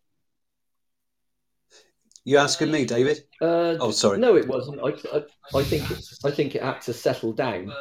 You 2.26 2.38
asking 2.38 2.72
me, 2.72 2.86
David? 2.86 3.20
Uh, 3.40 3.78
Oh, 3.80 3.92
sorry. 3.92 4.18
No, 4.18 4.36
it 4.36 4.48
wasn't. 4.48 4.82
I, 4.84 4.90
I, 5.16 5.60
I 5.60 5.64
think 5.64 5.90
it's, 5.92 6.26
I 6.26 6.32
think 6.32 6.56
it 6.56 6.64
had 6.64 6.82
to 6.82 6.94
settle 6.94 7.34
down. 7.34 7.72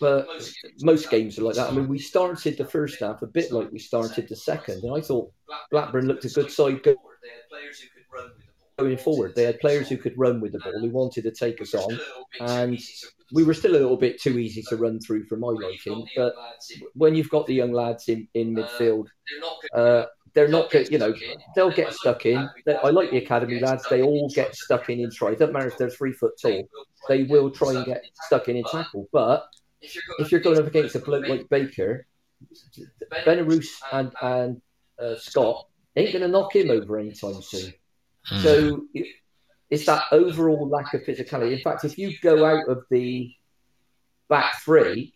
But 0.00 0.26
most 0.80 1.10
games 1.10 1.38
are 1.38 1.42
like 1.42 1.54
that. 1.56 1.68
I 1.70 1.72
mean, 1.72 1.86
we 1.86 1.98
started 1.98 2.56
the 2.56 2.64
first 2.64 2.98
half 2.98 3.22
a 3.22 3.26
bit 3.26 3.52
like 3.52 3.70
we 3.70 3.78
started 3.78 4.26
the 4.28 4.34
second, 4.34 4.82
and 4.82 4.96
I 4.96 5.00
thought 5.00 5.30
Blackburn 5.70 6.06
looked 6.08 6.24
a 6.24 6.28
good 6.30 6.50
side 6.50 6.80
going 8.78 8.98
forward. 8.98 9.34
They 9.36 9.44
had 9.44 9.60
players 9.60 9.88
who 9.88 9.98
could 9.98 10.14
run 10.16 10.40
with 10.40 10.52
the 10.52 10.58
ball, 10.58 10.80
who 10.80 10.90
wanted 10.90 11.22
to 11.24 11.30
take 11.30 11.60
us 11.60 11.74
on, 11.74 12.00
and 12.40 12.80
we 13.32 13.44
were 13.44 13.54
still 13.54 13.72
a 13.72 13.78
little 13.78 13.96
bit 13.96 14.20
too 14.20 14.38
easy 14.38 14.62
to 14.70 14.76
run 14.76 14.98
through 15.00 15.26
for 15.26 15.36
my 15.36 15.48
liking. 15.48 16.04
But 16.16 16.34
when 16.94 17.14
you've 17.14 17.30
got 17.30 17.46
the 17.46 17.54
young 17.54 17.72
lads 17.72 18.08
in, 18.08 18.26
in 18.34 18.54
midfield, 18.56 19.06
uh, 19.74 20.06
they're 20.34 20.48
not 20.48 20.70
good. 20.70 20.90
You 20.90 20.98
know, 20.98 21.14
they'll 21.54 21.70
get 21.70 21.92
stuck 21.92 22.26
in. 22.26 22.48
I 22.82 22.90
like 22.90 23.10
the 23.10 23.18
academy 23.18 23.60
lads. 23.60 23.86
They 23.88 24.02
all 24.02 24.28
get 24.30 24.54
stuck 24.54 24.88
in 24.88 25.00
in 25.00 25.10
try. 25.10 25.30
It 25.30 25.38
doesn't 25.38 25.52
matter 25.52 25.68
if 25.68 25.78
they're 25.78 25.90
three 25.90 26.12
foot 26.12 26.32
tall. 26.40 26.68
They 27.08 27.24
will 27.24 27.50
try 27.50 27.74
and 27.74 27.84
get 27.84 28.04
stuck 28.26 28.48
in 28.48 28.56
in 28.56 28.64
tackle. 28.64 29.08
But 29.12 29.46
if 29.80 30.32
you're 30.32 30.40
going 30.40 30.58
up 30.58 30.66
against 30.66 30.94
a 30.94 31.00
bloke 31.00 31.28
like 31.28 31.48
Baker, 31.48 32.06
Benarous 33.26 33.68
and 33.92 34.12
and 34.22 34.62
uh, 34.98 35.16
Scott 35.16 35.66
ain't 35.96 36.12
going 36.12 36.22
to 36.22 36.28
knock 36.28 36.54
him 36.56 36.70
over 36.70 36.98
anytime 36.98 37.42
soon. 37.42 37.72
Mm. 38.30 38.42
So 38.42 38.84
it's 39.70 39.86
that 39.86 40.04
overall 40.12 40.68
lack 40.68 40.94
of 40.94 41.02
physicality. 41.02 41.52
In 41.52 41.60
fact, 41.60 41.84
if 41.84 41.98
you 41.98 42.16
go 42.22 42.44
out 42.44 42.68
of 42.68 42.84
the 42.90 43.32
back 44.28 44.60
three 44.62 45.14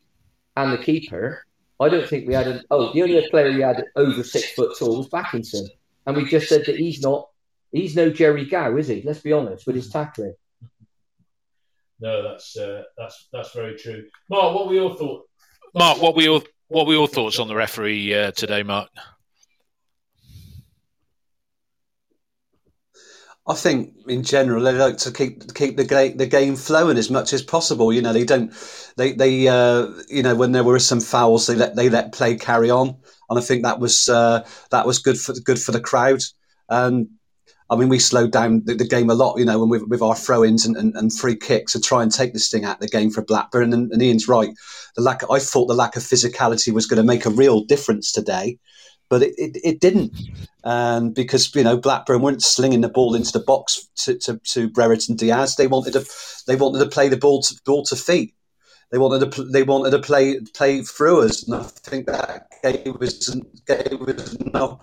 and 0.57 0.73
the 0.73 0.79
keeper, 0.79 1.46
I 1.79 1.89
don't 1.89 2.09
think 2.09 2.27
we 2.27 2.35
had 2.35 2.49
an. 2.49 2.63
Oh, 2.71 2.93
the 2.93 3.03
only 3.03 3.29
player 3.31 3.53
we 3.53 3.61
had 3.61 3.85
over 3.97 4.23
six 4.23 4.53
foot 4.53 4.79
tall 4.79 4.99
was 4.99 5.09
Bakinson, 5.09 5.69
and 6.07 6.17
we 6.17 6.25
just 6.25 6.49
said 6.49 6.65
that 6.67 6.77
he's 6.77 7.01
not. 7.01 7.29
He's 7.73 7.97
no 7.97 8.11
Gerry 8.11 8.47
Gow, 8.47 8.77
is 8.77 8.89
he? 8.89 9.03
Let's 9.03 9.21
be 9.21 9.33
honest 9.33 9.67
with 9.67 9.77
his 9.77 9.91
tackling. 9.91 10.35
No, 12.01 12.23
that's 12.23 12.57
uh, 12.57 12.85
that's 12.97 13.29
that's 13.33 13.53
very 13.53 13.77
true. 13.77 14.07
Mark, 14.31 14.55
what 14.55 14.69
were 14.69 14.75
your 14.75 14.97
thoughts? 14.97 15.29
Mark, 15.75 16.01
what 16.01 16.15
were 16.15 16.23
your 16.23 16.43
what 16.69 16.87
were 16.87 16.95
your 16.95 17.09
thoughts 17.09 17.39
on 17.39 17.49
the 17.49 17.55
referee 17.55 18.15
uh, 18.15 18.31
today, 18.33 18.63
Mark? 18.63 18.89
I 23.49 23.55
think 23.55 23.95
in 24.09 24.25
general 24.25 24.63
they 24.63 24.73
like 24.73 24.97
to 24.99 25.13
keep 25.13 25.55
keep 25.55 25.77
the 25.77 25.85
game 25.85 26.17
the 26.17 26.27
game 26.27 26.57
flowing 26.57 26.99
as 26.99 27.11
much 27.11 27.33
as 27.33 27.43
possible. 27.43 27.93
You 27.93 28.03
know, 28.03 28.13
they 28.13 28.25
don't 28.25 28.53
they 28.97 29.13
they 29.13 29.47
uh, 29.47 29.89
you 30.09 30.23
know 30.23 30.35
when 30.35 30.53
there 30.53 30.65
were 30.65 30.81
some 30.81 31.01
fouls 31.01 31.47
they 31.47 31.55
let 31.55 31.77
they 31.77 31.89
let 31.89 32.13
play 32.13 32.37
carry 32.37 32.71
on, 32.71 32.97
and 33.31 33.39
I 33.39 33.43
think 33.43 33.63
that 33.63 33.79
was 33.79 34.09
uh, 34.09 34.47
that 34.71 34.87
was 34.87 34.99
good 34.99 35.19
for 35.19 35.33
good 35.45 35.61
for 35.61 35.71
the 35.71 35.81
crowd. 35.81 36.23
And 36.69 37.09
I 37.71 37.77
mean, 37.77 37.89
we 37.89 37.99
slowed 37.99 38.33
down 38.33 38.63
the, 38.65 38.75
the 38.75 38.87
game 38.87 39.11
a 39.11 39.15
lot, 39.15 39.39
you 39.39 39.45
know, 39.45 39.59
when 39.59 39.69
with, 39.69 39.83
with 39.89 40.03
our 40.03 40.15
throw-ins 40.15 40.65
and, 40.65 40.77
and, 40.77 40.95
and, 40.95 41.13
free 41.13 41.37
kicks 41.37 41.73
to 41.73 41.81
try 41.81 42.01
and 42.01 42.13
take 42.13 42.33
this 42.33 42.49
thing 42.49 42.65
out 42.65 42.77
of 42.77 42.81
the 42.81 42.89
game 42.89 43.11
for 43.11 43.25
Blackburn. 43.25 43.73
And, 43.73 43.91
and 43.91 44.01
Ian's 44.01 44.29
right. 44.29 44.51
The 44.95 45.03
lack, 45.03 45.29
I 45.29 45.41
thought 45.41 45.67
the 45.67 45.75
lack 45.75 45.97
of 45.97 46.05
physicality 46.05 46.73
was 46.73 46.87
going 46.87 46.99
to 46.99 47.03
make 47.03 47.27
a 47.27 47.31
real 47.31 47.65
difference 47.65 48.13
today 48.13 48.59
but 49.09 49.23
it, 49.23 49.35
it, 49.39 49.61
it 49.63 49.81
didn't. 49.81 50.13
Um, 50.65 51.11
because 51.11 51.55
you 51.55 51.63
know 51.63 51.77
Blackburn 51.77 52.23
weren't 52.23 52.43
slinging 52.43 52.81
the 52.81 52.89
ball 52.89 53.15
into 53.15 53.31
the 53.31 53.45
box 53.45 53.89
to, 53.99 54.19
to, 54.19 54.39
to 54.39 54.69
Brereton 54.69 55.15
Diaz. 55.15 55.55
They 55.55 55.69
wanted 55.69 55.93
to 55.93 56.05
they 56.47 56.57
wanted 56.57 56.81
to 56.81 56.91
play 56.91 57.09
the 57.09 57.17
ball 57.17 57.43
to 57.43 57.61
ball 57.65 57.85
to 57.85 57.97
feet. 57.97 58.35
They 58.91 58.99
wanted 58.99 59.31
to 59.31 59.45
they 59.45 59.63
wanted 59.63 59.91
to 59.91 60.01
play 60.01 60.41
play 60.55 60.83
through 60.83 61.23
us, 61.23 61.47
and 61.47 61.57
I 61.57 61.63
think 61.63 62.07
that 62.07 62.49
gave 62.63 63.01
us 63.01 63.35
gave 63.67 64.03
us 64.03 64.37
no. 64.41 64.81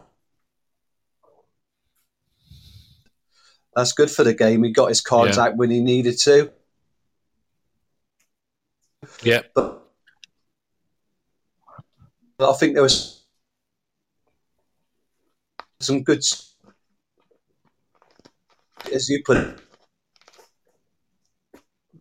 That's 3.76 3.92
good 3.92 4.12
for 4.12 4.24
the 4.24 4.34
game. 4.34 4.64
He 4.64 4.72
got 4.72 4.90
his 4.90 5.02
cards 5.02 5.38
yeah. 5.38 5.46
out 5.46 5.58
when 5.58 5.72
he 5.72 5.82
needed 5.82 6.18
to. 6.20 6.52
Yeah, 9.22 9.42
but, 9.54 9.84
but 12.38 12.52
I 12.52 12.56
think 12.56 12.74
there 12.74 12.84
was 12.84 13.13
some 15.84 16.04
good, 16.04 16.24
as 18.92 19.10
you 19.10 19.22
put 19.26 19.38
it, 19.38 19.60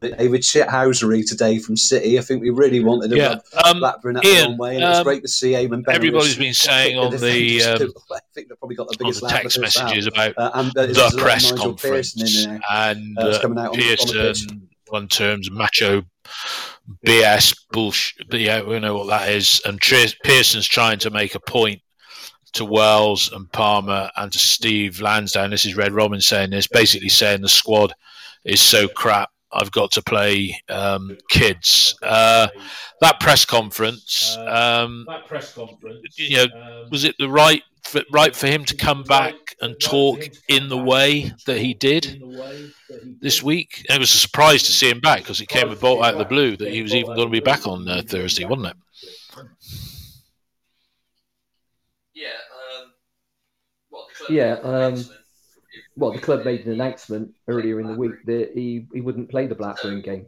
David 0.02 0.42
shithousery 0.42 1.26
today 1.26 1.58
from 1.58 1.76
City. 1.76 2.18
I 2.18 2.22
think 2.22 2.42
we 2.42 2.50
really 2.50 2.82
wanted 2.82 3.10
to 3.10 3.16
yeah. 3.16 3.36
um, 3.64 3.78
Blackburn 3.78 4.14
that 4.14 4.24
Ian, 4.24 4.56
way, 4.56 4.74
and 4.74 4.84
um, 4.84 4.92
it's 4.92 5.02
great 5.02 5.22
to 5.22 5.28
see 5.28 5.52
Eamon 5.52 5.84
Everybody's 5.88 6.36
been 6.36 6.54
saying 6.54 6.98
on 6.98 7.12
the, 7.12 7.62
um, 7.62 7.92
I 8.10 8.18
think 8.34 8.48
they've 8.48 8.58
probably 8.58 8.76
got 8.76 8.88
the 8.88 8.96
biggest 8.98 9.20
the 9.20 9.28
text 9.28 9.60
messages 9.60 10.06
about 10.06 10.34
uh, 10.36 10.50
and, 10.54 10.76
uh, 10.76 10.86
the 10.86 11.14
press 11.16 11.52
conference 11.52 12.46
and 12.70 13.16
uh, 13.18 13.22
uh 13.22 13.72
Pearson, 13.72 14.68
on, 14.90 15.02
on 15.02 15.08
terms 15.08 15.50
macho 15.50 16.02
BS 17.06 17.56
bullshit. 17.70 18.26
Yeah, 18.32 18.62
we 18.62 18.80
know 18.80 18.96
what 18.96 19.08
that 19.08 19.30
is. 19.30 19.60
And 19.64 19.80
Pearson's 19.80 20.66
trying 20.66 20.98
to 21.00 21.10
make 21.10 21.34
a 21.34 21.40
point 21.40 21.80
to 22.54 22.64
Wells 22.64 23.30
and 23.32 23.50
Palmer 23.52 24.10
and 24.16 24.32
to 24.32 24.38
Steve 24.38 25.00
Lansdown. 25.00 25.50
This 25.50 25.64
is 25.64 25.76
Red 25.76 25.92
Robin 25.92 26.20
saying 26.20 26.50
this, 26.50 26.66
basically 26.66 27.08
saying 27.08 27.42
the 27.42 27.48
squad 27.48 27.94
is 28.44 28.60
so 28.60 28.88
crap. 28.88 29.30
I've 29.52 29.70
got 29.70 29.92
to 29.92 30.02
play 30.02 30.60
um, 30.68 31.18
kids. 31.28 31.94
Uh, 32.02 32.48
that 33.00 33.20
press 33.20 33.44
conference. 33.44 34.36
Um, 34.38 35.04
that 35.08 35.26
press 35.26 35.52
conference. 35.52 36.18
You 36.18 36.36
know, 36.36 36.44
um, 36.44 36.90
was 36.90 37.04
it 37.04 37.16
the 37.18 37.28
right 37.28 37.62
for, 37.84 38.02
right 38.10 38.34
for 38.34 38.46
him 38.46 38.64
to 38.64 38.76
come 38.76 39.02
back 39.02 39.34
and 39.60 39.78
talk 39.78 40.26
in 40.48 40.68
the 40.68 40.78
way 40.78 41.32
that 41.46 41.58
he 41.58 41.74
did 41.74 42.22
this 43.20 43.42
week? 43.42 43.84
It 43.90 43.98
was 43.98 44.14
a 44.14 44.18
surprise 44.18 44.62
to 44.64 44.72
see 44.72 44.88
him 44.88 45.00
back 45.00 45.18
because 45.18 45.40
it 45.40 45.48
came 45.48 45.70
about 45.70 46.00
out 46.00 46.14
of 46.14 46.18
the 46.18 46.24
blue 46.24 46.56
that 46.56 46.72
he 46.72 46.80
was 46.82 46.94
even 46.94 47.14
going 47.14 47.28
to 47.28 47.32
be 47.32 47.40
back 47.40 47.66
on 47.66 47.86
uh, 47.88 48.02
Thursday, 48.06 48.46
wasn't 48.46 48.68
it? 48.68 48.76
Yeah. 54.28 54.54
Um, 54.62 55.04
well, 55.96 56.12
the 56.12 56.18
club 56.18 56.44
made 56.44 56.66
an 56.66 56.72
announcement 56.72 57.34
earlier 57.48 57.80
in 57.80 57.86
the 57.86 57.94
week 57.94 58.24
that 58.26 58.52
he, 58.54 58.86
he 58.92 59.00
wouldn't 59.00 59.30
play 59.30 59.46
the 59.46 59.54
Blackburn 59.54 60.02
game. 60.02 60.26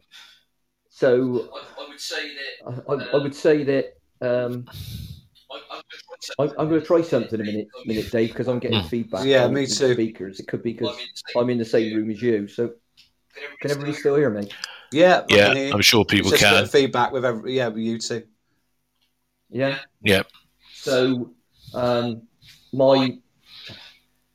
So 0.90 1.50
I, 1.78 1.88
would 1.88 2.00
say 2.00 2.30
that. 2.34 2.84
I, 2.88 3.16
I 3.16 3.22
would 3.22 3.34
say 3.34 3.64
that. 3.64 3.94
Um, 4.20 4.66
I'm, 6.38 6.50
I'm 6.58 6.68
going 6.68 6.80
to 6.80 6.86
try 6.86 7.02
something 7.02 7.40
in 7.40 7.46
a 7.46 7.50
minute, 7.50 7.68
minute, 7.84 8.10
Dave, 8.10 8.30
because 8.30 8.48
I'm 8.48 8.58
getting 8.58 8.80
mm. 8.80 8.88
feedback. 8.88 9.24
Yeah, 9.24 9.46
me 9.48 9.66
too. 9.66 9.94
Speakers. 9.94 10.40
It 10.40 10.48
could 10.48 10.62
be 10.62 10.72
because 10.72 10.96
I'm 11.36 11.50
in 11.50 11.58
the 11.58 11.64
same 11.64 11.94
room 11.94 12.10
as 12.10 12.22
you. 12.22 12.48
So, 12.48 12.72
can 13.60 13.70
everybody 13.70 13.92
still 13.92 14.16
hear 14.16 14.30
me? 14.30 14.48
Yeah, 14.92 15.24
yeah. 15.28 15.70
I'm 15.72 15.82
sure 15.82 16.04
people 16.04 16.30
can. 16.30 16.66
Feedback 16.66 17.12
with 17.12 17.24
every, 17.24 17.56
yeah, 17.56 17.68
with 17.68 17.78
you 17.78 17.98
too. 17.98 18.22
Yeah. 19.50 19.78
Yeah. 20.02 20.22
So, 20.72 21.32
um, 21.74 22.22
my 22.72 23.18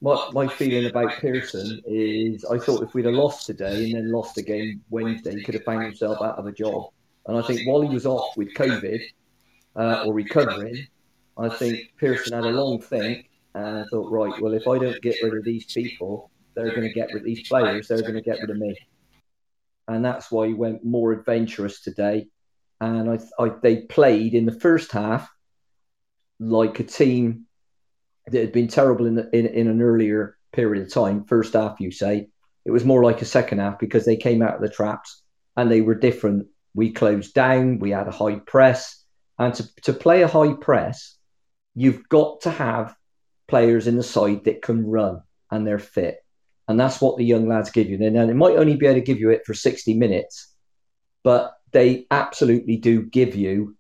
my, 0.02 0.30
my 0.32 0.48
feeling 0.48 0.90
about 0.90 1.12
Pearson 1.20 1.82
is 1.86 2.46
I 2.46 2.58
thought 2.58 2.84
if 2.84 2.94
we'd 2.94 3.06
have 3.06 3.14
lost 3.14 3.46
today 3.46 3.86
and 3.86 3.96
then 3.96 4.12
lost 4.12 4.38
again 4.38 4.82
Wednesday, 4.90 5.36
he 5.36 5.44
could 5.44 5.56
have 5.56 5.64
found 5.64 5.84
himself 5.84 6.22
out 6.22 6.38
of 6.38 6.48
a 6.48 6.52
job. 6.52 6.92
And 7.28 7.38
I 7.38 7.42
think 7.42 7.68
while 7.68 7.82
he 7.82 7.90
was 7.90 8.06
off 8.06 8.36
with 8.38 8.54
COVID 8.54 9.02
uh, 9.76 10.04
or 10.06 10.14
recovering, 10.14 10.88
I 11.38 11.50
think 11.50 11.94
Pearson 11.98 12.34
had 12.34 12.46
a 12.46 12.50
long 12.50 12.80
think 12.80 13.30
and 13.56 13.80
I 13.80 13.84
thought, 13.86 14.12
right, 14.12 14.42
well, 14.42 14.54
if 14.54 14.68
I 14.68 14.78
don't 14.78 15.02
get 15.02 15.18
rid 15.22 15.34
of 15.34 15.44
these 15.44 15.66
people, 15.66 16.32
they're 16.56 16.74
going 16.76 16.88
to 16.88 16.94
get 16.94 17.08
rid 17.08 17.18
of 17.18 17.24
these 17.24 17.48
players, 17.48 17.88
they're 17.88 18.02
going 18.02 18.14
to 18.14 18.22
get 18.22 18.40
rid 18.40 18.50
of 18.50 18.58
me. 18.58 18.76
And 19.88 20.06
that's 20.06 20.32
why 20.32 20.48
he 20.48 20.54
went 20.54 20.86
more 20.86 21.12
adventurous 21.12 21.82
today. 21.82 22.28
And 22.80 23.10
I, 23.10 23.20
I 23.44 23.50
they 23.62 23.82
played 23.82 24.34
in 24.34 24.46
the 24.46 24.60
first 24.60 24.92
half 24.92 25.30
like 26.40 26.80
a 26.80 26.84
team 26.84 27.48
that 28.28 28.40
had 28.40 28.52
been 28.52 28.68
terrible 28.68 29.06
in, 29.06 29.18
in 29.34 29.48
in 29.48 29.68
an 29.68 29.82
earlier 29.82 30.38
period 30.52 30.86
of 30.86 30.94
time, 30.94 31.26
first 31.26 31.54
half, 31.54 31.80
you 31.80 31.92
say. 31.92 32.30
It 32.66 32.72
was 32.72 32.86
more 32.86 33.04
like 33.04 33.22
a 33.22 33.26
second 33.26 33.60
half 33.60 33.80
because 33.80 34.06
they 34.06 34.18
came 34.18 34.42
out 34.42 34.56
of 34.56 34.62
the 34.62 34.70
traps 34.70 35.22
and 35.56 35.72
they 35.72 35.82
were 35.82 35.96
different. 35.96 36.48
We 36.76 36.92
closed 36.92 37.34
down, 37.34 37.80
we 37.80 37.92
had 37.92 38.08
a 38.08 38.12
high 38.12 38.40
press. 38.40 39.04
And 39.38 39.54
to, 39.56 39.82
to 39.84 39.94
play 39.94 40.22
a 40.22 40.28
high 40.28 40.54
press, 40.54 41.16
you've 41.74 42.08
got 42.10 42.42
to 42.42 42.52
have 42.52 42.96
players 43.48 43.88
in 43.88 43.96
the 43.96 44.04
side 44.04 44.44
that 44.44 44.62
can 44.62 44.86
run 44.86 45.22
and 45.50 45.66
they're 45.66 45.80
fit. 45.80 46.18
And 46.68 46.80
that's 46.80 47.02
what 47.02 47.18
the 47.18 47.26
young 47.26 47.48
lads 47.48 47.72
give 47.72 47.90
you. 47.90 47.96
And 47.96 48.16
then 48.16 48.30
it 48.30 48.36
might 48.36 48.58
only 48.58 48.76
be 48.76 48.86
able 48.86 49.00
to 49.00 49.06
give 49.06 49.20
you 49.20 49.32
it 49.32 49.42
for 49.46 49.54
60 49.54 49.96
minutes, 49.96 50.54
but 51.24 51.54
they 51.72 52.06
absolutely 52.12 52.78
do 52.78 53.04
give 53.04 53.36
you 53.36 53.76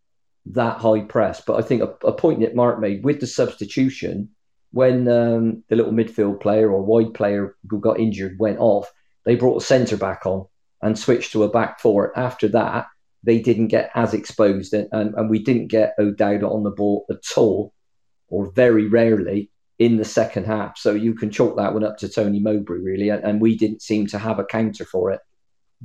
that 0.49 0.77
high 0.77 1.01
press. 1.01 1.41
But 1.41 1.57
I 1.57 1.61
think 1.61 1.81
a, 1.81 2.07
a 2.07 2.13
point 2.13 2.41
that 2.41 2.55
Mark 2.55 2.79
made 2.79 3.03
with 3.03 3.19
the 3.19 3.27
substitution, 3.27 4.29
when 4.71 5.07
um, 5.07 5.63
the 5.69 5.75
little 5.75 5.93
midfield 5.93 6.41
player 6.41 6.71
or 6.71 6.81
wide 6.81 7.13
player 7.13 7.55
who 7.69 7.79
got 7.79 7.99
injured 7.99 8.37
went 8.39 8.59
off, 8.59 8.91
they 9.25 9.35
brought 9.35 9.61
a 9.61 9.65
centre 9.65 9.97
back 9.97 10.25
on 10.25 10.45
and 10.81 10.97
switched 10.97 11.31
to 11.33 11.43
a 11.43 11.49
back 11.49 11.79
four. 11.79 12.17
After 12.17 12.47
that, 12.49 12.87
they 13.23 13.39
didn't 13.39 13.67
get 13.67 13.91
as 13.95 14.13
exposed, 14.13 14.73
and, 14.73 14.87
and, 14.91 15.13
and 15.15 15.29
we 15.29 15.39
didn't 15.39 15.67
get 15.67 15.95
O'Dowda 15.99 16.49
on 16.49 16.63
the 16.63 16.71
ball 16.71 17.05
at 17.09 17.17
all, 17.35 17.73
or 18.29 18.51
very 18.51 18.87
rarely 18.87 19.51
in 19.77 19.97
the 19.97 20.05
second 20.05 20.45
half. 20.45 20.77
So 20.77 20.93
you 20.93 21.13
can 21.13 21.29
chalk 21.29 21.57
that 21.57 21.73
one 21.73 21.83
up 21.83 21.97
to 21.97 22.09
Tony 22.09 22.39
Mowbray, 22.39 22.79
really, 22.79 23.09
and, 23.09 23.23
and 23.23 23.41
we 23.41 23.57
didn't 23.57 23.81
seem 23.81 24.07
to 24.07 24.17
have 24.17 24.39
a 24.39 24.45
counter 24.45 24.85
for 24.85 25.11
it. 25.11 25.19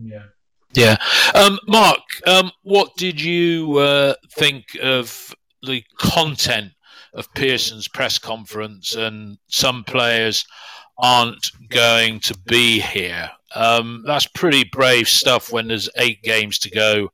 Yeah. 0.01 0.27
Yeah. 0.73 0.97
Um, 1.35 1.59
Mark, 1.69 2.01
um, 2.27 2.51
what 2.63 2.97
did 2.97 3.21
you 3.21 3.79
uh, 3.79 4.15
think 4.33 4.65
of 4.83 5.35
the 5.63 5.85
content 5.99 6.73
of 7.15 7.33
Pearson's 7.35 7.89
press 7.89 8.19
conference 8.19 8.95
and 8.95 9.39
some 9.49 9.85
players 9.85 10.45
aren't 10.99 11.51
going 11.69 12.21
to 12.21 12.37
be 12.47 12.81
here. 12.81 13.31
Um, 13.55 14.05
that's 14.07 14.27
pretty 14.27 14.65
brave 14.65 15.09
stuff 15.09 15.53
when 15.53 15.69
there's 15.69 15.89
eight 15.97 16.23
games 16.23 16.59
to 16.61 16.71
go 16.71 17.11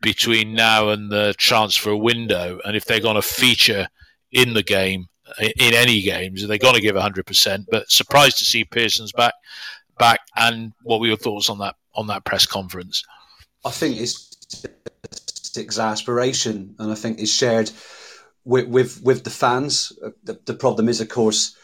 between 0.00 0.54
now 0.54 0.90
and 0.90 1.10
the 1.10 1.34
transfer 1.38 1.96
window. 1.96 2.60
And 2.64 2.76
if 2.76 2.84
they're 2.84 3.00
going 3.00 3.16
to 3.16 3.22
feature 3.22 3.88
in 4.32 4.54
the 4.54 4.62
game, 4.62 5.06
in 5.38 5.74
any 5.74 6.02
games, 6.02 6.46
they're 6.46 6.58
going 6.58 6.74
to 6.74 6.80
give 6.80 6.96
100%. 6.96 7.66
But 7.70 7.90
surprised 7.90 8.38
to 8.38 8.44
see 8.44 8.64
Pearson's 8.64 9.12
back. 9.12 9.34
Back, 9.98 10.20
and 10.34 10.72
what 10.82 10.98
were 11.00 11.08
your 11.08 11.18
thoughts 11.18 11.50
on 11.50 11.58
that 11.58 11.76
on 11.94 12.06
that 12.08 12.24
press 12.24 12.46
conference? 12.46 13.04
I 13.64 13.70
think 13.70 13.98
it's 13.98 14.30
exasperation, 15.56 16.74
and 16.78 16.90
I 16.90 16.94
think 16.94 17.18
it's 17.18 17.32
shared 17.32 17.70
with 18.44 18.68
with, 18.68 19.02
with 19.02 19.24
the 19.24 19.30
fans. 19.30 19.92
The, 20.24 20.38
the 20.44 20.54
problem 20.54 20.88
is, 20.88 21.00
of 21.00 21.08
course, 21.08 21.56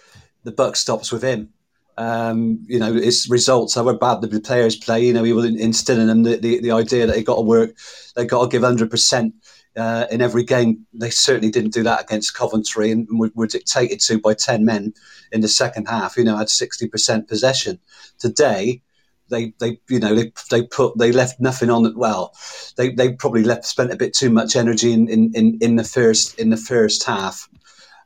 the 0.45 0.53
buck 0.53 0.77
stops 0.77 1.13
with 1.13 1.23
him. 1.23 1.51
Um, 1.99 2.63
you 2.67 2.79
know, 2.79 2.93
his 2.93 3.29
results, 3.31 3.75
however 3.75 3.97
bad 3.97 4.21
the 4.21 4.41
players 4.41 4.77
play, 4.77 5.07
you 5.07 5.15
know, 5.15 5.25
he 5.25 5.33
was 5.33 5.47
instilling 5.47 6.09
them 6.09 6.25
the, 6.25 6.37
the, 6.37 6.61
the 6.61 6.71
idea 6.71 7.07
that 7.07 7.15
they 7.15 7.23
got 7.23 7.37
to 7.37 7.41
work, 7.41 7.75
they 8.15 8.27
got 8.27 8.43
to 8.43 8.49
give 8.51 8.61
100% 8.61 9.33
uh, 9.77 10.07
in 10.11 10.21
every 10.21 10.45
game. 10.45 10.87
They 10.93 11.09
certainly 11.09 11.51
didn't 11.51 11.73
do 11.73 11.83
that 11.85 12.03
against 12.03 12.35
Coventry 12.35 12.91
and 12.91 13.09
were, 13.11 13.31
were, 13.35 13.47
dictated 13.47 14.01
to 14.01 14.19
by 14.19 14.35
10 14.35 14.65
men 14.65 14.93
in 15.33 15.41
the 15.41 15.49
second 15.49 15.89
half, 15.89 16.19
you 16.19 16.25
know, 16.25 16.37
had 16.37 16.49
60% 16.49 17.29
possession. 17.29 17.79
Today, 18.19 18.83
they, 19.29 19.53
they 19.61 19.81
you 19.89 19.99
know 19.99 20.15
they, 20.15 20.33
they 20.51 20.63
put 20.63 20.97
they 20.99 21.13
left 21.13 21.41
nothing 21.41 21.71
on 21.71 21.87
it 21.87 21.97
well 21.97 22.35
they, 22.77 22.93
they 22.93 23.13
probably 23.13 23.43
left 23.43 23.65
spent 23.65 23.93
a 23.93 23.97
bit 23.97 24.15
too 24.15 24.31
much 24.31 24.57
energy 24.57 24.93
in, 24.93 25.09
in, 25.09 25.33
in, 25.35 25.59
in 25.61 25.77
the 25.77 25.85
first 25.85 26.39
in 26.39 26.51
the 26.51 26.57
first 26.57 27.05
half 27.05 27.49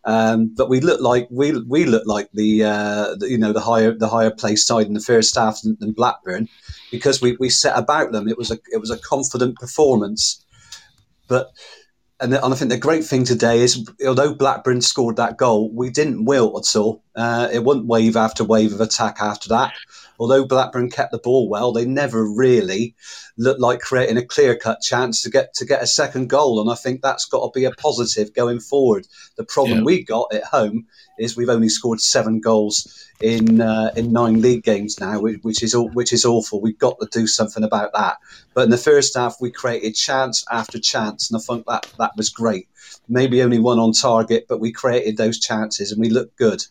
um, 0.04 0.54
but 0.56 0.70
we 0.70 0.80
look 0.80 1.00
like 1.00 1.28
we 1.30 1.58
we 1.68 1.84
look 1.84 2.06
like 2.06 2.30
the, 2.32 2.64
uh, 2.64 3.16
the, 3.16 3.28
you 3.28 3.36
know 3.36 3.52
the 3.52 3.60
higher 3.60 3.92
the 3.92 4.08
higher 4.08 4.30
place 4.30 4.66
side 4.66 4.86
in 4.86 4.94
the 4.94 5.00
first 5.00 5.36
half 5.36 5.60
than, 5.62 5.76
than, 5.78 5.92
Blackburn 5.92 6.48
because 6.90 7.20
we, 7.20 7.36
we 7.38 7.50
set 7.50 7.78
about 7.78 8.12
them. 8.12 8.26
It 8.26 8.38
was 8.38 8.50
a 8.50 8.58
it 8.72 8.80
was 8.80 8.90
a 8.90 8.98
confident 8.98 9.56
performance, 9.56 10.42
but 11.28 11.50
and, 12.18 12.32
and 12.32 12.52
I 12.52 12.56
think 12.56 12.70
the 12.70 12.78
great 12.78 13.04
thing 13.04 13.24
today 13.24 13.60
is 13.60 13.86
although 14.06 14.34
Blackburn 14.34 14.80
scored 14.80 15.16
that 15.16 15.36
goal, 15.36 15.70
we 15.70 15.90
didn't 15.90 16.24
wilt 16.24 16.66
at 16.66 16.78
all. 16.78 17.02
Uh, 17.20 17.48
it 17.52 17.62
wasn't 17.62 17.86
wave 17.86 18.16
after 18.16 18.44
wave 18.44 18.72
of 18.72 18.80
attack 18.80 19.16
after 19.20 19.50
that 19.50 19.72
although 20.20 20.44
Blackburn 20.44 20.90
kept 20.90 21.12
the 21.12 21.18
ball 21.18 21.48
well, 21.48 21.72
they 21.72 21.86
never 21.86 22.30
really 22.30 22.94
looked 23.38 23.58
like 23.58 23.80
creating 23.80 24.18
a 24.18 24.24
clear 24.24 24.54
cut 24.54 24.82
chance 24.82 25.22
to 25.22 25.30
get 25.30 25.54
to 25.54 25.64
get 25.64 25.82
a 25.82 25.86
second 25.86 26.28
goal. 26.28 26.60
And 26.60 26.70
I 26.70 26.74
think 26.74 27.00
that's 27.00 27.24
got 27.24 27.40
to 27.52 27.58
be 27.58 27.64
a 27.64 27.70
positive 27.72 28.34
going 28.34 28.60
forward. 28.60 29.08
The 29.36 29.44
problem 29.44 29.78
yeah. 29.78 29.84
we 29.84 30.04
got 30.04 30.32
at 30.32 30.44
home 30.44 30.86
is 31.18 31.36
we've 31.36 31.48
only 31.48 31.70
scored 31.70 32.02
seven 32.02 32.40
goals 32.40 33.08
in 33.22 33.62
uh, 33.62 33.92
in 33.96 34.12
nine 34.12 34.42
league 34.42 34.62
games 34.62 35.00
now, 35.00 35.20
which 35.20 35.62
is 35.62 35.74
which 35.94 36.12
is 36.12 36.26
awful. 36.26 36.60
We've 36.60 36.78
got 36.78 37.00
to 37.00 37.08
do 37.10 37.26
something 37.26 37.64
about 37.64 37.94
that. 37.94 38.18
But 38.52 38.64
in 38.64 38.70
the 38.70 38.76
first 38.76 39.16
half, 39.16 39.36
we 39.40 39.50
created 39.50 39.94
chance 39.94 40.44
after 40.52 40.78
chance, 40.78 41.30
and 41.30 41.38
I 41.38 41.40
think 41.40 41.66
that 41.66 41.86
that 41.98 42.12
was 42.16 42.28
great. 42.28 42.68
Maybe 43.08 43.42
only 43.42 43.58
one 43.58 43.78
on 43.78 43.92
target, 43.92 44.46
but 44.48 44.60
we 44.60 44.70
created 44.70 45.16
those 45.16 45.38
chances 45.38 45.92
and 45.92 46.00
we 46.00 46.10
looked 46.10 46.36
good. 46.36 46.62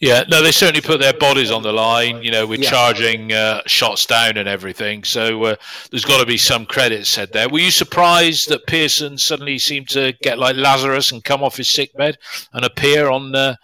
Yeah, 0.00 0.22
no, 0.28 0.42
they 0.42 0.52
certainly 0.52 0.80
put 0.80 1.00
their 1.00 1.12
bodies 1.12 1.50
on 1.50 1.62
the 1.62 1.72
line. 1.72 2.22
You 2.22 2.30
know, 2.30 2.46
we're 2.46 2.60
yeah. 2.60 2.70
charging 2.70 3.32
uh, 3.32 3.62
shots 3.66 4.06
down 4.06 4.36
and 4.36 4.48
everything. 4.48 5.02
So 5.02 5.42
uh, 5.44 5.56
there's 5.90 6.04
got 6.04 6.20
to 6.20 6.26
be 6.26 6.38
some 6.38 6.66
credit 6.66 7.04
said 7.06 7.32
there. 7.32 7.48
Were 7.48 7.58
you 7.58 7.72
surprised 7.72 8.48
that 8.48 8.66
Pearson 8.66 9.18
suddenly 9.18 9.58
seemed 9.58 9.88
to 9.90 10.12
get 10.22 10.38
like 10.38 10.54
Lazarus 10.54 11.10
and 11.10 11.24
come 11.24 11.42
off 11.42 11.56
his 11.56 11.68
sick 11.68 11.92
bed 11.96 12.16
and 12.52 12.64
appear 12.64 13.10
on 13.10 13.34
uh, 13.34 13.56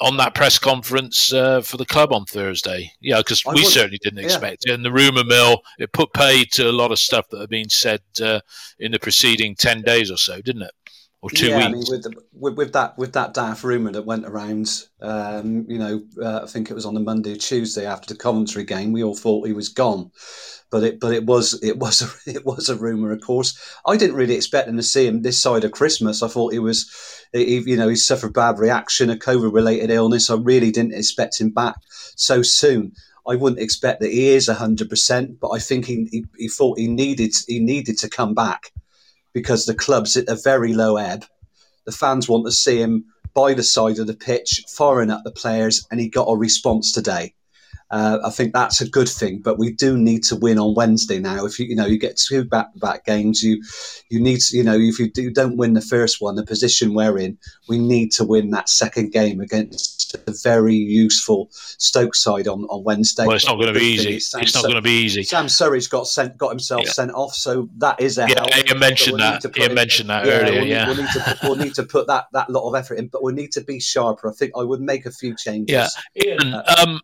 on 0.00 0.16
that 0.16 0.34
press 0.34 0.58
conference 0.58 1.32
uh, 1.32 1.60
for 1.60 1.76
the 1.76 1.84
club 1.84 2.10
on 2.10 2.24
Thursday? 2.24 2.90
Yeah, 3.02 3.18
because 3.18 3.44
we 3.44 3.62
certainly 3.64 3.98
didn't 3.98 4.24
expect 4.24 4.64
yeah. 4.66 4.72
it. 4.72 4.76
And 4.76 4.84
the 4.84 4.92
rumour 4.92 5.24
mill 5.24 5.60
it 5.78 5.92
put 5.92 6.12
paid 6.14 6.52
to 6.52 6.70
a 6.70 6.72
lot 6.72 6.90
of 6.90 6.98
stuff 6.98 7.28
that 7.28 7.40
had 7.40 7.50
been 7.50 7.68
said 7.68 8.00
uh, 8.22 8.40
in 8.78 8.92
the 8.92 8.98
preceding 8.98 9.54
ten 9.54 9.82
days 9.82 10.10
or 10.10 10.16
so, 10.16 10.40
didn't 10.40 10.62
it? 10.62 10.72
Or 11.26 11.30
two 11.30 11.48
yeah, 11.48 11.56
weeks. 11.56 11.66
I 11.66 11.70
mean, 11.70 11.84
with, 11.88 12.02
the, 12.02 12.22
with, 12.32 12.54
with 12.56 12.72
that 12.74 12.96
with 12.96 13.12
that 13.14 13.34
daft 13.34 13.64
rumor 13.64 13.90
that 13.92 14.06
went 14.06 14.26
around, 14.26 14.84
um, 15.00 15.66
you 15.68 15.78
know, 15.78 16.02
uh, 16.22 16.42
I 16.44 16.46
think 16.46 16.70
it 16.70 16.74
was 16.74 16.86
on 16.86 16.94
the 16.94 17.00
Monday 17.00 17.32
or 17.32 17.36
Tuesday 17.36 17.84
after 17.84 18.14
the 18.14 18.18
Coventry 18.18 18.64
game. 18.64 18.92
We 18.92 19.02
all 19.02 19.16
thought 19.16 19.46
he 19.46 19.52
was 19.52 19.68
gone, 19.68 20.12
but 20.70 20.84
it 20.84 21.00
but 21.00 21.12
it 21.12 21.26
was 21.26 21.60
it 21.64 21.78
was 21.78 22.02
a, 22.02 22.08
it 22.30 22.46
was 22.46 22.68
a 22.68 22.76
rumor. 22.76 23.12
Of 23.12 23.22
course, 23.22 23.58
I 23.86 23.96
didn't 23.96 24.16
really 24.16 24.36
expect 24.36 24.68
him 24.68 24.76
to 24.76 24.82
see 24.82 25.06
him 25.06 25.22
this 25.22 25.40
side 25.40 25.64
of 25.64 25.72
Christmas. 25.72 26.22
I 26.22 26.28
thought 26.28 26.52
he 26.52 26.60
was, 26.60 26.88
he, 27.32 27.58
you 27.58 27.76
know, 27.76 27.88
he 27.88 27.96
suffered 27.96 28.32
bad 28.32 28.58
reaction, 28.58 29.10
a 29.10 29.16
COVID 29.16 29.52
related 29.52 29.90
illness. 29.90 30.30
I 30.30 30.36
really 30.36 30.70
didn't 30.70 30.94
expect 30.94 31.40
him 31.40 31.50
back 31.50 31.76
so 32.14 32.42
soon. 32.42 32.92
I 33.28 33.34
wouldn't 33.34 33.60
expect 33.60 34.00
that 34.00 34.12
he 34.12 34.28
is 34.28 34.46
hundred 34.48 34.88
percent, 34.88 35.40
but 35.40 35.50
I 35.50 35.58
think 35.58 35.86
he, 35.86 36.06
he, 36.12 36.24
he 36.38 36.48
thought 36.48 36.78
he 36.78 36.86
needed 36.86 37.34
he 37.48 37.58
needed 37.58 37.98
to 37.98 38.08
come 38.08 38.34
back 38.34 38.70
because 39.36 39.66
the 39.66 39.74
club's 39.74 40.16
at 40.16 40.30
a 40.30 40.34
very 40.34 40.72
low 40.72 40.96
ebb. 40.96 41.26
The 41.84 41.92
fans 41.92 42.26
want 42.26 42.46
to 42.46 42.50
see 42.50 42.80
him 42.80 43.04
by 43.34 43.52
the 43.52 43.62
side 43.62 43.98
of 43.98 44.06
the 44.06 44.14
pitch, 44.14 44.64
firing 44.66 45.10
at 45.10 45.24
the 45.24 45.30
players, 45.30 45.86
and 45.90 46.00
he 46.00 46.08
got 46.08 46.24
a 46.24 46.34
response 46.34 46.90
today. 46.90 47.34
Uh, 47.90 48.18
I 48.24 48.30
think 48.30 48.52
that's 48.52 48.80
a 48.80 48.88
good 48.88 49.08
thing, 49.08 49.40
but 49.40 49.58
we 49.58 49.72
do 49.72 49.96
need 49.96 50.24
to 50.24 50.36
win 50.36 50.58
on 50.58 50.74
Wednesday 50.74 51.20
now. 51.20 51.44
If 51.46 51.58
you 51.58 51.66
you 51.66 51.76
know 51.76 51.86
you 51.86 51.98
get 51.98 52.16
two 52.16 52.44
back 52.44 52.72
to 52.72 52.78
back 52.80 53.04
games, 53.04 53.42
you 53.42 53.62
you 54.08 54.20
need 54.20 54.40
to, 54.40 54.56
you 54.56 54.64
know 54.64 54.76
if 54.76 54.98
you 54.98 55.10
do, 55.10 55.30
don't 55.30 55.56
win 55.56 55.74
the 55.74 55.80
first 55.80 56.20
one, 56.20 56.34
the 56.34 56.44
position 56.44 56.94
we're 56.94 57.16
in, 57.18 57.38
we 57.68 57.78
need 57.78 58.10
to 58.12 58.24
win 58.24 58.50
that 58.50 58.68
second 58.68 59.12
game 59.12 59.40
against 59.40 59.96
a 60.14 60.34
very 60.42 60.74
useful 60.74 61.48
Stoke 61.52 62.14
side 62.14 62.48
on, 62.48 62.64
on 62.64 62.84
Wednesday. 62.84 63.26
Well, 63.26 63.36
it's 63.36 63.46
not 63.46 63.56
going 63.56 63.72
to 63.72 63.78
be 63.78 63.86
easy. 63.86 64.20
Sam 64.20 64.42
it's 64.42 64.54
not 64.54 64.64
going 64.64 64.76
to 64.76 64.82
be 64.82 65.02
easy. 65.02 65.22
Sam 65.22 65.46
Surridge 65.46 65.90
got 65.90 66.06
sent, 66.06 66.36
got 66.36 66.50
himself 66.50 66.82
yeah. 66.86 66.92
sent 66.92 67.12
off, 67.12 67.34
so 67.34 67.68
that 67.78 68.00
is 68.00 68.18
a 68.18 68.28
yeah. 68.28 68.40
Help. 68.40 68.68
You 68.68 68.74
mentioned 68.74 69.20
that. 69.20 69.44
You 69.56 69.74
mentioned 69.74 70.10
that 70.10 70.26
yeah, 70.26 70.32
earlier. 70.32 70.60
We'll, 70.60 70.66
yeah, 70.66 70.86
we'll 70.86 70.96
need 70.96 71.10
to 71.10 71.38
we'll 71.42 71.56
need 71.56 71.74
to 71.74 71.82
put 71.84 72.06
that 72.08 72.26
that 72.32 72.50
lot 72.50 72.68
of 72.68 72.74
effort 72.74 72.94
in, 72.96 73.08
but 73.08 73.22
we 73.22 73.32
need 73.32 73.52
to 73.52 73.60
be 73.60 73.80
sharper. 73.80 74.28
I 74.28 74.32
think 74.32 74.52
I 74.56 74.62
would 74.62 74.80
make 74.80 75.06
a 75.06 75.12
few 75.12 75.34
changes. 75.36 75.96
Yeah. 76.14 76.36
Uh, 76.42 76.84
um, 76.86 77.00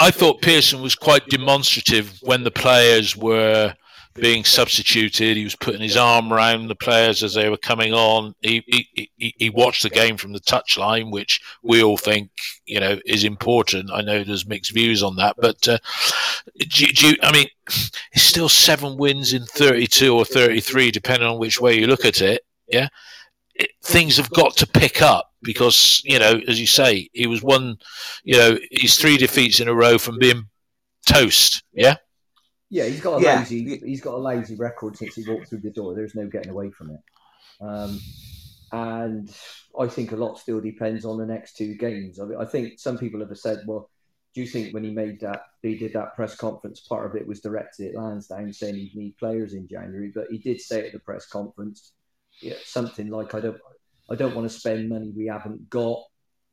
I 0.00 0.10
thought 0.10 0.42
Pearson 0.42 0.80
was 0.80 0.94
quite 0.94 1.26
demonstrative 1.26 2.18
when 2.22 2.44
the 2.44 2.50
players 2.50 3.16
were 3.16 3.74
being 4.14 4.44
substituted. 4.44 5.36
He 5.36 5.44
was 5.44 5.56
putting 5.56 5.80
his 5.80 5.96
arm 5.96 6.32
around 6.32 6.68
the 6.68 6.74
players 6.74 7.22
as 7.22 7.34
they 7.34 7.48
were 7.48 7.56
coming 7.56 7.92
on. 7.92 8.34
He, 8.40 8.62
he, 8.66 9.10
he, 9.16 9.34
he 9.36 9.50
watched 9.50 9.82
the 9.82 9.90
game 9.90 10.16
from 10.16 10.32
the 10.32 10.40
touchline, 10.40 11.10
which 11.10 11.40
we 11.62 11.82
all 11.82 11.96
think 11.96 12.30
you 12.66 12.80
know 12.80 12.98
is 13.06 13.24
important. 13.24 13.90
I 13.92 14.02
know 14.02 14.22
there's 14.22 14.46
mixed 14.46 14.72
views 14.72 15.02
on 15.02 15.16
that, 15.16 15.36
but 15.38 15.66
uh, 15.68 15.78
do, 16.58 16.86
do 16.86 17.16
I 17.22 17.32
mean, 17.32 17.48
it's 17.66 18.22
still 18.22 18.48
seven 18.48 18.96
wins 18.96 19.32
in 19.32 19.44
32 19.44 20.14
or 20.14 20.24
33, 20.24 20.90
depending 20.90 21.28
on 21.28 21.38
which 21.38 21.60
way 21.60 21.78
you 21.78 21.86
look 21.86 22.04
at 22.04 22.20
it. 22.20 22.42
Yeah, 22.68 22.88
it, 23.54 23.70
things 23.82 24.16
have 24.16 24.30
got 24.30 24.56
to 24.58 24.66
pick 24.66 25.02
up 25.02 25.27
because 25.42 26.02
you 26.04 26.18
know, 26.18 26.40
as 26.48 26.60
you 26.60 26.66
say, 26.66 27.08
he 27.12 27.26
was 27.26 27.42
one. 27.42 27.78
You 28.24 28.36
know, 28.36 28.58
he's 28.70 28.96
three 28.96 29.16
defeats 29.16 29.60
in 29.60 29.68
a 29.68 29.74
row 29.74 29.98
from 29.98 30.18
being 30.18 30.48
toast. 31.06 31.62
Yeah. 31.72 31.96
Yeah, 32.70 32.84
he's 32.84 33.00
got 33.00 33.20
a 33.20 33.24
yeah. 33.24 33.38
lazy. 33.38 33.78
He's 33.78 34.02
got 34.02 34.14
a 34.14 34.18
lazy 34.18 34.54
record 34.54 34.96
since 34.96 35.14
he 35.14 35.24
walked 35.28 35.48
through 35.48 35.60
the 35.60 35.70
door. 35.70 35.94
There's 35.94 36.14
no 36.14 36.26
getting 36.26 36.50
away 36.50 36.70
from 36.70 36.90
it. 36.90 37.00
Um, 37.60 37.98
and 38.72 39.34
I 39.78 39.86
think 39.86 40.12
a 40.12 40.16
lot 40.16 40.38
still 40.38 40.60
depends 40.60 41.04
on 41.04 41.16
the 41.16 41.26
next 41.26 41.56
two 41.56 41.74
games. 41.74 42.20
I, 42.20 42.24
mean, 42.24 42.38
I 42.38 42.44
think 42.44 42.78
some 42.78 42.98
people 42.98 43.20
have 43.20 43.38
said, 43.38 43.62
"Well, 43.66 43.88
do 44.34 44.42
you 44.42 44.46
think 44.46 44.74
when 44.74 44.84
he 44.84 44.90
made 44.90 45.20
that, 45.20 45.44
he 45.62 45.76
did 45.76 45.94
that 45.94 46.14
press 46.14 46.36
conference, 46.36 46.80
part 46.80 47.06
of 47.06 47.16
it 47.16 47.26
was 47.26 47.40
directed 47.40 47.88
at 47.88 48.00
Lansdown, 48.00 48.52
saying 48.52 48.74
he'd 48.74 48.94
need 48.94 49.16
players 49.16 49.54
in 49.54 49.66
January, 49.66 50.12
but 50.14 50.26
he 50.30 50.36
did 50.36 50.60
say 50.60 50.86
at 50.86 50.92
the 50.92 50.98
press 50.98 51.26
conference, 51.26 51.92
yeah, 52.42 52.54
something 52.64 53.08
like, 53.08 53.34
"I 53.34 53.40
don't, 53.40 53.60
I 54.10 54.14
don't 54.14 54.34
want 54.34 54.50
to 54.50 54.58
spend 54.58 54.88
money 54.88 55.12
we 55.14 55.26
haven't 55.26 55.68
got, 55.68 56.02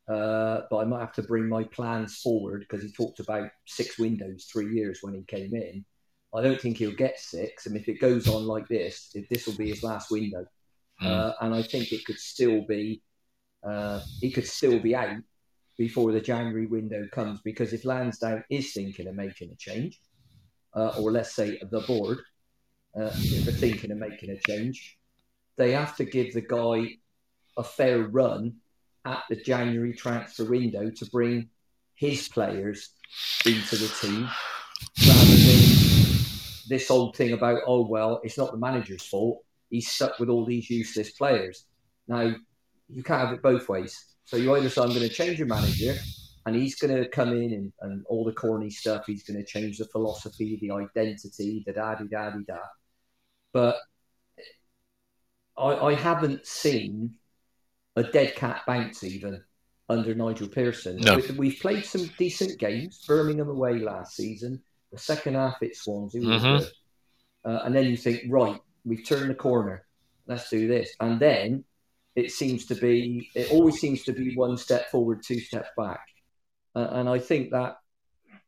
uh, 0.07 0.61
but 0.69 0.77
I 0.77 0.85
might 0.85 0.99
have 0.99 1.13
to 1.13 1.23
bring 1.23 1.47
my 1.47 1.63
plans 1.63 2.17
forward 2.17 2.61
because 2.61 2.83
he 2.83 2.91
talked 2.91 3.19
about 3.19 3.49
six 3.65 3.97
windows, 3.97 4.47
three 4.51 4.73
years 4.75 4.99
when 5.01 5.13
he 5.13 5.23
came 5.23 5.55
in. 5.55 5.85
I 6.33 6.41
don't 6.41 6.59
think 6.59 6.77
he'll 6.77 6.91
get 6.91 7.19
six, 7.19 7.65
and 7.65 7.77
if 7.77 7.87
it 7.87 8.01
goes 8.01 8.27
on 8.27 8.45
like 8.45 8.67
this, 8.67 9.11
if 9.13 9.29
this 9.29 9.47
will 9.47 9.55
be 9.55 9.69
his 9.69 9.83
last 9.83 10.11
window. 10.11 10.45
Mm. 11.01 11.07
Uh, 11.07 11.33
and 11.41 11.55
I 11.55 11.63
think 11.63 11.91
it 11.91 12.05
could 12.05 12.19
still 12.19 12.61
be, 12.67 13.01
uh, 13.65 14.01
he 14.19 14.31
could 14.31 14.47
still 14.47 14.79
be 14.79 14.95
out 14.95 15.17
before 15.77 16.11
the 16.11 16.21
January 16.21 16.67
window 16.67 17.07
comes 17.11 17.41
because 17.41 17.73
if 17.73 17.85
Lansdown 17.85 18.43
is 18.49 18.73
thinking 18.73 19.07
of 19.07 19.15
making 19.15 19.51
a 19.51 19.55
change, 19.55 19.99
uh, 20.75 20.93
or 20.99 21.11
let's 21.11 21.33
say 21.33 21.59
the 21.71 21.81
board, 21.81 22.19
uh, 22.97 23.11
if 23.13 23.45
they're 23.45 23.53
thinking 23.53 23.91
of 23.91 23.97
making 23.97 24.29
a 24.29 24.39
change, 24.39 24.97
they 25.57 25.71
have 25.71 25.95
to 25.97 26.05
give 26.05 26.33
the 26.33 26.41
guy 26.41 26.97
a 27.57 27.63
fair 27.63 27.99
run 27.99 28.55
at 29.05 29.23
the 29.29 29.35
January 29.35 29.93
transfer 29.93 30.45
window 30.45 30.89
to 30.89 31.05
bring 31.07 31.49
his 31.95 32.27
players 32.27 32.89
into 33.45 33.77
the 33.77 33.87
team 34.01 34.27
rather 35.07 35.35
than 35.35 35.75
this 36.67 36.89
old 36.89 37.15
thing 37.15 37.33
about, 37.33 37.61
oh, 37.67 37.85
well, 37.85 38.19
it's 38.23 38.37
not 38.37 38.51
the 38.51 38.57
manager's 38.57 39.05
fault. 39.05 39.43
He's 39.69 39.87
stuck 39.87 40.19
with 40.19 40.29
all 40.29 40.45
these 40.45 40.69
useless 40.69 41.11
players. 41.11 41.65
Now, 42.07 42.35
you 42.89 43.03
can't 43.03 43.21
have 43.21 43.33
it 43.33 43.41
both 43.41 43.69
ways. 43.69 44.15
So 44.25 44.37
you 44.37 44.55
either 44.55 44.69
say, 44.69 44.81
I'm 44.81 44.89
going 44.89 45.01
to 45.01 45.09
change 45.09 45.37
your 45.37 45.47
manager 45.47 45.95
and 46.45 46.55
he's 46.55 46.75
going 46.75 46.95
to 46.95 47.07
come 47.09 47.29
in 47.29 47.53
and, 47.53 47.73
and 47.81 48.05
all 48.07 48.25
the 48.25 48.31
corny 48.31 48.69
stuff. 48.69 49.05
He's 49.05 49.23
going 49.23 49.37
to 49.37 49.45
change 49.45 49.77
the 49.77 49.85
philosophy, 49.85 50.57
the 50.61 50.71
identity, 50.71 51.63
da 51.65 51.73
da 51.73 51.95
da 51.95 52.29
da 52.29 52.37
da. 52.47 52.57
But 53.53 53.77
I, 55.57 55.73
I 55.73 55.93
haven't 55.93 56.45
seen 56.45 57.15
a 57.95 58.03
dead 58.03 58.35
cat 58.35 58.61
bounce 58.67 59.03
even 59.03 59.43
under 59.87 60.15
Nigel 60.15 60.47
Pearson. 60.47 60.97
No. 60.97 61.21
We, 61.37 61.49
have 61.51 61.59
played 61.59 61.85
some 61.85 62.09
decent 62.17 62.59
games. 62.59 63.03
Birmingham 63.07 63.49
away 63.49 63.79
last 63.79 64.15
season. 64.15 64.61
The 64.91 64.97
second 64.97 65.35
half 65.35 65.61
at 65.61 65.75
Swansea 65.75 66.21
was 66.21 66.41
Mhm. 66.41 66.59
good. 66.59 66.71
Uh, 67.45 67.59
and 67.63 67.75
then 67.75 67.85
you 67.85 67.97
think, 67.97 68.23
right, 68.29 68.59
we've 68.83 69.05
turned 69.05 69.29
the 69.29 69.35
corner. 69.35 69.85
Let's 70.27 70.49
do 70.49 70.67
this. 70.67 70.95
And 70.99 71.19
then 71.19 71.63
it 72.15 72.31
seems 72.31 72.65
to 72.67 72.75
be, 72.75 73.29
it 73.35 73.51
always 73.51 73.79
seems 73.79 74.03
to 74.05 74.13
be 74.13 74.35
one 74.35 74.57
step 74.57 74.89
forward, 74.89 75.21
two 75.21 75.39
steps 75.39 75.69
back. 75.77 76.07
Uh, 76.75 76.87
and 76.91 77.07
I 77.09 77.19
think 77.19 77.51
that 77.51 77.77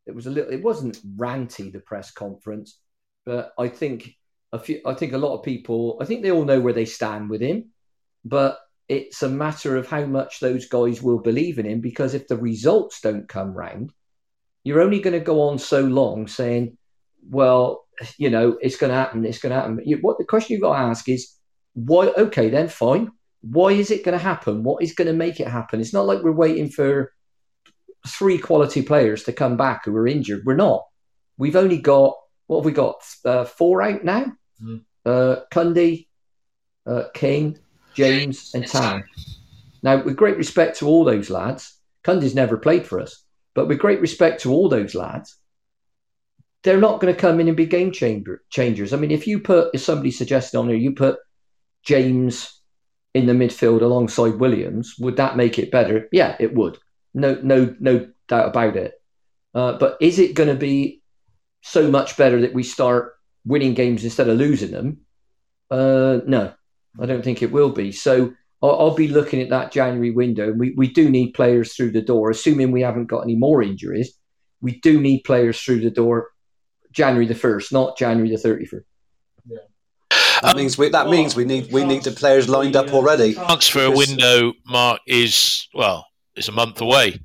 it 0.06 0.14
was 0.14 0.26
a 0.26 0.30
little, 0.30 0.52
it 0.52 0.62
wasn't 0.62 0.98
ranty, 1.16 1.70
the 1.72 1.80
press 1.80 2.10
conference, 2.10 2.78
but 3.24 3.52
I 3.58 3.68
think 3.68 4.16
a 4.52 4.58
few, 4.58 4.80
I 4.84 4.94
think 4.94 5.12
a 5.12 5.18
lot 5.18 5.36
of 5.36 5.44
people, 5.44 5.98
I 6.00 6.04
think 6.06 6.22
they 6.22 6.32
all 6.32 6.44
know 6.44 6.60
where 6.60 6.72
they 6.72 6.86
stand 6.86 7.30
with 7.30 7.40
him, 7.42 7.66
but 8.24 8.58
it's 8.88 9.22
a 9.22 9.28
matter 9.28 9.76
of 9.76 9.88
how 9.88 10.04
much 10.04 10.40
those 10.40 10.66
guys 10.66 11.02
will 11.02 11.18
believe 11.18 11.58
in 11.58 11.66
him 11.66 11.80
because 11.80 12.14
if 12.14 12.28
the 12.28 12.36
results 12.36 13.00
don't 13.00 13.28
come 13.28 13.52
round, 13.52 13.92
you're 14.64 14.80
only 14.80 15.00
going 15.00 15.18
to 15.18 15.20
go 15.20 15.42
on 15.42 15.58
so 15.58 15.82
long 15.82 16.26
saying, 16.26 16.76
well, 17.28 17.84
you 18.16 18.30
know, 18.30 18.56
it's 18.60 18.76
going 18.76 18.90
to 18.90 18.96
happen, 18.96 19.24
it's 19.24 19.38
going 19.38 19.54
to 19.54 19.60
happen. 19.60 19.80
You, 19.84 19.98
what 19.98 20.18
the 20.18 20.24
question 20.24 20.54
you've 20.54 20.62
got 20.62 20.74
to 20.74 20.84
ask 20.84 21.08
is, 21.08 21.34
why? 21.74 22.08
Okay, 22.08 22.48
then 22.48 22.68
fine. 22.68 23.12
Why 23.40 23.70
is 23.70 23.90
it 23.90 24.04
going 24.04 24.18
to 24.18 24.24
happen? 24.24 24.64
What 24.64 24.82
is 24.82 24.94
going 24.94 25.06
to 25.06 25.12
make 25.12 25.38
it 25.38 25.48
happen? 25.48 25.80
It's 25.80 25.92
not 25.92 26.06
like 26.06 26.22
we're 26.22 26.32
waiting 26.32 26.70
for 26.70 27.12
three 28.06 28.38
quality 28.38 28.82
players 28.82 29.24
to 29.24 29.32
come 29.32 29.56
back 29.56 29.84
who 29.84 29.94
are 29.96 30.08
injured. 30.08 30.42
We're 30.44 30.56
not. 30.56 30.84
We've 31.36 31.56
only 31.56 31.78
got 31.78 32.16
what 32.48 32.58
have 32.58 32.64
we 32.64 32.72
got? 32.72 32.96
Uh, 33.24 33.44
four 33.44 33.82
out 33.82 34.02
now. 34.04 34.32
Mm. 34.60 34.80
Uh, 35.06 35.36
Cundy, 35.52 36.08
uh, 36.86 37.04
King, 37.14 37.58
James, 37.98 38.52
and 38.54 38.66
Tan. 38.66 39.04
Now, 39.82 40.02
with 40.02 40.16
great 40.16 40.36
respect 40.36 40.78
to 40.78 40.86
all 40.86 41.04
those 41.04 41.30
lads, 41.30 41.76
Cundy's 42.04 42.34
never 42.34 42.56
played 42.56 42.86
for 42.86 43.00
us, 43.00 43.24
but 43.54 43.66
with 43.66 43.78
great 43.78 44.00
respect 44.00 44.42
to 44.42 44.52
all 44.52 44.68
those 44.68 44.94
lads, 44.94 45.36
they're 46.62 46.80
not 46.80 47.00
going 47.00 47.12
to 47.12 47.20
come 47.20 47.40
in 47.40 47.48
and 47.48 47.56
be 47.56 47.66
game 47.66 47.92
changer, 47.92 48.42
changers. 48.50 48.92
I 48.92 48.96
mean, 48.96 49.10
if 49.10 49.26
you 49.26 49.40
put, 49.40 49.70
if 49.74 49.80
somebody 49.80 50.10
suggested 50.10 50.58
on 50.58 50.66
there, 50.68 50.76
you 50.76 50.92
put 50.92 51.18
James 51.82 52.60
in 53.14 53.26
the 53.26 53.32
midfield 53.32 53.82
alongside 53.82 54.36
Williams, 54.36 54.94
would 54.98 55.16
that 55.16 55.36
make 55.36 55.58
it 55.58 55.70
better? 55.70 56.08
Yeah, 56.12 56.36
it 56.38 56.54
would. 56.54 56.78
No, 57.14 57.38
no, 57.42 57.74
no 57.80 58.08
doubt 58.28 58.48
about 58.48 58.76
it. 58.76 58.94
Uh, 59.54 59.78
but 59.78 59.96
is 60.00 60.18
it 60.18 60.34
going 60.34 60.48
to 60.48 60.54
be 60.54 61.02
so 61.62 61.90
much 61.90 62.16
better 62.16 62.42
that 62.42 62.54
we 62.54 62.62
start 62.62 63.14
winning 63.44 63.74
games 63.74 64.04
instead 64.04 64.28
of 64.28 64.36
losing 64.36 64.70
them? 64.70 64.98
Uh, 65.70 66.20
no, 66.26 66.52
I 67.00 67.06
don't 67.06 67.22
think 67.22 67.42
it 67.42 67.52
will 67.52 67.70
be. 67.70 67.92
So 67.92 68.32
I'll, 68.62 68.78
I'll 68.80 68.94
be 68.94 69.08
looking 69.08 69.40
at 69.40 69.50
that 69.50 69.72
January 69.72 70.10
window. 70.10 70.52
We 70.52 70.74
we 70.76 70.92
do 70.92 71.08
need 71.10 71.32
players 71.32 71.74
through 71.74 71.92
the 71.92 72.02
door, 72.02 72.30
assuming 72.30 72.72
we 72.72 72.82
haven't 72.82 73.06
got 73.06 73.20
any 73.20 73.36
more 73.36 73.62
injuries. 73.62 74.14
We 74.60 74.80
do 74.80 75.00
need 75.00 75.20
players 75.20 75.60
through 75.60 75.80
the 75.80 75.90
door 75.90 76.30
January 76.90 77.26
the 77.26 77.34
first, 77.34 77.72
not 77.72 77.96
January 77.96 78.30
the 78.30 78.38
thirty 78.38 78.64
first. 78.66 78.86
That 80.42 80.56
means 80.56 80.78
we 80.78 80.88
that 80.90 81.08
means 81.08 81.34
we 81.34 81.44
need 81.44 81.72
we 81.72 81.84
need 81.84 82.04
the 82.04 82.12
players 82.12 82.48
lined 82.48 82.76
up 82.76 82.92
already. 82.92 83.34
transfer 83.34 83.90
Because- 83.90 84.08
window, 84.08 84.52
Mark, 84.66 85.00
is 85.06 85.68
well, 85.74 86.06
it's 86.36 86.48
a 86.48 86.52
month 86.52 86.80
away, 86.80 87.20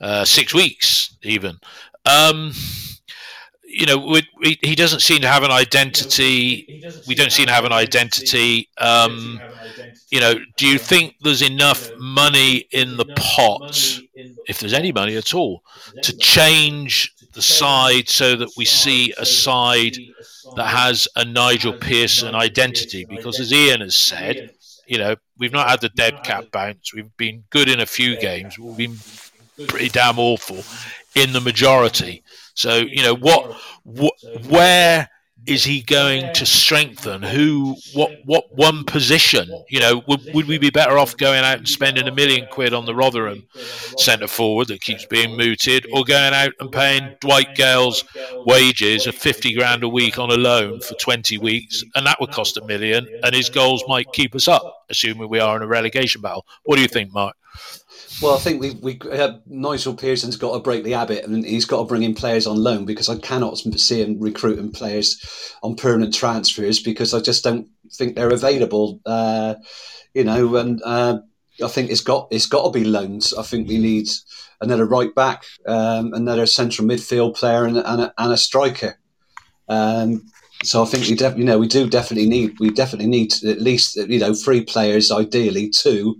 uh, 0.00 0.24
six 0.24 0.52
weeks 0.54 1.16
even. 1.22 1.56
Um, 2.04 2.52
you 3.68 3.86
know, 3.86 3.98
we, 3.98 4.22
we, 4.38 4.58
he 4.62 4.74
doesn't 4.74 5.00
seem 5.00 5.20
to 5.20 5.28
have 5.28 5.42
an 5.42 5.50
identity. 5.50 6.82
We 7.06 7.14
don't 7.14 7.30
seem 7.30 7.46
to 7.46 7.52
have 7.52 7.64
an 7.64 7.72
identity. 7.72 8.68
Um, 8.78 9.40
you 10.10 10.20
know, 10.20 10.34
do 10.56 10.66
you 10.66 10.78
think 10.78 11.16
there's 11.20 11.42
enough 11.42 11.90
money 11.98 12.66
in 12.72 12.96
the 12.96 13.04
pot, 13.16 14.00
if 14.46 14.58
there's 14.58 14.72
any 14.72 14.90
money 14.90 15.16
at 15.16 15.34
all, 15.34 15.62
to 16.02 16.16
change 16.16 17.14
the 17.34 17.42
side 17.42 18.08
so 18.08 18.36
that 18.36 18.50
we 18.56 18.64
see 18.64 19.12
a 19.18 19.26
side 19.26 19.98
that 20.56 20.66
has 20.66 21.06
a 21.16 21.24
Nigel 21.24 21.74
Pearson 21.74 22.34
identity? 22.34 23.04
Because 23.04 23.38
as 23.38 23.52
Ian 23.52 23.82
has 23.82 23.94
said, 23.94 24.50
you 24.86 24.96
know, 24.96 25.14
we've 25.36 25.52
not 25.52 25.68
had 25.68 25.82
the 25.82 25.90
dead 25.90 26.24
cat 26.24 26.50
bounce. 26.50 26.94
We've 26.94 27.14
been 27.18 27.44
good 27.50 27.68
in 27.68 27.80
a 27.80 27.86
few 27.86 28.18
games. 28.18 28.58
We've 28.58 28.76
been 28.76 28.96
pretty 29.66 29.90
damn 29.90 30.18
awful 30.18 30.64
in 31.14 31.32
the 31.34 31.40
majority. 31.40 32.22
So, 32.58 32.78
you 32.78 33.04
know, 33.04 33.14
what, 33.14 33.56
wh- 33.84 34.50
where 34.50 35.08
is 35.46 35.62
he 35.62 35.80
going 35.80 36.34
to 36.34 36.44
strengthen? 36.44 37.22
Who, 37.22 37.76
what, 37.94 38.10
what 38.24 38.52
one 38.52 38.82
position? 38.82 39.48
You 39.68 39.78
know, 39.78 40.02
would, 40.08 40.22
would 40.34 40.48
we 40.48 40.58
be 40.58 40.70
better 40.70 40.98
off 40.98 41.16
going 41.16 41.44
out 41.44 41.58
and 41.58 41.68
spending 41.68 42.08
a 42.08 42.12
million 42.12 42.48
quid 42.50 42.74
on 42.74 42.84
the 42.84 42.96
Rotherham 42.96 43.46
centre 43.96 44.26
forward 44.26 44.66
that 44.68 44.80
keeps 44.80 45.06
being 45.06 45.36
mooted, 45.36 45.86
or 45.92 46.02
going 46.02 46.34
out 46.34 46.50
and 46.58 46.72
paying 46.72 47.14
Dwight 47.20 47.54
Gayle's 47.54 48.02
wages 48.44 49.06
of 49.06 49.14
50 49.14 49.54
grand 49.54 49.84
a 49.84 49.88
week 49.88 50.18
on 50.18 50.32
a 50.32 50.36
loan 50.36 50.80
for 50.80 50.94
20 50.94 51.38
weeks, 51.38 51.84
and 51.94 52.04
that 52.08 52.18
would 52.20 52.32
cost 52.32 52.56
a 52.56 52.64
million, 52.64 53.06
and 53.22 53.36
his 53.36 53.48
goals 53.48 53.84
might 53.86 54.12
keep 54.12 54.34
us 54.34 54.48
up, 54.48 54.64
assuming 54.90 55.28
we 55.28 55.38
are 55.38 55.54
in 55.56 55.62
a 55.62 55.68
relegation 55.68 56.22
battle. 56.22 56.44
What 56.64 56.74
do 56.74 56.82
you 56.82 56.88
think, 56.88 57.12
Mark? 57.12 57.36
Well, 58.20 58.34
I 58.34 58.38
think 58.38 58.60
we 58.60 58.70
we 58.82 58.98
uh, 59.12 59.34
Nigel 59.46 59.94
Pearson's 59.94 60.36
got 60.36 60.52
to 60.54 60.58
break 60.58 60.82
the 60.82 60.92
habit, 60.92 61.24
and 61.24 61.44
he's 61.44 61.64
got 61.64 61.78
to 61.78 61.84
bring 61.84 62.02
in 62.02 62.14
players 62.14 62.48
on 62.48 62.56
loan 62.56 62.84
because 62.84 63.08
I 63.08 63.16
cannot 63.16 63.58
see 63.58 64.02
him 64.02 64.18
recruiting 64.18 64.72
players 64.72 65.54
on 65.62 65.76
permanent 65.76 66.14
transfers 66.14 66.80
because 66.80 67.14
I 67.14 67.20
just 67.20 67.44
don't 67.44 67.68
think 67.92 68.16
they're 68.16 68.32
available. 68.32 69.00
Uh, 69.06 69.54
you 70.14 70.24
know, 70.24 70.56
and 70.56 70.82
uh, 70.84 71.18
I 71.62 71.68
think 71.68 71.90
it's 71.90 72.00
got 72.00 72.26
it's 72.32 72.46
got 72.46 72.64
to 72.64 72.70
be 72.76 72.84
loans. 72.84 73.32
I 73.34 73.42
think 73.44 73.68
we 73.68 73.78
need 73.78 74.08
another 74.60 74.84
right 74.84 75.14
back, 75.14 75.44
um, 75.66 76.12
another 76.12 76.46
central 76.46 76.88
midfield 76.88 77.36
player, 77.36 77.64
and, 77.64 77.76
and, 77.76 78.00
a, 78.02 78.14
and 78.18 78.32
a 78.32 78.36
striker. 78.36 78.98
Um, 79.68 80.26
so 80.64 80.82
I 80.82 80.86
think 80.86 81.06
we 81.06 81.38
you 81.38 81.44
know 81.44 81.58
we 81.58 81.68
do 81.68 81.88
definitely 81.88 82.28
need 82.28 82.58
we 82.58 82.70
definitely 82.70 83.06
need 83.06 83.32
at 83.44 83.60
least 83.60 83.96
you 83.96 84.18
know 84.18 84.34
three 84.34 84.64
players, 84.64 85.12
ideally 85.12 85.70
two. 85.70 86.16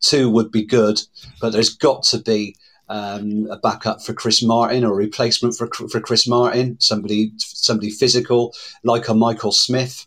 Two 0.00 0.30
would 0.30 0.50
be 0.50 0.64
good, 0.64 1.00
but 1.40 1.52
there's 1.52 1.74
got 1.74 2.02
to 2.04 2.18
be 2.18 2.56
um, 2.88 3.48
a 3.50 3.56
backup 3.56 4.02
for 4.02 4.12
Chris 4.12 4.42
Martin 4.42 4.84
or 4.84 4.92
a 4.92 4.96
replacement 4.96 5.56
for 5.56 5.68
for 5.68 6.00
Chris 6.00 6.28
Martin. 6.28 6.76
Somebody 6.80 7.32
somebody 7.38 7.90
physical 7.90 8.54
like 8.84 9.08
a 9.08 9.14
Michael 9.14 9.52
Smith. 9.52 10.06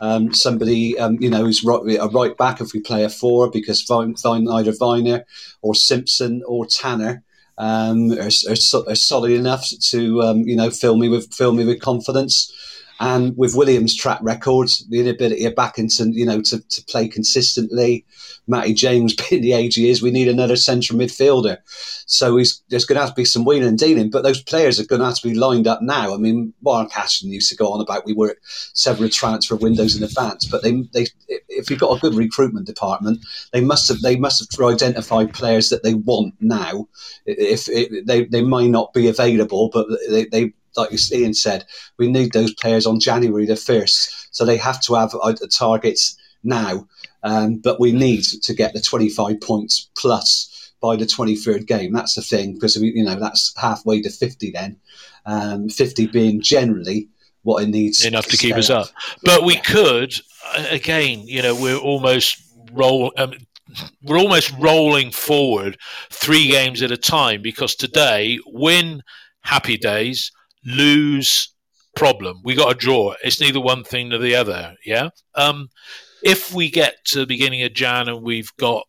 Um, 0.00 0.34
somebody 0.34 0.98
um, 0.98 1.16
you 1.20 1.30
know 1.30 1.44
who's 1.44 1.64
right, 1.64 1.80
a 1.98 2.08
right 2.08 2.36
back 2.36 2.60
if 2.60 2.72
we 2.72 2.80
play 2.80 3.04
a 3.04 3.08
four 3.08 3.50
because 3.50 3.82
Vine, 3.82 4.14
either 4.24 4.72
Vyner 4.72 5.22
or 5.62 5.74
Simpson 5.74 6.42
or 6.46 6.66
Tanner 6.66 7.22
um, 7.58 8.12
are, 8.12 8.28
are, 8.48 8.90
are 8.90 8.94
solid 8.94 9.30
enough 9.30 9.66
to 9.90 10.22
um, 10.22 10.40
you 10.40 10.56
know 10.56 10.70
fill 10.70 10.96
me 10.96 11.08
with 11.08 11.32
fill 11.32 11.52
me 11.52 11.64
with 11.64 11.80
confidence. 11.80 12.52
And 12.98 13.36
with 13.36 13.54
Williams' 13.54 13.94
track 13.94 14.18
record, 14.22 14.70
the 14.88 15.00
inability 15.00 15.44
of 15.44 15.54
Bakinson, 15.54 16.14
you 16.14 16.24
know, 16.24 16.40
to, 16.42 16.60
to 16.60 16.84
play 16.84 17.08
consistently, 17.08 18.06
Matty 18.46 18.74
James 18.74 19.14
being 19.30 19.42
the 19.42 19.52
age 19.52 19.74
he 19.74 19.90
is, 19.90 20.02
we 20.02 20.10
need 20.10 20.28
another 20.28 20.56
central 20.56 20.98
midfielder. 20.98 21.58
So 22.06 22.36
there's 22.68 22.84
going 22.84 22.96
to 22.96 23.00
have 23.00 23.10
to 23.10 23.14
be 23.14 23.24
some 23.24 23.44
wheeling 23.44 23.68
and 23.68 23.78
dealing, 23.78 24.10
but 24.10 24.22
those 24.22 24.42
players 24.42 24.80
are 24.80 24.86
going 24.86 25.00
to 25.00 25.06
have 25.06 25.16
to 25.16 25.28
be 25.28 25.34
lined 25.34 25.66
up 25.66 25.82
now. 25.82 26.14
I 26.14 26.16
mean, 26.16 26.54
Mark 26.62 26.96
Ashton 26.96 27.30
used 27.30 27.50
to 27.50 27.56
go 27.56 27.72
on 27.72 27.80
about 27.80 28.06
we 28.06 28.14
work 28.14 28.38
several 28.44 29.10
transfer 29.10 29.56
windows 29.56 29.96
in 29.96 30.02
advance, 30.02 30.46
but 30.46 30.62
they, 30.62 30.82
they, 30.92 31.06
if 31.28 31.68
you've 31.68 31.80
got 31.80 31.96
a 31.96 32.00
good 32.00 32.14
recruitment 32.14 32.66
department, 32.66 33.24
they 33.52 33.60
must 33.60 33.88
have 33.88 34.00
they 34.00 34.16
must 34.16 34.56
have 34.56 34.68
identified 34.68 35.34
players 35.34 35.68
that 35.68 35.82
they 35.82 35.94
want 35.94 36.34
now. 36.40 36.88
If, 37.26 37.66
they 38.06 38.24
they 38.24 38.42
may 38.42 38.68
not 38.68 38.92
be 38.92 39.08
available, 39.08 39.70
but 39.72 39.86
they, 40.08 40.26
they 40.26 40.52
like 40.76 40.90
Ian 41.12 41.34
said, 41.34 41.64
we 41.98 42.08
need 42.08 42.32
those 42.32 42.54
players 42.54 42.86
on 42.86 43.00
January 43.00 43.46
the 43.46 43.56
first, 43.56 44.34
so 44.34 44.44
they 44.44 44.56
have 44.56 44.80
to 44.82 44.94
have 44.94 45.14
uh, 45.22 45.34
targets 45.50 46.16
now. 46.42 46.86
Um, 47.22 47.56
but 47.56 47.80
we 47.80 47.92
need 47.92 48.22
to 48.22 48.54
get 48.54 48.72
the 48.72 48.80
25 48.80 49.40
points 49.40 49.90
plus 49.96 50.72
by 50.80 50.96
the 50.96 51.04
23rd 51.04 51.66
game. 51.66 51.92
That's 51.92 52.14
the 52.14 52.22
thing 52.22 52.54
because 52.54 52.76
you 52.76 53.04
know 53.04 53.18
that's 53.18 53.54
halfway 53.56 54.00
to 54.02 54.10
50 54.10 54.50
then. 54.52 54.76
Um, 55.24 55.68
50 55.68 56.06
being 56.06 56.40
generally 56.40 57.08
what 57.42 57.62
it 57.62 57.68
needs 57.68 58.04
enough 58.04 58.26
to 58.26 58.36
keep 58.36 58.56
us 58.56 58.70
up. 58.70 58.88
But 59.24 59.44
we 59.44 59.56
could, 59.56 60.14
uh, 60.56 60.66
again, 60.70 61.26
you 61.26 61.42
know, 61.42 61.54
we're 61.54 61.78
almost 61.78 62.42
roll. 62.72 63.12
Um, 63.16 63.32
we're 64.02 64.18
almost 64.18 64.52
rolling 64.58 65.10
forward 65.10 65.78
three 66.10 66.48
games 66.48 66.82
at 66.82 66.92
a 66.92 66.96
time 66.96 67.42
because 67.42 67.74
today 67.74 68.38
win 68.46 69.02
happy 69.42 69.76
days, 69.76 70.32
lose 70.66 71.54
problem. 71.94 72.40
We 72.44 72.54
got 72.54 72.72
a 72.72 72.74
draw. 72.74 73.14
It's 73.24 73.40
neither 73.40 73.60
one 73.60 73.84
thing 73.84 74.10
nor 74.10 74.18
the 74.18 74.36
other. 74.36 74.74
Yeah. 74.84 75.10
Um, 75.34 75.70
if 76.22 76.52
we 76.52 76.70
get 76.70 77.04
to 77.06 77.20
the 77.20 77.26
beginning 77.26 77.62
of 77.62 77.72
Jan 77.72 78.08
and 78.08 78.22
we've 78.22 78.54
got 78.56 78.86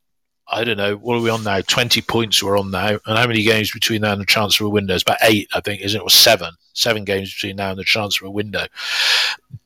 I 0.50 0.64
don't 0.64 0.78
know, 0.78 0.96
what 0.96 1.18
are 1.18 1.22
we 1.22 1.30
on 1.30 1.44
now? 1.44 1.60
20 1.60 2.02
points 2.04 2.42
we're 2.42 2.58
on 2.58 2.72
now. 2.72 3.00
And 3.06 3.18
how 3.18 3.28
many 3.28 3.44
games 3.44 3.72
between 3.72 4.02
now 4.02 4.14
and 4.14 4.22
the 4.22 4.26
transfer 4.26 4.70
window? 4.70 4.94
It's 4.94 5.04
about 5.04 5.18
eight, 5.22 5.50
I 5.54 5.60
think, 5.60 5.82
isn't 5.82 6.00
it? 6.00 6.04
Or 6.04 6.10
seven. 6.10 6.54
Seven 6.74 7.04
games 7.04 7.34
between 7.34 7.58
now 7.58 7.72
and 7.72 7.80
the 7.80 7.84
transfer 7.84 8.30
window. 8.30 8.66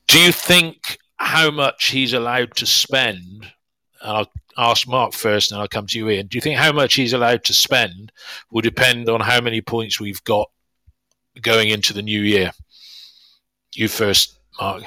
Do 0.08 0.18
you 0.18 0.32
think 0.32 0.98
how 1.18 1.52
much 1.52 1.86
he's 1.86 2.12
allowed 2.12 2.56
to 2.56 2.66
spend? 2.66 3.46
I'll 4.02 4.28
ask 4.58 4.88
Mark 4.88 5.12
first 5.12 5.52
and 5.52 5.60
I'll 5.60 5.68
come 5.68 5.86
to 5.86 5.98
you, 5.98 6.10
Ian. 6.10 6.26
Do 6.26 6.36
you 6.36 6.42
think 6.42 6.58
how 6.58 6.72
much 6.72 6.94
he's 6.94 7.12
allowed 7.12 7.44
to 7.44 7.54
spend 7.54 8.10
will 8.50 8.62
depend 8.62 9.08
on 9.08 9.20
how 9.20 9.40
many 9.40 9.60
points 9.60 10.00
we've 10.00 10.24
got 10.24 10.50
going 11.40 11.68
into 11.70 11.92
the 11.92 12.02
new 12.02 12.20
year? 12.20 12.52
You 13.74 13.88
first, 13.88 14.38
Mark. 14.60 14.84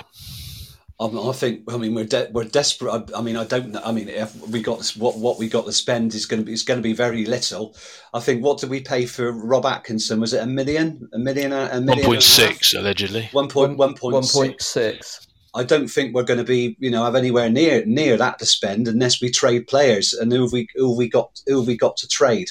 Um, 0.97 1.19
I 1.27 1.33
think. 1.33 1.69
I 1.71 1.77
mean, 1.77 1.93
we're 1.93 2.05
de- 2.05 2.29
we're 2.31 2.45
desperate. 2.45 2.91
I, 2.91 3.19
I, 3.19 3.21
mean, 3.21 3.35
I 3.35 3.43
don't. 3.43 3.71
know. 3.71 3.81
I 3.83 3.91
mean, 3.91 4.07
if 4.07 4.35
we 4.47 4.61
got 4.61 4.77
this, 4.77 4.95
what 4.95 5.17
what 5.17 5.37
we 5.37 5.49
got 5.49 5.65
to 5.65 5.73
spend 5.73 6.13
is 6.13 6.25
going 6.25 6.41
to 6.41 6.45
be 6.45 6.53
is 6.53 6.63
going 6.63 6.77
to 6.77 6.83
be 6.83 6.93
very 6.93 7.25
little. 7.25 7.75
I 8.13 8.21
think. 8.21 8.43
What 8.43 8.59
did 8.59 8.69
we 8.69 8.79
pay 8.79 9.05
for 9.05 9.31
Rob 9.31 9.65
Atkinson? 9.65 10.21
Was 10.21 10.33
it 10.33 10.41
a 10.41 10.45
million? 10.45 11.09
A 11.13 11.19
million? 11.19 11.51
A 11.51 11.81
million? 11.81 11.87
One 11.87 12.01
point 12.03 12.23
six 12.23 12.73
allegedly. 12.73 13.27
One 13.33 13.49
point 13.49 13.77
one 13.77 13.95
point 13.95 14.61
six. 14.61 15.27
I 15.53 15.63
don't 15.63 15.87
think 15.87 16.13
we're 16.13 16.23
going 16.23 16.39
to 16.39 16.43
be, 16.45 16.75
you 16.79 16.91
know, 16.91 17.05
have 17.05 17.15
anywhere 17.15 17.49
near 17.49 17.85
near 17.85 18.17
that 18.17 18.39
to 18.39 18.45
spend 18.45 18.87
unless 18.87 19.21
we 19.21 19.31
trade 19.31 19.67
players. 19.67 20.13
And 20.13 20.31
who 20.31 20.43
have 20.43 20.53
we 20.53 20.67
who 20.75 20.91
have 20.91 20.97
we 20.97 21.09
got 21.09 21.41
who 21.47 21.59
have 21.59 21.67
we 21.67 21.75
got 21.75 21.97
to 21.97 22.07
trade? 22.07 22.49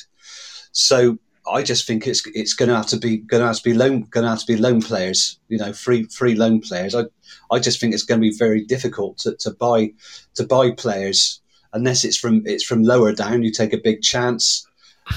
So 0.72 1.18
I 1.46 1.62
just 1.62 1.86
think 1.86 2.06
it's 2.06 2.26
it's 2.28 2.54
going 2.54 2.70
to 2.70 2.76
have 2.76 2.86
to 2.88 2.96
be 2.96 3.18
going 3.18 3.42
to 3.42 3.46
have 3.46 3.56
to 3.56 3.62
be 3.62 3.74
loan 3.74 4.02
going 4.04 4.24
to 4.24 4.30
have 4.30 4.40
to 4.40 4.46
be 4.46 4.56
loan 4.56 4.80
players. 4.80 5.38
You 5.48 5.58
know, 5.58 5.72
free 5.72 6.04
free 6.04 6.34
loan 6.34 6.60
players. 6.60 6.94
I 6.94 7.04
I 7.50 7.58
just 7.58 7.80
think 7.80 7.92
it's 7.92 8.02
going 8.02 8.20
to 8.20 8.30
be 8.30 8.36
very 8.36 8.64
difficult 8.64 9.18
to, 9.18 9.36
to 9.36 9.50
buy 9.50 9.92
to 10.34 10.46
buy 10.46 10.70
players 10.70 11.40
unless 11.72 12.04
it's 12.04 12.16
from 12.16 12.42
it's 12.46 12.64
from 12.64 12.82
lower 12.82 13.12
down. 13.12 13.42
You 13.42 13.50
take 13.50 13.72
a 13.72 13.78
big 13.78 14.00
chance. 14.02 14.66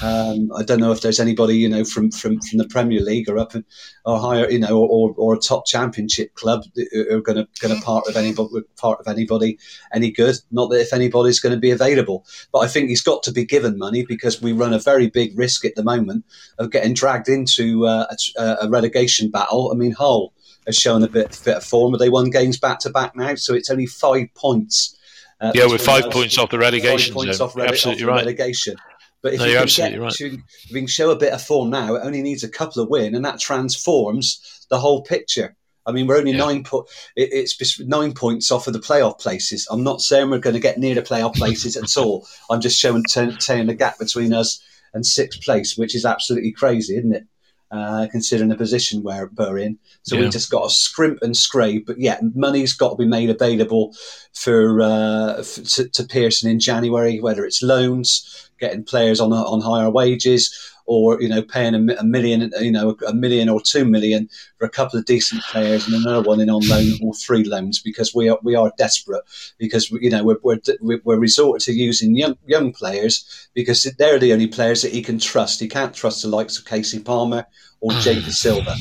Um, 0.02 0.52
I 0.54 0.62
don't 0.62 0.80
know 0.80 0.92
if 0.92 1.00
there's 1.00 1.18
anybody 1.18 1.56
you 1.56 1.68
know 1.68 1.84
from, 1.84 2.10
from, 2.10 2.40
from 2.40 2.58
the 2.58 2.68
Premier 2.68 3.00
League 3.00 3.28
or 3.28 3.38
up 3.38 3.54
in, 3.54 3.64
or 4.04 4.18
higher 4.18 4.48
you 4.50 4.58
know 4.58 4.78
or, 4.78 5.14
or 5.16 5.34
a 5.34 5.38
top 5.38 5.66
Championship 5.66 6.34
club 6.34 6.64
who 6.74 7.06
are 7.10 7.20
going 7.20 7.38
to 7.38 7.48
going 7.60 7.74
to 7.74 7.84
part 7.84 8.06
of 8.06 8.16
anybody 8.16 8.60
part 8.76 9.00
of 9.00 9.08
anybody 9.08 9.58
any 9.92 10.10
good. 10.10 10.36
Not 10.50 10.70
that 10.70 10.80
if 10.80 10.92
anybody's 10.92 11.40
going 11.40 11.54
to 11.54 11.60
be 11.60 11.70
available, 11.70 12.26
but 12.52 12.60
I 12.60 12.68
think 12.68 12.90
he's 12.90 13.02
got 13.02 13.22
to 13.24 13.32
be 13.32 13.44
given 13.44 13.78
money 13.78 14.04
because 14.04 14.42
we 14.42 14.52
run 14.52 14.74
a 14.74 14.78
very 14.78 15.08
big 15.08 15.36
risk 15.38 15.64
at 15.64 15.74
the 15.74 15.84
moment 15.84 16.24
of 16.58 16.70
getting 16.70 16.94
dragged 16.94 17.28
into 17.28 17.86
uh, 17.86 18.06
a, 18.36 18.56
a 18.62 18.68
relegation 18.68 19.30
battle. 19.30 19.70
I 19.72 19.74
mean, 19.74 19.92
Hull 19.92 20.32
has 20.66 20.76
shown 20.76 21.02
a 21.02 21.08
bit, 21.08 21.40
bit 21.44 21.56
of 21.56 21.64
form. 21.64 21.96
They 21.98 22.10
won 22.10 22.30
games 22.30 22.58
back 22.58 22.78
to 22.80 22.90
back 22.90 23.16
now, 23.16 23.34
so 23.34 23.54
it's 23.54 23.70
only 23.70 23.86
five 23.86 24.26
points. 24.34 24.96
Uh, 25.40 25.52
yeah, 25.54 25.66
we're 25.66 25.78
five 25.78 26.10
points 26.10 26.36
off 26.36 26.50
the 26.50 26.58
relegation 26.58 27.14
points 27.14 27.40
Off, 27.40 27.56
absolutely 27.56 28.04
off 28.04 28.08
right. 28.08 28.18
relegation. 28.18 28.76
But 29.22 29.34
if 29.34 29.40
no, 29.40 29.46
you 29.46 29.56
can 29.56 29.66
get 29.66 30.00
right. 30.00 30.12
to, 30.12 30.26
if 30.26 30.70
you 30.70 30.74
can 30.74 30.86
show 30.86 31.10
a 31.10 31.16
bit 31.16 31.32
of 31.32 31.42
form 31.42 31.70
now, 31.70 31.94
it 31.96 32.02
only 32.04 32.22
needs 32.22 32.44
a 32.44 32.48
couple 32.48 32.82
of 32.82 32.88
win, 32.88 33.14
and 33.14 33.24
that 33.24 33.40
transforms 33.40 34.66
the 34.70 34.78
whole 34.78 35.02
picture. 35.02 35.56
I 35.86 35.92
mean, 35.92 36.06
we're 36.06 36.18
only 36.18 36.32
yeah. 36.32 36.38
nine 36.38 36.64
po- 36.64 36.86
it, 37.16 37.30
it's 37.32 37.80
nine 37.80 38.12
points 38.12 38.52
off 38.52 38.66
of 38.66 38.74
the 38.74 38.78
playoff 38.78 39.18
places. 39.18 39.66
I'm 39.70 39.82
not 39.82 40.02
saying 40.02 40.28
we're 40.28 40.38
going 40.38 40.54
to 40.54 40.60
get 40.60 40.78
near 40.78 40.94
the 40.94 41.02
playoff 41.02 41.34
places 41.34 41.76
at 41.76 41.96
all. 41.96 42.28
I'm 42.50 42.60
just 42.60 42.78
showing 42.78 43.04
saying 43.06 43.66
the 43.66 43.74
gap 43.74 43.98
between 43.98 44.34
us 44.34 44.62
and 44.92 45.04
sixth 45.04 45.42
place, 45.42 45.76
which 45.76 45.94
is 45.94 46.04
absolutely 46.04 46.52
crazy, 46.52 46.96
isn't 46.96 47.14
it? 47.14 47.26
Uh, 47.70 48.06
considering 48.10 48.48
the 48.48 48.56
position 48.56 49.02
where 49.02 49.30
we're 49.36 49.58
in. 49.58 49.78
So 50.02 50.16
yeah. 50.16 50.22
we 50.22 50.28
just 50.30 50.50
got 50.50 50.68
to 50.68 50.74
scrimp 50.74 51.18
and 51.22 51.36
scrape. 51.36 51.86
But 51.86 51.98
yeah, 51.98 52.18
money's 52.34 52.72
got 52.72 52.90
to 52.90 52.96
be 52.96 53.06
made 53.06 53.30
available 53.30 53.94
for, 54.32 54.80
uh, 54.80 55.42
for 55.42 55.62
to, 55.62 55.88
to, 55.88 56.04
Pearson 56.04 56.50
in 56.50 56.60
January, 56.60 57.20
whether 57.20 57.44
it's 57.44 57.62
loans, 57.62 58.50
getting 58.58 58.84
players 58.84 59.20
on 59.20 59.32
on 59.32 59.60
higher 59.60 59.90
wages, 59.90 60.74
or 60.88 61.20
you 61.20 61.28
know 61.28 61.42
paying 61.42 61.74
a, 61.74 61.94
a, 61.96 62.04
million, 62.04 62.50
you 62.60 62.72
know 62.72 62.96
a 63.06 63.12
million 63.12 63.48
or 63.48 63.60
two 63.60 63.84
million 63.84 64.28
for 64.58 64.64
a 64.64 64.70
couple 64.70 64.98
of 64.98 65.04
decent 65.04 65.42
players 65.42 65.86
and 65.86 65.94
another 65.94 66.26
one 66.26 66.40
in 66.40 66.48
on 66.48 66.66
loan 66.66 66.92
or 67.02 67.14
three 67.14 67.44
loans 67.44 67.78
because 67.78 68.14
we 68.14 68.28
are 68.28 68.38
we 68.42 68.56
are 68.56 68.72
desperate 68.78 69.22
because 69.58 69.90
you 69.90 70.10
know 70.10 70.24
we're 70.24 70.38
we're, 70.42 71.00
we're 71.04 71.18
resorted 71.18 71.64
to 71.64 71.72
using 71.72 72.16
young 72.16 72.36
young 72.46 72.72
players 72.72 73.48
because 73.54 73.82
they're 73.98 74.18
the 74.18 74.32
only 74.32 74.46
players 74.46 74.82
that 74.82 74.92
he 74.92 75.02
can 75.02 75.18
trust. 75.18 75.60
He 75.60 75.68
can't 75.68 75.94
trust 75.94 76.22
the 76.22 76.28
likes 76.28 76.58
of 76.58 76.64
Kasey 76.64 77.04
Palmer 77.04 77.46
or 77.80 77.92
Jay 78.00 78.16
Dasilva, 78.16 78.74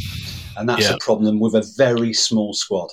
and 0.57 0.67
that's 0.67 0.89
yeah. 0.89 0.95
a 0.95 0.97
problem 0.99 1.39
with 1.39 1.55
a 1.55 1.69
very 1.75 2.13
small 2.13 2.53
squad. 2.53 2.89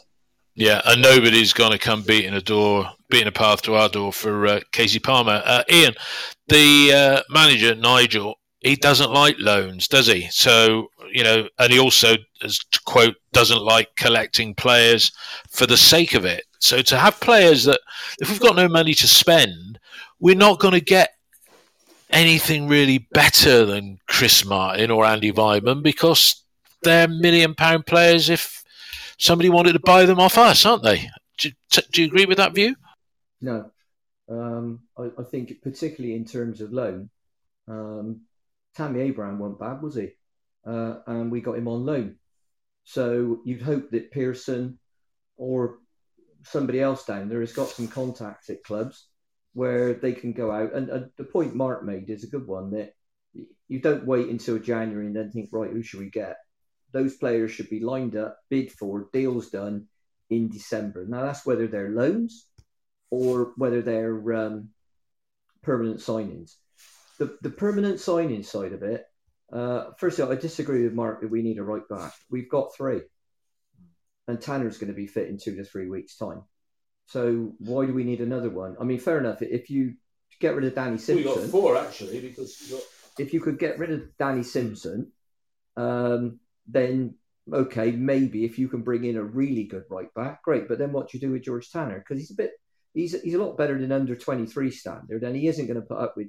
Yeah, 0.57 0.83
and 0.85 1.03
nobody's 1.03 1.53
going 1.53 1.73
to 1.73 1.79
come 1.79 2.03
beating 2.03 2.35
a 2.35 2.41
door, 2.41 2.91
beating 3.11 3.29
a 3.29 3.33
path 3.33 3.63
to 3.63 3.75
our 3.75 3.89
door 3.89 4.13
for 4.13 4.47
uh, 4.47 4.61
Kasey 4.73 5.03
Palmer. 5.03 5.43
Uh, 5.45 5.63
Ian, 5.71 5.95
the 6.49 6.93
uh, 6.93 7.23
manager 7.29 7.75
Nigel 7.75 8.37
he 8.65 8.77
doesn't 8.77 9.13
like 9.13 9.37
loans, 9.39 9.87
does 9.87 10.07
he? 10.07 10.27
So 10.31 10.89
you 11.13 11.23
know, 11.23 11.49
and 11.61 11.73
he 11.73 11.79
also, 11.79 12.17
as 12.43 12.59
quote, 12.85 13.15
doesn't 13.33 13.63
like 13.63 13.95
collecting 13.97 14.55
players 14.55 15.13
for 15.49 15.67
the 15.67 15.77
sake 15.77 16.15
of 16.15 16.25
it. 16.25 16.45
So 16.59 16.83
to 16.83 16.99
have 16.99 17.21
players 17.21 17.65
that, 17.65 17.81
if 18.21 18.29
we've 18.29 18.41
got 18.41 18.57
no 18.57 18.69
money 18.69 18.95
to 18.95 19.07
spend, 19.07 19.79
we're 20.19 20.35
not 20.35 20.59
going 20.59 20.75
to 20.75 20.81
get 20.81 21.15
anything 22.11 22.67
really 22.67 22.99
better 23.13 23.65
than 23.65 24.01
Chris 24.09 24.45
Martin 24.45 24.91
or 24.91 25.05
Andy 25.05 25.31
Weimann 25.31 25.83
because 25.83 26.43
they're 26.83 27.07
million 27.07 27.55
pound 27.55 27.87
players 27.87 28.29
if 28.29 28.65
somebody 29.19 29.51
wanted 29.51 29.75
to 29.75 29.81
buy 29.81 30.07
them 30.07 30.19
off 30.19 30.39
us, 30.39 30.67
aren't 30.67 30.83
they? 30.83 31.09
Do, 31.39 31.51
do 31.93 32.03
you 32.03 32.09
agree 32.09 32.27
with 32.27 32.39
that 32.39 32.55
view? 32.55 32.75
No. 33.41 33.71
Um, 34.29 34.81
I, 34.99 35.11
I, 35.19 35.23
think, 35.23 35.61
particularly 35.63 36.17
in 36.17 36.25
terms 36.25 36.61
of 36.61 36.73
loan, 36.73 37.11
um, 37.69 38.23
Tammy 38.75 39.01
Abraham 39.01 39.39
wasn't 39.39 39.61
bad, 39.61 39.83
was 39.83 39.95
he? 39.95 40.11
Uh, 40.67 40.97
and 41.07 41.31
we 41.31 41.41
got 41.41 41.59
him 41.59 41.69
on 41.69 41.85
loan. 41.85 42.17
So 42.85 43.41
you'd 43.45 43.63
hope 43.63 43.91
that 43.91 44.11
Pearson 44.11 44.79
or 45.37 45.79
somebody 46.45 46.81
else 46.81 47.05
down 47.05 47.29
there 47.29 47.41
has 47.41 47.53
got 47.53 47.69
some 47.69 47.89
contacts 47.89 48.51
at 48.51 48.65
clubs 48.65 49.07
where 49.55 49.95
they 49.95 50.13
can 50.13 50.33
go 50.33 50.51
out. 50.51 50.75
And, 50.75 50.89
and 50.91 51.11
the 51.17 51.25
point 51.25 51.55
Mark 51.55 51.85
made 51.85 52.11
is 52.11 52.25
a 52.25 52.29
good 52.29 52.47
one 52.47 52.73
that 52.73 52.95
you 53.69 53.81
don't 53.81 54.07
wait 54.07 54.29
until 54.29 54.59
January 54.59 55.07
and 55.07 55.17
then 55.17 55.31
think, 55.31 55.49
right, 55.53 55.71
who 55.71 55.83
should 55.83 56.01
we 56.01 56.11
get? 56.11 56.37
Those 56.93 57.17
players 57.17 57.51
should 57.51 57.71
be 57.71 57.81
lined 57.81 58.17
up, 58.17 58.39
bid 58.51 58.71
for, 58.71 59.09
deals 59.13 59.51
done 59.51 59.87
in 60.31 60.49
December. 60.49 61.07
Now, 61.09 61.23
that's 61.23 61.47
whether 61.47 61.67
they're 61.67 61.91
loans 61.91 62.47
or 63.11 63.53
whether 63.57 63.83
they're 63.83 64.35
um, 64.35 64.71
permanent 65.63 66.01
signings 66.01 66.57
the, 67.19 67.37
the 67.43 67.51
permanent 67.51 68.01
signing 68.01 68.43
side 68.43 68.73
of 68.73 68.83
it, 68.83 69.05
uh, 69.53 69.93
first 69.99 70.19
of 70.19 70.27
all, 70.27 70.33
I 70.33 70.37
disagree 70.37 70.83
with 70.85 70.95
Mark 70.95 71.21
that 71.21 71.31
we 71.31 71.43
need 71.43 71.59
a 71.59 71.63
right 71.63 71.87
back. 71.89 72.13
We've 72.31 72.49
got 72.49 72.75
three, 72.75 73.03
and 74.27 74.41
Tanner's 74.41 74.79
going 74.79 74.93
to 74.93 74.97
be 74.97 75.07
fit 75.07 75.29
in 75.29 75.39
two 75.39 75.57
to 75.57 75.65
three 75.65 75.89
weeks' 75.89 76.17
time. 76.17 76.43
So 77.07 77.53
why 77.59 77.87
do 77.87 77.93
we 77.93 78.05
need 78.05 78.21
another 78.21 78.51
one? 78.51 78.77
I 78.81 78.85
mean, 78.85 78.99
fair 78.99 79.19
enough. 79.19 79.43
If 79.43 79.71
you 79.71 79.95
get 80.41 80.57
rid 80.57 80.65
of 80.65 80.75
Danny 80.75 80.99
Simpson, 80.99 81.29
we 81.29 81.43
got 81.43 81.51
four 81.51 81.77
actually 81.77 82.21
because 82.21 82.57
got... 82.71 82.81
if 83.19 83.33
you 83.35 83.41
could 83.41 83.59
get 83.59 83.79
rid 83.79 83.91
of 83.93 84.17
Danny 84.19 84.43
Simpson, 84.43 85.13
um, 85.77 86.41
then 86.67 87.17
okay, 87.53 87.91
maybe 87.91 88.45
if 88.45 88.59
you 88.59 88.69
can 88.69 88.81
bring 88.81 89.05
in 89.05 89.17
a 89.17 89.23
really 89.23 89.65
good 89.65 89.85
right 89.91 90.13
back, 90.15 90.43
great. 90.43 90.67
But 90.67 90.79
then 90.79 90.93
what 90.93 91.11
do 91.11 91.19
you 91.19 91.21
do 91.21 91.33
with 91.33 91.45
George 91.45 91.71
Tanner? 91.71 91.99
Because 91.99 92.19
he's 92.19 92.31
a 92.31 92.35
bit, 92.35 92.53
he's 92.95 93.21
he's 93.21 93.35
a 93.35 93.43
lot 93.43 93.59
better 93.59 93.79
than 93.79 93.93
under 93.93 94.17
twenty 94.17 94.47
three 94.47 94.71
standard, 94.71 95.23
and 95.23 95.37
he 95.37 95.47
isn't 95.47 95.67
going 95.67 95.81
to 95.81 95.87
put 95.87 95.99
up 95.99 96.15
with 96.17 96.29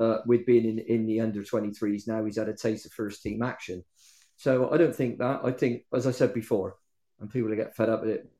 uh, 0.00 0.18
with 0.26 0.46
being 0.46 0.64
in, 0.64 0.78
in 0.78 1.06
the 1.06 1.20
under 1.20 1.42
23s 1.42 2.06
now. 2.06 2.24
He's 2.24 2.38
had 2.38 2.48
a 2.48 2.56
taste 2.56 2.86
of 2.86 2.92
first 2.92 3.22
team 3.22 3.42
action. 3.42 3.84
So 4.36 4.70
I 4.70 4.76
don't 4.76 4.94
think 4.94 5.18
that. 5.18 5.40
I 5.44 5.52
think, 5.52 5.84
as 5.94 6.06
I 6.06 6.10
said 6.10 6.34
before, 6.34 6.76
and 7.20 7.30
people 7.30 7.54
get 7.54 7.76
fed 7.76 7.88
up 7.88 8.02
with 8.02 8.10
it, 8.10 8.30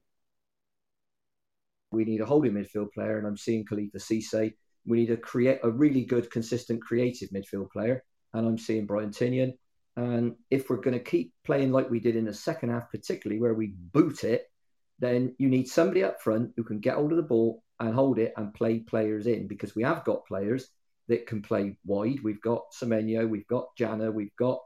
we 1.92 2.04
need 2.04 2.20
a 2.20 2.26
holding 2.26 2.52
midfield 2.52 2.92
player, 2.92 3.18
and 3.18 3.26
I'm 3.26 3.36
seeing 3.36 3.64
Khalifa 3.64 3.98
Cisse. 3.98 4.54
We 4.84 4.98
need 4.98 5.06
to 5.06 5.16
create 5.16 5.60
a 5.62 5.70
really 5.70 6.04
good, 6.04 6.30
consistent, 6.30 6.82
creative 6.82 7.28
midfield 7.30 7.70
player, 7.70 8.02
and 8.32 8.46
I'm 8.46 8.58
seeing 8.58 8.86
Brian 8.86 9.10
Tinnion 9.10 9.52
And 9.96 10.34
if 10.50 10.68
we're 10.68 10.80
going 10.80 10.98
to 10.98 11.04
keep 11.04 11.32
playing 11.44 11.70
like 11.70 11.90
we 11.90 12.00
did 12.00 12.16
in 12.16 12.24
the 12.24 12.34
second 12.34 12.70
half, 12.70 12.90
particularly 12.90 13.40
where 13.40 13.54
we 13.54 13.74
boot 13.92 14.24
it, 14.24 14.50
then 14.98 15.34
you 15.38 15.48
need 15.48 15.68
somebody 15.68 16.02
up 16.02 16.20
front 16.20 16.52
who 16.56 16.64
can 16.64 16.80
get 16.80 16.94
hold 16.94 17.12
of 17.12 17.16
the 17.16 17.22
ball 17.22 17.62
and 17.78 17.94
hold 17.94 18.18
it 18.18 18.32
and 18.36 18.54
play 18.54 18.78
players 18.78 19.26
in 19.26 19.46
because 19.46 19.74
we 19.74 19.82
have 19.82 20.04
got 20.04 20.26
players 20.26 20.68
that 21.08 21.26
can 21.26 21.42
play 21.42 21.76
wide. 21.84 22.20
We've 22.22 22.40
got 22.40 22.72
Semenyo, 22.72 23.28
we've 23.28 23.46
got 23.46 23.66
Janneh, 23.78 24.12
we've 24.12 24.36
got 24.38 24.60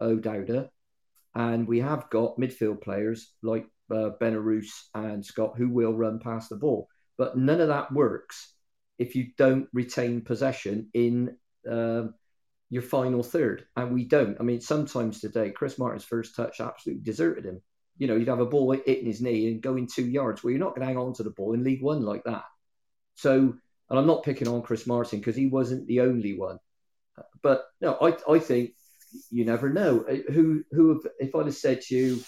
O'Dowda, 0.00 0.68
and 1.34 1.66
we 1.66 1.80
have 1.80 2.10
got 2.10 2.38
midfield 2.38 2.82
players 2.82 3.32
like 3.42 3.66
uh, 3.90 4.10
Benarous 4.20 4.70
and 4.94 5.24
Scott 5.24 5.54
who 5.56 5.68
will 5.68 5.92
run 5.92 6.18
past 6.18 6.48
the 6.48 6.56
ball. 6.56 6.88
But 7.18 7.36
none 7.36 7.60
of 7.60 7.68
that 7.68 7.92
works 7.92 8.54
if 8.98 9.14
you 9.14 9.28
don't 9.36 9.68
retain 9.72 10.22
possession 10.22 10.88
in 10.94 11.36
uh, 11.70 12.04
your 12.70 12.82
final 12.82 13.22
third. 13.22 13.66
And 13.76 13.92
we 13.92 14.04
don't. 14.04 14.36
I 14.40 14.42
mean, 14.42 14.60
sometimes 14.60 15.20
today, 15.20 15.50
Chris 15.50 15.78
Martin's 15.78 16.04
first 16.04 16.34
touch 16.34 16.60
absolutely 16.60 17.04
deserted 17.04 17.44
him. 17.44 17.62
You 17.98 18.06
know, 18.06 18.16
you'd 18.16 18.28
have 18.28 18.40
a 18.40 18.46
ball 18.46 18.72
hitting 18.72 19.06
his 19.06 19.20
knee 19.20 19.48
and 19.48 19.62
going 19.62 19.86
two 19.86 20.06
yards. 20.06 20.42
Well, 20.42 20.50
you're 20.50 20.60
not 20.60 20.74
going 20.74 20.80
to 20.80 20.86
hang 20.86 20.96
on 20.96 21.12
to 21.14 21.22
the 21.22 21.30
ball 21.30 21.52
in 21.52 21.64
League 21.64 21.82
One 21.82 22.02
like 22.02 22.24
that. 22.24 22.44
So 23.14 23.54
and 23.90 23.98
I'm 23.98 24.06
not 24.06 24.24
picking 24.24 24.48
on 24.48 24.62
Chris 24.62 24.86
Martin 24.86 25.18
because 25.18 25.36
he 25.36 25.46
wasn't 25.46 25.86
the 25.86 26.00
only 26.00 26.38
one. 26.38 26.58
But 27.42 27.64
no, 27.80 27.96
I 28.00 28.16
I 28.32 28.38
think 28.38 28.72
you 29.30 29.44
never 29.44 29.68
know 29.68 30.04
who 30.28 30.64
who 30.72 31.02
if 31.18 31.34
I'd 31.34 31.46
have 31.46 31.54
said 31.54 31.82
to 31.82 31.96
you 31.96 32.24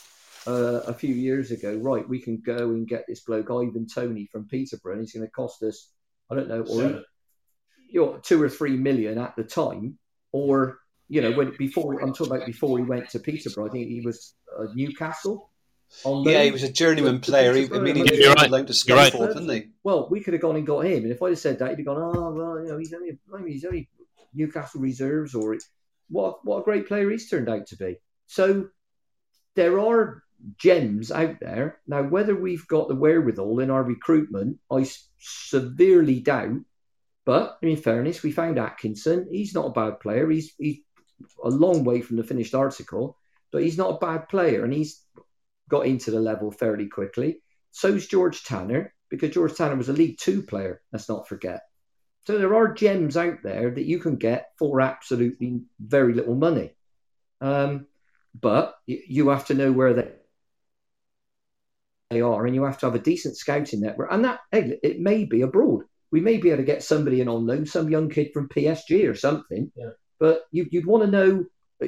uh, 0.46 0.80
a 0.86 0.92
few 0.92 1.14
years 1.14 1.50
ago, 1.50 1.74
right, 1.76 2.06
we 2.08 2.20
can 2.20 2.42
go 2.44 2.70
and 2.70 2.86
get 2.86 3.04
this 3.08 3.20
bloke 3.20 3.50
Ivan 3.50 3.86
Toney 3.86 4.28
from 4.30 4.46
Peterborough, 4.46 4.94
and 4.94 5.00
he's 5.02 5.14
going 5.14 5.26
to 5.26 5.32
cost 5.32 5.62
us 5.62 5.90
I 6.30 6.34
don't 6.34 6.48
know, 6.48 6.62
or 6.62 7.04
you 7.88 8.00
know, 8.00 8.18
two 8.22 8.42
or 8.42 8.48
three 8.48 8.76
million 8.76 9.18
at 9.18 9.36
the 9.36 9.44
time, 9.44 9.98
or 10.32 10.78
you 11.08 11.20
know, 11.20 11.32
when 11.32 11.54
before 11.58 12.00
I'm 12.00 12.12
talking 12.12 12.34
about 12.34 12.46
before 12.46 12.78
he 12.78 12.84
went 12.84 13.10
to 13.10 13.18
Peterborough, 13.18 13.68
I 13.68 13.70
think 13.70 13.88
he 13.88 14.00
was 14.00 14.34
uh, 14.58 14.66
Newcastle. 14.74 15.50
Yeah, 16.04 16.42
he 16.42 16.50
was 16.50 16.62
a 16.62 16.72
journeyman 16.72 17.20
player. 17.20 17.54
He, 17.54 17.64
I 17.64 17.78
mean, 17.78 17.96
he 17.96 18.02
did 18.02 18.34
right. 18.34 18.50
loan 18.50 18.66
to 18.66 18.72
Scunthorpe, 18.72 19.20
right. 19.20 19.34
didn't 19.34 19.48
he? 19.48 19.68
Well, 19.82 20.08
we 20.10 20.20
could 20.20 20.34
have 20.34 20.42
gone 20.42 20.56
and 20.56 20.66
got 20.66 20.86
him, 20.86 21.04
and 21.04 21.12
if 21.12 21.22
I'd 21.22 21.30
have 21.30 21.38
said 21.38 21.58
that, 21.58 21.70
he'd 21.70 21.78
have 21.78 21.86
gone, 21.86 22.16
"Oh, 22.16 22.30
well, 22.30 22.60
you 22.62 22.68
know, 22.68 22.78
he's 22.78 22.92
only, 22.92 23.18
I 23.32 23.46
he's 23.46 23.64
only 23.64 23.88
Newcastle 24.34 24.80
reserves, 24.80 25.34
or 25.34 25.56
what? 26.08 26.44
What 26.44 26.58
a 26.58 26.64
great 26.64 26.88
player 26.88 27.10
he's 27.10 27.28
turned 27.28 27.48
out 27.48 27.66
to 27.68 27.76
be." 27.76 27.96
So 28.26 28.68
there 29.54 29.78
are 29.80 30.22
gems 30.58 31.10
out 31.10 31.40
there 31.40 31.80
now. 31.86 32.02
Whether 32.02 32.34
we've 32.34 32.66
got 32.66 32.88
the 32.88 32.96
wherewithal 32.96 33.60
in 33.60 33.70
our 33.70 33.82
recruitment, 33.82 34.58
I 34.70 34.86
severely 35.18 36.20
doubt. 36.20 36.60
But 37.24 37.58
in 37.62 37.76
fairness, 37.76 38.22
we 38.22 38.32
found 38.32 38.58
Atkinson. 38.58 39.28
He's 39.30 39.54
not 39.54 39.66
a 39.66 39.70
bad 39.70 40.00
player. 40.00 40.28
He's 40.28 40.52
he's 40.58 40.80
a 41.42 41.48
long 41.48 41.84
way 41.84 42.02
from 42.02 42.16
the 42.16 42.24
finished 42.24 42.54
article, 42.54 43.16
but 43.50 43.62
he's 43.62 43.78
not 43.78 43.94
a 43.94 43.98
bad 43.98 44.28
player, 44.28 44.64
and 44.64 44.72
he's 44.72 45.00
got 45.68 45.86
into 45.86 46.10
the 46.10 46.20
level 46.20 46.50
fairly 46.50 46.88
quickly. 46.88 47.40
So's 47.70 48.06
George 48.06 48.44
Tanner, 48.44 48.94
because 49.10 49.30
George 49.30 49.54
Tanner 49.54 49.76
was 49.76 49.88
a 49.88 49.92
League 49.92 50.18
Two 50.18 50.42
player. 50.42 50.80
Let's 50.92 51.08
not 51.08 51.28
forget. 51.28 51.62
So 52.26 52.38
there 52.38 52.54
are 52.54 52.72
gems 52.72 53.16
out 53.16 53.42
there 53.42 53.70
that 53.70 53.84
you 53.84 53.98
can 53.98 54.16
get 54.16 54.50
for 54.58 54.80
absolutely 54.80 55.62
very 55.78 56.14
little 56.14 56.34
money. 56.34 56.74
Um, 57.40 57.86
but 58.38 58.74
you 58.86 59.28
have 59.28 59.46
to 59.46 59.54
know 59.54 59.72
where 59.72 59.94
they 59.94 60.08
they 62.10 62.20
are, 62.20 62.46
and 62.46 62.54
you 62.54 62.64
have 62.64 62.78
to 62.78 62.86
have 62.86 62.94
a 62.94 63.00
decent 63.00 63.36
scouting 63.36 63.80
network. 63.80 64.08
And 64.10 64.24
that 64.24 64.40
hey, 64.50 64.78
it 64.82 65.00
may 65.00 65.24
be 65.24 65.42
abroad. 65.42 65.84
We 66.10 66.20
may 66.20 66.38
be 66.38 66.50
able 66.50 66.58
to 66.58 66.64
get 66.64 66.82
somebody 66.82 67.20
in 67.20 67.28
on 67.28 67.46
loan, 67.46 67.66
some 67.66 67.90
young 67.90 68.08
kid 68.08 68.32
from 68.32 68.48
PSG 68.48 69.08
or 69.08 69.14
something. 69.14 69.70
Yeah. 69.74 69.90
But 70.20 70.42
you, 70.52 70.68
would 70.72 70.86
want 70.86 71.04
to 71.04 71.10
know. 71.10 71.44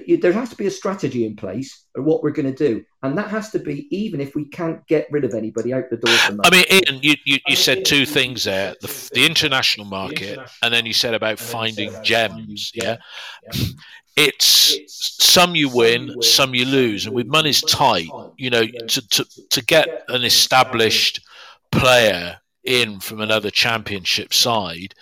You, 0.07 0.17
there 0.17 0.33
has 0.33 0.51
to 0.51 0.57
be 0.57 0.67
a 0.67 0.71
strategy 0.71 1.25
in 1.25 1.37
place 1.37 1.87
of 1.97 2.05
what 2.05 2.23
we're 2.23 2.33
going 2.33 2.53
to 2.53 2.69
do, 2.69 2.85
and 3.03 3.17
that 3.17 3.29
has 3.29 3.51
to 3.51 3.59
be 3.59 3.87
even 3.97 4.21
if 4.21 4.35
we 4.35 4.45
can't 4.45 4.87
get 4.89 5.07
rid 5.11 5.25
of 5.25 5.33
anybody 5.33 5.73
out 5.73 5.85
the 5.91 5.97
door. 5.97 6.15
I 6.45 6.51
mean, 6.51 6.65
Ian, 6.71 7.03
you, 7.03 7.15
you, 7.25 7.39
you 7.47 7.57
said 7.57 7.85
two 7.85 8.05
things 8.05 8.45
there: 8.45 8.75
the, 8.81 9.11
the 9.15 9.25
international 9.25 9.87
market, 9.87 10.39
and 10.63 10.75
then 10.75 10.87
you 10.87 10.93
said 10.93 11.15
about 11.15 11.39
finding 11.39 11.93
gems. 12.03 12.73
Yeah, 12.75 12.97
it's 14.17 14.79
some 14.89 15.55
you 15.55 15.69
win, 15.69 16.21
some 16.21 16.55
you 16.55 16.65
lose, 16.65 17.07
and 17.07 17.15
with 17.15 17.27
money's 17.27 17.61
tight, 17.63 18.09
you 18.37 18.51
know, 18.51 18.67
to 18.67 19.09
to 19.09 19.25
to 19.51 19.65
get 19.65 20.05
an 20.09 20.25
established 20.25 21.21
player 21.71 22.39
in 22.65 22.99
from 23.01 23.21
another 23.21 23.51
championship 23.51 24.35
side, 24.35 24.95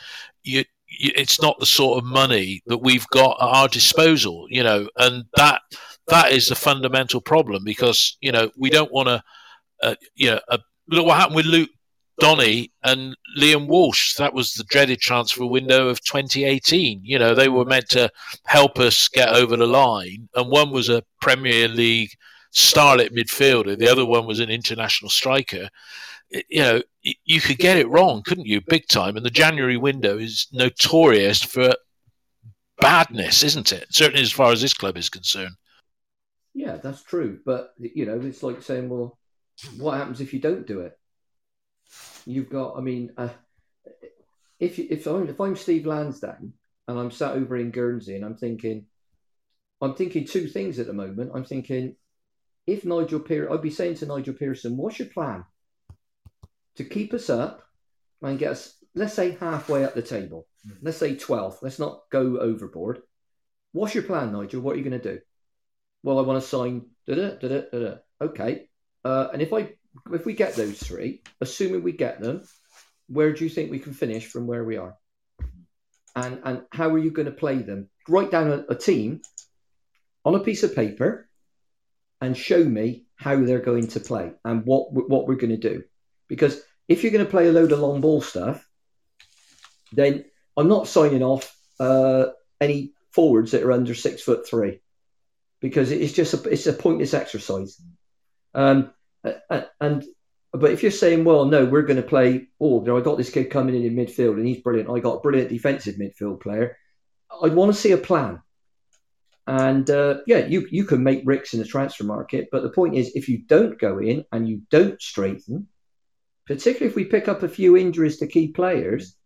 you, 0.42 0.58
you, 0.58 0.64
it's 0.98 1.40
not 1.40 1.58
the 1.58 1.66
sort 1.66 1.98
of 1.98 2.04
money 2.04 2.62
that 2.66 2.78
we've 2.78 3.06
got 3.08 3.36
at 3.40 3.48
our 3.48 3.68
disposal, 3.68 4.46
you 4.50 4.62
know, 4.62 4.88
and 4.96 5.24
that 5.36 5.62
that 6.08 6.32
is 6.32 6.46
the 6.46 6.54
fundamental 6.54 7.20
problem 7.20 7.64
because 7.64 8.16
you 8.20 8.32
know 8.32 8.50
we 8.58 8.70
don't 8.70 8.92
want 8.92 9.08
to, 9.08 9.22
uh, 9.82 9.94
you 10.14 10.30
know, 10.30 10.40
uh, 10.48 10.58
look 10.88 11.06
what 11.06 11.18
happened 11.18 11.36
with 11.36 11.46
Luke 11.46 11.70
Donny 12.18 12.72
and 12.82 13.16
Liam 13.38 13.66
Walsh. 13.66 14.14
That 14.16 14.34
was 14.34 14.52
the 14.52 14.64
dreaded 14.64 15.00
transfer 15.00 15.46
window 15.46 15.88
of 15.88 16.04
2018. 16.04 17.00
You 17.02 17.18
know, 17.18 17.34
they 17.34 17.48
were 17.48 17.64
meant 17.64 17.88
to 17.90 18.10
help 18.46 18.78
us 18.78 19.08
get 19.08 19.30
over 19.30 19.56
the 19.56 19.66
line, 19.66 20.28
and 20.34 20.50
one 20.50 20.70
was 20.70 20.88
a 20.88 21.04
Premier 21.20 21.68
League 21.68 22.10
starlet 22.54 23.10
midfielder, 23.10 23.76
the 23.76 23.90
other 23.90 24.06
one 24.06 24.26
was 24.26 24.40
an 24.40 24.48
international 24.48 25.10
striker. 25.10 25.68
You 26.48 26.62
know, 26.62 26.82
you 27.02 27.40
could 27.40 27.58
get 27.58 27.76
it 27.76 27.88
wrong, 27.88 28.22
couldn't 28.22 28.46
you? 28.46 28.60
Big 28.60 28.88
time. 28.88 29.16
And 29.16 29.24
the 29.24 29.30
January 29.30 29.76
window 29.76 30.18
is 30.18 30.48
notorious 30.52 31.42
for 31.42 31.74
badness, 32.80 33.42
isn't 33.42 33.72
it? 33.72 33.86
Certainly 33.90 34.22
as 34.22 34.32
far 34.32 34.52
as 34.52 34.60
this 34.60 34.74
club 34.74 34.96
is 34.96 35.08
concerned. 35.08 35.54
Yeah, 36.54 36.76
that's 36.76 37.02
true. 37.02 37.40
But, 37.44 37.74
you 37.78 38.06
know, 38.06 38.20
it's 38.20 38.42
like 38.42 38.62
saying, 38.62 38.88
well, 38.88 39.18
what 39.78 39.98
happens 39.98 40.20
if 40.20 40.32
you 40.32 40.40
don't 40.40 40.66
do 40.66 40.80
it? 40.80 40.98
you've 42.26 42.50
got. 42.50 42.76
I 42.76 42.80
mean, 42.80 43.12
uh, 43.16 43.28
if 44.58 44.78
you, 44.78 44.86
if 44.90 45.06
I'm 45.06 45.28
if 45.28 45.40
I'm 45.40 45.56
Steve 45.56 45.86
Lansdown 45.86 46.52
and 46.88 46.98
I'm 46.98 47.10
sat 47.10 47.32
over 47.32 47.56
in 47.56 47.70
Guernsey 47.70 48.16
and 48.16 48.24
I'm 48.24 48.36
thinking, 48.36 48.86
I'm 49.80 49.94
thinking 49.94 50.26
two 50.26 50.48
things 50.48 50.78
at 50.78 50.86
the 50.86 50.92
moment. 50.92 51.32
I'm 51.34 51.44
thinking, 51.44 51.96
if 52.66 52.84
Nigel 52.84 53.20
Pearson, 53.20 53.52
I'd 53.52 53.62
be 53.62 53.70
saying 53.70 53.96
to 53.96 54.06
Nigel 54.06 54.34
Pearson, 54.34 54.76
what's 54.76 54.98
your 54.98 55.08
plan 55.08 55.44
to 56.76 56.84
keep 56.84 57.14
us 57.14 57.30
up 57.30 57.62
and 58.22 58.38
get 58.38 58.52
us, 58.52 58.74
let's 58.94 59.14
say 59.14 59.32
halfway 59.32 59.84
up 59.84 59.94
the 59.94 60.02
table. 60.02 60.46
Mm. 60.66 60.78
Let's 60.82 60.98
say 60.98 61.14
12th. 61.14 61.58
Let's 61.62 61.78
not 61.78 62.02
go 62.10 62.38
overboard. 62.38 63.02
What's 63.72 63.94
your 63.94 64.04
plan, 64.04 64.32
Nigel? 64.32 64.60
What 64.60 64.74
are 64.74 64.78
you 64.78 64.88
going 64.88 65.00
to 65.00 65.14
do? 65.14 65.20
Well, 66.02 66.18
I 66.18 66.22
want 66.22 66.42
to 66.42 66.48
sign. 66.48 66.86
Da-da, 67.06 67.36
da-da, 67.36 67.62
da-da. 67.72 67.96
Okay. 68.20 68.68
Uh, 69.04 69.28
and 69.32 69.42
if 69.42 69.52
I 69.52 69.74
if 70.12 70.24
we 70.24 70.34
get 70.34 70.54
those 70.54 70.78
three, 70.78 71.22
assuming 71.40 71.82
we 71.82 71.92
get 71.92 72.20
them, 72.20 72.42
where 73.08 73.32
do 73.32 73.44
you 73.44 73.50
think 73.50 73.70
we 73.70 73.78
can 73.78 73.92
finish 73.92 74.26
from 74.26 74.46
where 74.46 74.64
we 74.64 74.76
are? 74.76 74.96
And 76.16 76.40
and 76.44 76.62
how 76.72 76.90
are 76.90 76.98
you 76.98 77.10
going 77.10 77.26
to 77.26 77.32
play 77.32 77.58
them? 77.58 77.88
Write 78.08 78.30
down 78.30 78.50
a, 78.50 78.64
a 78.68 78.74
team 78.74 79.22
on 80.24 80.34
a 80.34 80.40
piece 80.40 80.62
of 80.62 80.74
paper 80.74 81.28
and 82.20 82.36
show 82.36 82.62
me 82.62 83.04
how 83.16 83.44
they're 83.44 83.60
going 83.60 83.88
to 83.88 84.00
play 84.00 84.32
and 84.44 84.64
what 84.64 84.92
what 84.92 85.26
we're 85.26 85.34
going 85.34 85.58
to 85.58 85.68
do. 85.68 85.82
Because 86.28 86.60
if 86.88 87.02
you're 87.02 87.12
going 87.12 87.24
to 87.24 87.30
play 87.30 87.48
a 87.48 87.52
load 87.52 87.72
of 87.72 87.78
long 87.78 88.00
ball 88.00 88.20
stuff, 88.20 88.66
then 89.92 90.24
I'm 90.56 90.68
not 90.68 90.88
signing 90.88 91.22
off 91.22 91.56
uh, 91.80 92.26
any 92.60 92.92
forwards 93.10 93.52
that 93.52 93.62
are 93.62 93.72
under 93.72 93.94
six 93.94 94.22
foot 94.22 94.46
three 94.46 94.80
because 95.60 95.90
it's 95.90 96.12
just 96.12 96.34
a, 96.34 96.48
it's 96.50 96.66
a 96.66 96.72
pointless 96.72 97.14
exercise. 97.14 97.80
Um, 98.54 98.92
and 99.80 100.04
but 100.52 100.70
if 100.70 100.82
you're 100.82 100.92
saying, 100.92 101.24
well, 101.24 101.46
no, 101.46 101.64
we're 101.64 101.82
going 101.82 101.96
to 101.96 102.02
play, 102.02 102.48
oh, 102.60 102.80
I 102.80 103.00
got 103.00 103.18
this 103.18 103.30
kid 103.30 103.50
coming 103.50 103.74
in 103.74 103.84
in 103.84 103.96
midfield 103.96 104.34
and 104.34 104.46
he's 104.46 104.60
brilliant. 104.60 104.90
I 104.90 105.00
got 105.00 105.16
a 105.16 105.20
brilliant 105.20 105.50
defensive 105.50 105.96
midfield 105.96 106.40
player. 106.40 106.76
I'd 107.42 107.54
want 107.54 107.74
to 107.74 107.80
see 107.80 107.92
a 107.92 107.98
plan. 107.98 108.40
And 109.46 109.88
uh, 109.90 110.18
yeah, 110.26 110.46
you 110.46 110.66
you 110.70 110.84
can 110.84 111.02
make 111.02 111.24
bricks 111.24 111.52
in 111.52 111.60
the 111.60 111.66
transfer 111.66 112.04
market, 112.04 112.48
but 112.50 112.62
the 112.62 112.70
point 112.70 112.94
is, 112.94 113.12
if 113.14 113.28
you 113.28 113.38
don't 113.38 113.78
go 113.78 113.98
in 113.98 114.24
and 114.32 114.48
you 114.48 114.62
don't 114.70 115.00
strengthen, 115.02 115.68
particularly 116.46 116.90
if 116.90 116.96
we 116.96 117.04
pick 117.04 117.28
up 117.28 117.42
a 117.42 117.48
few 117.48 117.76
injuries 117.76 118.18
to 118.18 118.26
key 118.26 118.48
players, 118.48 119.16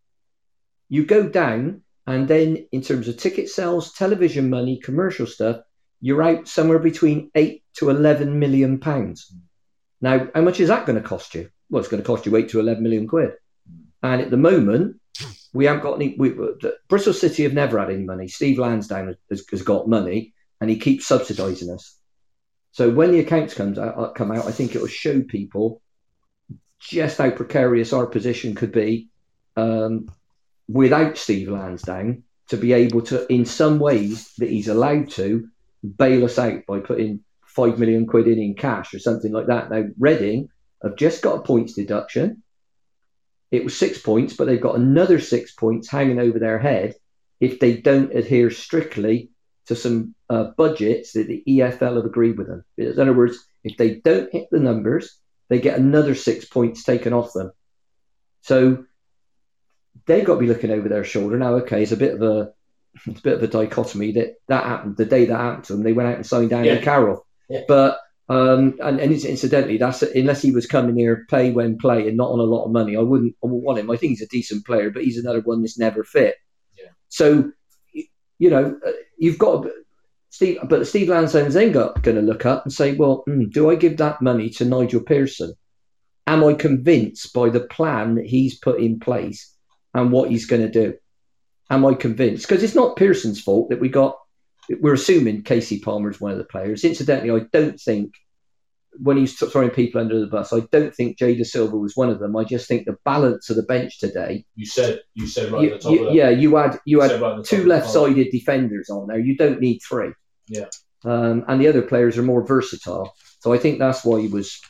you 0.89 1.05
go 1.05 1.29
down, 1.29 1.83
and 2.07 2.27
then 2.27 2.67
in 2.73 2.83
terms 2.83 3.09
of 3.09 3.17
ticket 3.17 3.49
sales, 3.49 3.93
television 3.93 4.49
money, 4.51 4.81
commercial 4.83 5.27
stuff, 5.27 5.61
you're 6.01 6.23
out 6.23 6.49
somewhere 6.49 6.79
between 6.79 7.31
eight 7.35 7.65
to 7.75 7.91
eleven 7.91 8.39
million 8.39 8.79
pounds. 8.79 9.33
Now, 10.01 10.29
how 10.35 10.43
much 10.43 10.61
is 10.61 10.69
that 10.69 10.87
going 10.87 11.01
to 11.01 11.07
cost 11.07 11.35
you? 11.35 11.51
Well, 11.71 11.81
it's 11.81 11.89
going 11.89 12.03
to 12.03 12.07
cost 12.07 12.27
you 12.27 12.37
eight 12.37 12.51
to 12.51 12.61
11 12.61 12.83
million 12.83 13.07
quid. 13.09 13.33
And 14.03 14.23
at 14.23 14.31
the 14.31 14.37
moment, 14.37 15.01
we 15.53 15.65
haven't 15.65 15.83
got 15.83 15.97
any. 15.97 16.15
We, 16.19 16.35
Bristol 16.89 17.13
City 17.13 17.43
have 17.43 17.53
never 17.53 17.79
had 17.79 17.91
any 17.91 18.05
money. 18.05 18.29
Steve 18.29 18.59
Lansdown 18.59 19.17
has, 19.29 19.45
has 19.51 19.63
got 19.63 19.89
money, 19.89 20.35
and 20.61 20.71
he 20.71 20.79
keeps 20.79 21.09
subsidising 21.09 21.75
us. 21.75 21.97
So 22.73 22.91
when 22.91 23.11
the 23.11 23.21
accounts 23.21 23.55
comes 23.55 23.79
out, 23.79 23.99
uh, 23.99 24.13
come 24.13 24.31
out, 24.31 24.47
I 24.47 24.53
think 24.53 24.75
it 24.75 24.81
will 24.81 24.89
show 24.89 25.21
people 25.23 25.83
just 26.81 27.19
how 27.19 27.31
precarious 27.31 27.93
our 27.93 28.07
position 28.07 28.55
could 28.55 28.73
be 28.73 29.09
um, 29.57 30.11
without 30.69 31.17
Steve 31.17 31.49
Lansdown 31.49 32.23
to 32.49 32.57
be 32.57 32.73
able 32.73 33.03
to, 33.03 33.31
in 33.33 33.45
some 33.45 33.79
ways 33.79 34.33
that 34.39 34.49
he's 34.49 34.69
allowed 34.69 35.11
to, 35.11 35.49
bail 35.97 36.25
us 36.25 36.39
out 36.39 36.65
by 36.67 36.81
putting 36.81 37.21
five 37.45 37.79
million 37.79 38.07
quid 38.07 38.27
in 38.27 38.39
in 38.39 38.55
cash 38.55 38.95
or 38.95 38.99
something 38.99 39.33
like 39.33 39.47
that. 39.47 39.71
Now, 39.71 39.85
Reading 39.99 40.49
have 40.83 40.97
just 40.97 41.23
got 41.23 41.39
a 41.39 41.43
points 41.43 41.75
deduction. 41.75 42.43
It 43.51 43.65
was 43.65 43.77
six 43.77 43.99
points, 43.99 44.35
but 44.35 44.47
they've 44.47 44.61
got 44.61 44.77
another 44.77 45.19
six 45.19 45.53
points 45.53 45.89
hanging 45.89 46.19
over 46.19 46.39
their 46.39 46.59
head 46.59 46.95
if 47.41 47.59
they 47.59 47.77
don't 47.77 48.15
adhere 48.15 48.51
strictly 48.51 49.31
to 49.67 49.77
some 49.77 50.15
uh, 50.31 50.45
budgets 50.57 51.13
that 51.13 51.27
the 51.29 51.43
EFL 51.47 51.97
have 51.97 52.05
agreed 52.05 52.39
with 52.39 52.49
them. 52.49 52.65
In 52.77 52.99
other 52.99 53.13
words, 53.13 53.39
if 53.65 53.77
they 53.77 53.97
don't 53.97 54.33
hit 54.33 54.49
the 54.51 54.59
numbers, 54.59 55.19
they 55.49 55.61
get 55.61 55.79
another 55.79 56.15
six 56.15 56.45
points 56.45 56.83
taken 56.83 57.13
off 57.13 57.33
them. 57.33 57.53
So 58.43 58.85
they've 60.07 60.25
got 60.25 60.35
to 60.35 60.41
be 60.41 60.47
looking 60.47 60.71
over 60.71 60.89
their 60.89 61.05
shoulder 61.05 61.39
now. 61.39 61.55
Okay, 61.57 61.83
it's 61.83 61.93
a 61.93 61.97
bit 61.97 62.15
of 62.15 62.23
a 62.23 62.53
it's 63.07 63.21
a 63.21 63.23
bit 63.23 63.35
of 63.35 63.43
a 63.43 63.49
dichotomy 63.49 64.13
that 64.13 64.35
that 64.49 64.65
happened 64.65 64.97
the 64.97 65.05
day 65.05 65.27
that 65.27 65.37
happened 65.37 65.65
to 65.65 65.73
them. 65.73 65.83
They 65.83 65.93
went 65.93 66.09
out 66.09 66.17
and 66.17 66.27
signed 66.27 66.51
Daniel 66.51 66.77
yeah. 66.77 66.83
Carroll, 66.83 67.27
but 67.67 68.01
Um, 68.31 68.77
and, 68.83 69.01
and 69.01 69.11
incidentally, 69.11 69.79
that's 69.79 70.03
unless 70.03 70.43
he 70.43 70.51
was 70.51 70.67
coming 70.67 70.97
here 70.99 71.25
pay 71.31 71.51
when 71.51 71.79
play 71.79 72.07
and 72.09 72.17
not 72.19 72.31
on 72.31 72.41
a 72.41 72.43
lot 72.43 72.67
of 72.67 72.73
money, 72.73 72.95
I 72.95 73.01
wouldn't, 73.01 73.35
I 73.43 73.47
wouldn't 73.47 73.65
want 73.65 73.79
him. 73.79 73.91
I 73.91 73.97
think 73.97 74.11
he's 74.11 74.21
a 74.21 74.27
decent 74.27 74.67
player, 74.67 74.91
but 74.91 75.03
he's 75.03 75.17
another 75.17 75.41
one 75.41 75.63
that's 75.63 75.79
never 75.79 76.05
fit. 76.05 76.35
Yeah. 76.77 76.91
So, 77.09 77.53
you 77.95 78.51
know, 78.51 78.79
uh, 78.87 78.93
you've 79.17 79.39
got 79.39 79.67
Steve, 80.31 80.59
but 80.69 80.87
Steve 80.87 81.09
Lansdown's 81.09 81.55
then 81.55 81.73
going 81.73 82.03
to 82.03 82.23
look 82.23 82.45
up 82.45 82.65
and 82.65 82.73
say, 82.73 82.95
well, 82.95 83.25
mm, 83.29 83.51
do 83.51 83.71
I 83.71 83.75
give 83.75 83.97
that 83.97 84.23
money 84.23 84.51
to 84.51 84.65
Nigel 84.65 85.01
Pearson? 85.01 85.55
Am 86.27 86.45
I 86.45 86.53
convinced 86.55 87.33
by 87.33 87.49
the 87.49 87.61
plan 87.61 88.17
that 88.17 88.27
he's 88.27 88.59
put 88.59 88.81
in 88.81 89.01
place 89.01 89.55
and 89.95 90.13
what 90.13 90.31
he's 90.31 90.47
going 90.47 90.63
to 90.63 90.71
do? 90.71 90.95
Am 91.71 91.85
I 91.87 91.95
convinced? 91.95 92.47
Because 92.47 92.63
it's 92.63 92.75
not 92.75 92.97
Pearson's 92.97 93.41
fault 93.41 93.71
that 93.71 93.81
we 93.81 93.89
got. 93.89 94.19
We're 94.81 94.95
assuming 94.95 95.43
Kasey 95.43 95.83
Palmer 95.83 96.11
is 96.11 96.21
one 96.21 96.33
of 96.33 96.39
the 96.39 96.45
players. 96.45 96.85
Incidentally, 96.85 97.31
I 97.31 97.47
don't 97.51 97.81
think 97.81 98.15
when 99.01 99.17
he's 99.17 99.35
throwing 99.35 99.71
people 99.71 100.01
under 100.01 100.19
the 100.19 100.27
bus, 100.27 100.53
I 100.53 100.61
don't 100.73 100.95
think 100.95 101.19
Jay 101.19 101.43
Silva 101.43 101.77
was 101.77 101.97
one 101.97 102.11
of 102.11 102.19
them. 102.19 102.37
I 102.37 102.45
just 102.45 102.67
think 102.67 102.85
the 102.85 102.97
balance 103.05 103.49
of 103.51 103.57
the 103.57 103.63
bench 103.63 103.99
today. 103.99 104.45
You 104.57 104.67
said 104.67 105.01
you 105.15 105.27
said 105.27 105.53
right 105.53 105.63
you, 105.63 105.75
at 105.75 105.81
the 105.81 105.83
top. 105.83 105.93
you, 105.93 106.09
of 106.09 106.15
yeah, 106.15 106.31
you 106.31 106.57
had 106.57 106.81
you 106.85 107.01
had 107.01 107.21
right 107.21 107.45
two 107.45 107.65
left-sided 107.65 108.31
defenders 108.31 108.91
on 108.91 109.07
there. 109.07 109.19
You 109.19 109.37
don't 109.37 109.61
need 109.61 109.81
three. 109.89 110.13
Yeah. 110.49 110.67
Um, 111.05 111.45
and 111.49 111.61
the 111.61 111.69
other 111.69 111.83
players 111.83 112.19
are 112.19 112.23
more 112.23 112.45
versatile. 112.45 113.15
So 113.41 113.53
I 113.53 113.59
think 113.59 113.79
that's 113.79 114.05
why 114.05 114.21
he 114.21 114.29
was 114.29 114.61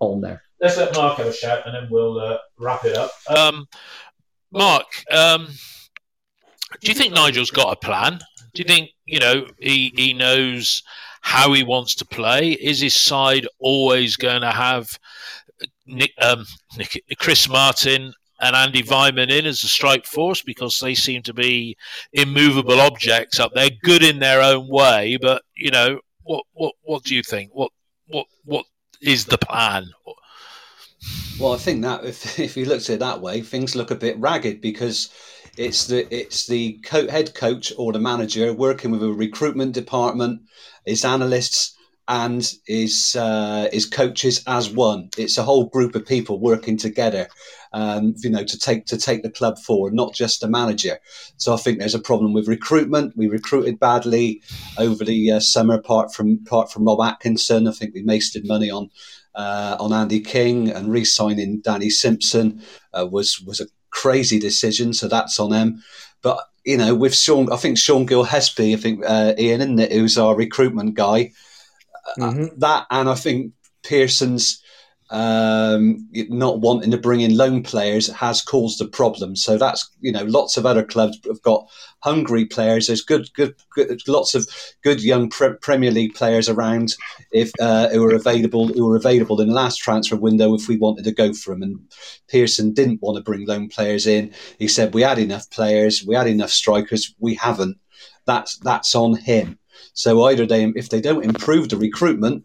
on 0.00 0.20
there. 0.20 0.42
Let's 0.60 0.76
let 0.76 0.94
Mark 0.94 1.18
have 1.18 1.26
a 1.26 1.32
shout, 1.32 1.66
and 1.66 1.74
then 1.74 1.88
we'll 1.90 2.18
uh, 2.18 2.38
wrap 2.58 2.84
it 2.84 2.96
up. 2.96 3.10
Um, 3.28 3.66
Mark, 4.50 4.86
um, 5.10 5.48
do 6.80 6.88
you 6.88 6.94
think 6.94 7.14
Nigel's 7.14 7.50
got 7.50 7.72
a 7.72 7.76
plan? 7.76 8.18
Do 8.54 8.62
you 8.62 8.64
think 8.64 8.90
you 9.04 9.20
know 9.20 9.46
he 9.58 9.92
he 9.94 10.12
knows 10.12 10.82
how 11.26 11.52
he 11.52 11.64
wants 11.64 11.96
to 11.96 12.04
play? 12.04 12.52
Is 12.52 12.80
his 12.80 12.94
side 12.94 13.48
always 13.58 14.14
going 14.14 14.42
to 14.42 14.52
have 14.52 14.96
Nick, 15.84 16.12
um, 16.22 16.46
Nick, 16.78 17.02
Chris 17.18 17.48
Martin 17.48 18.14
and 18.40 18.54
Andy 18.54 18.84
Weimann 18.84 19.28
in 19.28 19.44
as 19.44 19.64
a 19.64 19.66
strike 19.66 20.06
force 20.06 20.40
because 20.40 20.78
they 20.78 20.94
seem 20.94 21.22
to 21.22 21.34
be 21.34 21.76
immovable 22.12 22.80
objects 22.80 23.40
up 23.40 23.52
there, 23.54 23.70
good 23.82 24.04
in 24.04 24.20
their 24.20 24.40
own 24.40 24.68
way. 24.68 25.18
But 25.20 25.42
you 25.56 25.72
know, 25.72 25.98
what 26.22 26.44
what 26.52 26.74
what 26.82 27.02
do 27.02 27.16
you 27.16 27.24
think? 27.24 27.50
What 27.52 27.72
what 28.06 28.26
what 28.44 28.64
is 29.02 29.24
the 29.24 29.38
plan? 29.38 29.88
Well, 31.40 31.54
I 31.54 31.58
think 31.58 31.82
that 31.82 32.04
if 32.04 32.38
if 32.38 32.56
you 32.56 32.66
looked 32.66 32.88
at 32.88 32.94
it 32.94 33.00
that 33.00 33.20
way, 33.20 33.40
things 33.40 33.74
look 33.74 33.90
a 33.90 33.96
bit 33.96 34.16
ragged 34.20 34.60
because 34.60 35.10
it's 35.56 35.86
the 35.86 36.06
it's 36.14 36.46
the 36.46 36.78
co- 36.84 37.08
head 37.08 37.34
coach 37.34 37.72
or 37.78 37.92
the 37.92 37.98
manager 37.98 38.52
working 38.52 38.90
with 38.90 39.02
a 39.02 39.12
recruitment 39.12 39.72
department, 39.72 40.42
his 40.84 41.04
analysts 41.04 41.76
and 42.08 42.52
his 42.66 43.16
uh, 43.18 43.68
his 43.72 43.86
coaches 43.86 44.42
as 44.46 44.70
one. 44.70 45.10
It's 45.16 45.38
a 45.38 45.42
whole 45.42 45.66
group 45.66 45.94
of 45.94 46.06
people 46.06 46.38
working 46.38 46.76
together, 46.76 47.28
um, 47.72 48.14
you 48.18 48.30
know, 48.30 48.44
to 48.44 48.58
take 48.58 48.86
to 48.86 48.98
take 48.98 49.22
the 49.22 49.30
club 49.30 49.58
forward, 49.58 49.94
not 49.94 50.14
just 50.14 50.40
the 50.40 50.48
manager. 50.48 50.98
So 51.36 51.54
I 51.54 51.56
think 51.56 51.78
there's 51.78 51.94
a 51.94 52.00
problem 52.00 52.32
with 52.32 52.48
recruitment. 52.48 53.16
We 53.16 53.28
recruited 53.28 53.80
badly 53.80 54.42
over 54.78 55.04
the 55.04 55.32
uh, 55.32 55.40
summer, 55.40 55.74
apart 55.74 56.14
from 56.14 56.40
apart 56.46 56.70
from 56.70 56.84
Rob 56.84 57.00
Atkinson. 57.00 57.66
I 57.66 57.72
think 57.72 57.94
we 57.94 58.04
wasted 58.04 58.46
money 58.46 58.70
on. 58.70 58.90
Uh, 59.34 59.76
on 59.78 59.92
Andy 59.92 60.18
King 60.18 60.70
and 60.70 60.90
re-signing 60.90 61.60
Danny 61.60 61.90
Simpson 61.90 62.62
uh, 62.94 63.06
was 63.06 63.38
was 63.46 63.60
a 63.60 63.66
crazy 63.96 64.38
decision, 64.38 64.92
so 64.92 65.08
that's 65.08 65.40
on 65.40 65.50
them. 65.50 65.82
But 66.22 66.38
you 66.64 66.76
know, 66.76 66.94
with 66.94 67.14
Sean, 67.14 67.50
I 67.52 67.56
think 67.56 67.78
Sean 67.78 68.06
Gillespie, 68.06 68.74
I 68.74 68.76
think 68.76 69.02
uh, 69.06 69.34
Ian, 69.38 69.60
isn't 69.60 69.78
it, 69.78 69.92
who's 69.92 70.18
our 70.18 70.36
recruitment 70.36 70.94
guy, 70.94 71.32
mm-hmm. 72.18 72.58
that, 72.58 72.86
and 72.90 73.08
I 73.08 73.14
think 73.14 73.52
Pearson's 73.82 74.62
um, 75.10 76.08
not 76.12 76.60
wanting 76.60 76.90
to 76.90 76.98
bring 76.98 77.20
in 77.20 77.36
loan 77.36 77.62
players 77.62 78.08
has 78.08 78.42
caused 78.42 78.80
a 78.80 78.86
problem. 78.86 79.36
So 79.36 79.56
that's 79.56 79.88
you 80.00 80.10
know 80.10 80.24
lots 80.24 80.56
of 80.56 80.66
other 80.66 80.82
clubs 80.82 81.18
have 81.26 81.42
got 81.42 81.68
hungry 82.00 82.44
players. 82.44 82.86
There's 82.86 83.02
good, 83.02 83.32
good, 83.34 83.54
good 83.74 84.00
lots 84.08 84.34
of 84.34 84.48
good 84.82 85.02
young 85.02 85.28
pre- 85.28 85.54
Premier 85.60 85.92
League 85.92 86.14
players 86.14 86.48
around 86.48 86.94
if 87.30 87.52
uh, 87.60 87.88
who 87.90 88.04
are 88.04 88.14
available 88.14 88.68
who 88.68 88.86
were 88.86 88.96
available 88.96 89.40
in 89.40 89.48
the 89.48 89.54
last 89.54 89.78
transfer 89.78 90.16
window 90.16 90.54
if 90.54 90.68
we 90.68 90.76
wanted 90.76 91.04
to 91.04 91.12
go 91.12 91.32
for 91.32 91.52
them. 91.54 91.62
And 91.62 91.78
Pearson 92.28 92.72
didn't 92.72 93.02
want 93.02 93.16
to 93.16 93.22
bring 93.22 93.46
loan 93.46 93.68
players 93.68 94.06
in. 94.06 94.32
He 94.58 94.66
said 94.66 94.94
we 94.94 95.02
had 95.02 95.18
enough 95.18 95.48
players, 95.50 96.04
we 96.04 96.16
had 96.16 96.26
enough 96.26 96.50
strikers, 96.50 97.14
we 97.18 97.34
haven't. 97.36 97.78
That's 98.26 98.58
that's 98.58 98.94
on 98.96 99.16
him. 99.16 99.58
So 99.92 100.24
either 100.24 100.46
they 100.46 100.64
if 100.74 100.88
they 100.88 101.00
don't 101.00 101.24
improve 101.24 101.68
the 101.68 101.76
recruitment 101.76 102.44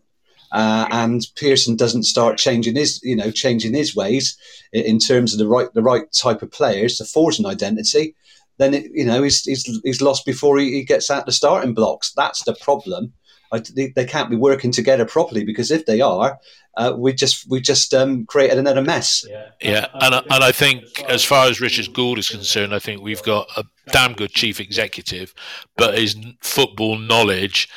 uh, 0.51 0.87
and 0.91 1.25
Pearson 1.35 1.75
doesn't 1.75 2.03
start 2.03 2.37
changing 2.37 2.75
his, 2.75 2.99
you 3.03 3.15
know, 3.15 3.31
changing 3.31 3.73
his 3.73 3.95
ways 3.95 4.37
in 4.73 4.99
terms 4.99 5.33
of 5.33 5.39
the 5.39 5.47
right, 5.47 5.73
the 5.73 5.81
right 5.81 6.11
type 6.11 6.41
of 6.41 6.51
players 6.51 6.97
to 6.97 7.05
forge 7.05 7.39
an 7.39 7.45
identity, 7.45 8.15
then 8.57 8.73
it, 8.73 8.91
you 8.93 9.05
know 9.05 9.23
he's, 9.23 9.43
he's, 9.43 9.65
he's 9.83 10.01
lost 10.01 10.25
before 10.25 10.57
he, 10.59 10.71
he, 10.71 10.83
gets 10.83 11.09
out 11.09 11.25
the 11.25 11.31
starting 11.31 11.73
blocks. 11.73 12.13
That's 12.13 12.43
the 12.43 12.53
problem. 12.55 13.13
I, 13.51 13.59
they, 13.59 13.87
they, 13.87 14.05
can't 14.05 14.29
be 14.29 14.37
working 14.37 14.71
together 14.71 15.05
properly 15.05 15.43
because 15.43 15.71
if 15.71 15.85
they 15.85 15.99
are, 15.99 16.39
uh, 16.77 16.93
we 16.95 17.11
just 17.11 17.49
we 17.49 17.59
just 17.59 17.93
um, 17.93 18.25
created 18.25 18.57
another 18.57 18.81
mess. 18.81 19.25
Yeah, 19.27 19.49
yeah, 19.61 19.87
and 19.93 20.15
and 20.15 20.43
I 20.43 20.51
think 20.51 20.83
as 21.09 21.23
far 21.23 21.47
as 21.47 21.59
Richard 21.59 21.93
Gould 21.93 22.17
is 22.17 22.29
concerned, 22.29 22.73
I 22.73 22.79
think 22.79 23.01
we've 23.01 23.23
got 23.23 23.49
a 23.57 23.65
damn 23.91 24.13
good 24.13 24.31
chief 24.31 24.59
executive, 24.61 25.33
but 25.75 25.97
his 25.97 26.15
football 26.39 26.97
knowledge 26.97 27.67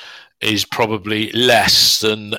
is 0.40 0.64
probably 0.64 1.32
less 1.32 2.00
than 2.00 2.34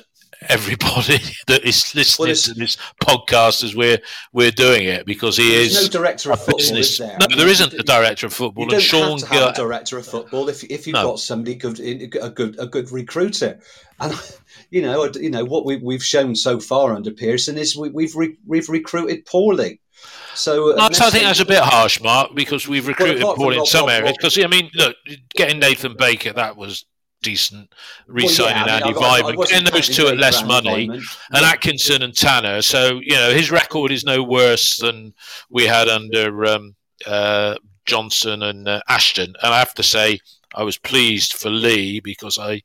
everybody 0.48 1.18
that 1.46 1.64
is 1.64 1.94
listening 1.94 2.28
well, 2.28 2.36
to 2.36 2.54
this 2.54 2.76
podcast 3.02 3.64
as 3.64 3.74
we're 3.74 3.98
we're 4.32 4.50
doing 4.50 4.86
it 4.86 5.06
because 5.06 5.36
he 5.36 5.54
is 5.54 5.74
no 5.74 5.88
director 5.88 6.32
of 6.32 6.38
football. 6.38 6.76
Is 6.76 6.98
there? 6.98 7.16
No, 7.20 7.36
there 7.36 7.48
isn't 7.48 7.72
a 7.74 7.82
director 7.82 8.26
of 8.26 8.32
football. 8.32 8.64
You 8.64 8.70
don't 8.70 8.80
Sean 8.80 9.18
have 9.20 9.20
to 9.20 9.26
have 9.26 9.48
a 9.50 9.52
director 9.54 9.98
of 9.98 10.06
football 10.06 10.48
if 10.48 10.64
if 10.64 10.86
you've 10.86 10.94
no. 10.94 11.04
got 11.04 11.18
somebody 11.18 11.54
good, 11.54 11.80
a 11.80 12.30
good 12.30 12.58
a 12.58 12.66
good 12.66 12.90
recruiter. 12.90 13.58
And 14.00 14.12
you 14.70 14.82
know, 14.82 15.10
you 15.14 15.30
know 15.30 15.44
what 15.44 15.64
we, 15.64 15.76
we've 15.76 16.04
shown 16.04 16.34
so 16.34 16.60
far 16.60 16.94
under 16.94 17.10
Pearson 17.10 17.58
is 17.58 17.76
we, 17.76 18.04
have 18.04 18.14
re, 18.14 18.36
we've 18.46 18.68
recruited 18.68 19.24
poorly. 19.26 19.80
So 20.34 20.72
uh, 20.72 20.76
no, 20.76 20.84
I 20.84 21.10
think 21.10 21.24
that's 21.24 21.40
a 21.40 21.46
bit 21.46 21.62
harsh, 21.62 22.00
Mark, 22.02 22.34
because 22.34 22.68
we've 22.68 22.86
recruited 22.86 23.22
well, 23.22 23.34
poorly 23.34 23.56
in 23.58 23.66
some 23.66 23.88
areas. 23.88 24.16
Because 24.16 24.38
I 24.38 24.46
mean, 24.46 24.70
look, 24.74 24.96
getting 25.34 25.58
Nathan 25.58 25.96
Baker 25.96 26.32
that 26.34 26.56
was 26.56 26.84
decent 27.22 27.72
re-signing 28.06 28.66
well, 28.66 28.66
yeah, 28.66 28.86
Andy 28.86 28.98
Weimann, 28.98 29.48
getting 29.48 29.72
those 29.72 29.88
two 29.88 30.06
at 30.08 30.16
less 30.16 30.44
money, 30.44 30.88
and. 30.88 31.44
Atkinson 31.44 32.02
and 32.02 32.14
Tanner. 32.14 32.62
So 32.62 33.00
you 33.02 33.14
know 33.14 33.30
his 33.30 33.50
record 33.50 33.90
is 33.90 34.04
no 34.04 34.22
worse 34.22 34.76
than 34.76 35.14
we 35.50 35.64
had 35.64 35.88
under 35.88 36.44
um, 36.46 36.76
uh, 37.06 37.56
Johnson 37.86 38.42
and 38.42 38.68
uh, 38.68 38.80
Ashton. 38.88 39.34
And 39.42 39.54
I 39.54 39.58
have 39.58 39.74
to 39.74 39.82
say, 39.82 40.18
I 40.54 40.62
was 40.62 40.76
pleased 40.76 41.34
for 41.34 41.50
Lee 41.50 42.00
because 42.00 42.38
I 42.38 42.62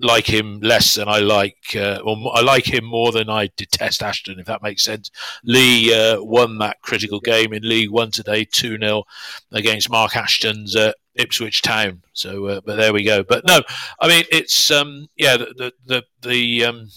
like 0.00 0.26
him 0.26 0.60
less 0.60 0.94
than 0.94 1.08
I 1.08 1.18
like, 1.18 1.76
uh, 1.76 2.00
or 2.04 2.16
I 2.34 2.40
like 2.40 2.64
him 2.64 2.84
more 2.84 3.12
than 3.12 3.28
I 3.28 3.50
detest 3.56 4.02
Ashton, 4.02 4.40
if 4.40 4.46
that 4.46 4.62
makes 4.62 4.82
sense. 4.82 5.10
Lee 5.44 5.92
uh, 5.94 6.22
won 6.22 6.58
that 6.58 6.80
critical 6.80 7.20
game 7.20 7.52
in 7.52 7.68
League 7.68 7.90
One 7.90 8.10
today, 8.10 8.44
2 8.44 8.78
0 8.78 9.04
against 9.52 9.90
Mark 9.90 10.16
Ashton's 10.16 10.74
uh, 10.74 10.92
Ipswich 11.14 11.62
Town. 11.62 12.02
So, 12.12 12.46
uh, 12.46 12.60
but 12.64 12.76
there 12.76 12.92
we 12.92 13.04
go. 13.04 13.22
But 13.22 13.46
no, 13.46 13.62
I 14.00 14.08
mean, 14.08 14.24
it's, 14.30 14.70
um, 14.70 15.08
yeah, 15.16 15.36
the, 15.36 15.54
the, 15.56 15.72
the, 15.86 16.04
the, 16.28 16.64
um, 16.64 16.88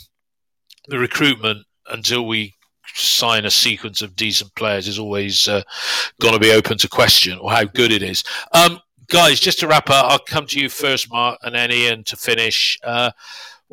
the 0.88 1.00
recruitment 1.00 1.66
until 1.88 2.26
we 2.28 2.54
sign 2.96 3.46
a 3.46 3.52
sequence 3.52 4.02
of 4.02 4.16
decent 4.16 4.54
players 4.56 4.88
is 4.88 5.00
always 5.00 5.48
uh, 5.48 5.64
going 6.22 6.34
to 6.34 6.40
be 6.40 6.52
open 6.52 6.78
to 6.78 6.88
question 6.88 7.38
or 7.40 7.52
how 7.52 7.64
good 7.64 7.92
it 7.92 8.04
is. 8.04 8.24
Um, 8.54 8.80
guys, 9.08 9.40
just 9.40 9.60
to 9.60 9.68
wrap 9.68 9.90
up, 9.90 10.12
I'll 10.12 10.20
come 10.20 10.46
to 10.48 10.60
you 10.60 10.70
first, 10.70 11.12
Mark, 11.12 11.40
and 11.44 11.56
then 11.56 11.72
Ian 11.72 12.04
to 12.06 12.16
finish. 12.16 12.78
Uh, 12.84 13.12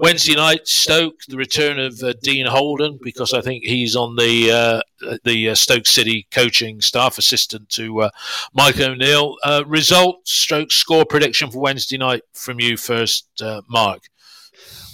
Wednesday 0.01 0.35
night, 0.35 0.67
Stoke, 0.67 1.21
the 1.29 1.37
return 1.37 1.79
of 1.79 2.03
uh, 2.03 2.15
Dean 2.23 2.47
Holden, 2.47 2.99
because 3.03 3.35
I 3.35 3.43
think 3.43 3.65
he's 3.65 3.95
on 3.95 4.17
the 4.17 4.51
uh, 4.51 5.19
the 5.25 5.51
uh, 5.51 5.55
Stoke 5.55 5.87
City 5.87 6.27
coaching 6.31 6.81
staff, 6.81 7.19
assistant 7.19 7.69
to 7.71 8.05
uh, 8.05 8.11
Mike 8.55 8.81
O'Neill. 8.81 9.37
Uh, 9.45 9.63
result, 9.67 10.27
stroke, 10.27 10.73
score 10.73 11.05
prediction 11.05 11.51
for 11.51 11.61
Wednesday 11.61 11.99
night 11.99 12.23
from 12.33 12.61
you 12.61 12.79
first, 12.79 13.29
uh, 13.43 13.61
Mark. 13.69 14.05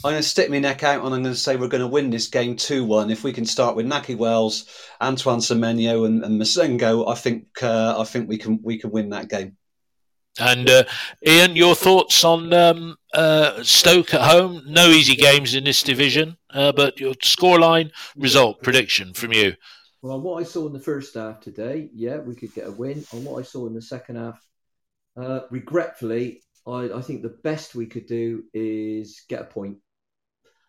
I'm 0.05 0.11
going 0.11 0.23
to 0.23 0.29
stick 0.29 0.51
my 0.51 0.59
neck 0.59 0.83
out 0.83 1.05
and 1.05 1.15
I'm 1.15 1.23
going 1.23 1.35
to 1.35 1.41
say 1.41 1.55
we're 1.55 1.69
going 1.69 1.83
to 1.83 1.87
win 1.87 2.11
this 2.11 2.27
game 2.27 2.57
2 2.57 2.85
1. 2.85 3.09
If 3.09 3.23
we 3.23 3.33
can 3.33 3.45
start 3.45 3.77
with 3.77 3.87
Nahki 3.87 4.17
Wells, 4.17 4.69
Antoine 5.01 5.39
Semenyo, 5.39 6.05
and, 6.05 6.25
and 6.25 6.41
Massengo, 6.41 7.09
I 7.09 7.15
think 7.15 7.63
I 7.63 8.03
think 8.03 8.29
we 8.29 8.39
can 8.39 8.59
we 8.61 8.77
can 8.77 8.91
win 8.91 9.11
that 9.11 9.29
game. 9.29 9.57
And 10.39 10.69
uh, 10.69 10.85
Ian, 11.27 11.57
your 11.57 11.75
thoughts 11.75 12.25
on 12.25 12.53
um, 12.53 12.97
uh, 13.15 13.63
Stoke 13.63 14.15
at 14.15 14.23
home? 14.23 14.63
No 14.67 14.89
easy 14.89 15.17
games 15.17 15.55
in 15.55 15.65
this 15.65 15.83
division, 15.83 16.37
uh, 16.51 16.73
but 16.73 17.01
your 17.01 17.15
scoreline 17.15 17.91
result 18.17 18.63
prediction 18.63 19.15
from 19.15 19.33
you. 19.33 19.55
Well, 20.03 20.17
on 20.17 20.23
what 20.23 20.41
I 20.41 20.45
saw 20.45 20.67
in 20.67 20.73
the 20.73 20.81
first 20.81 21.15
half 21.15 21.41
today, 21.41 21.89
yeah, 21.95 22.19
we 22.19 22.35
could 22.35 22.55
get 22.55 22.69
a 22.69 22.73
win. 22.73 23.05
On 23.13 23.25
what 23.25 23.41
I 23.41 23.43
saw 23.43 23.67
in 23.67 23.75
the 23.75 23.83
second 23.83 24.17
half, 24.17 24.41
uh, 25.17 25.41
regretfully, 25.51 26.43
I, 26.67 26.91
I 26.95 27.01
think 27.01 27.23
the 27.23 27.39
best 27.43 27.75
we 27.75 27.87
could 27.87 28.07
do 28.07 28.45
is 28.53 29.23
get 29.29 29.43
a 29.43 29.45
point. 29.45 29.79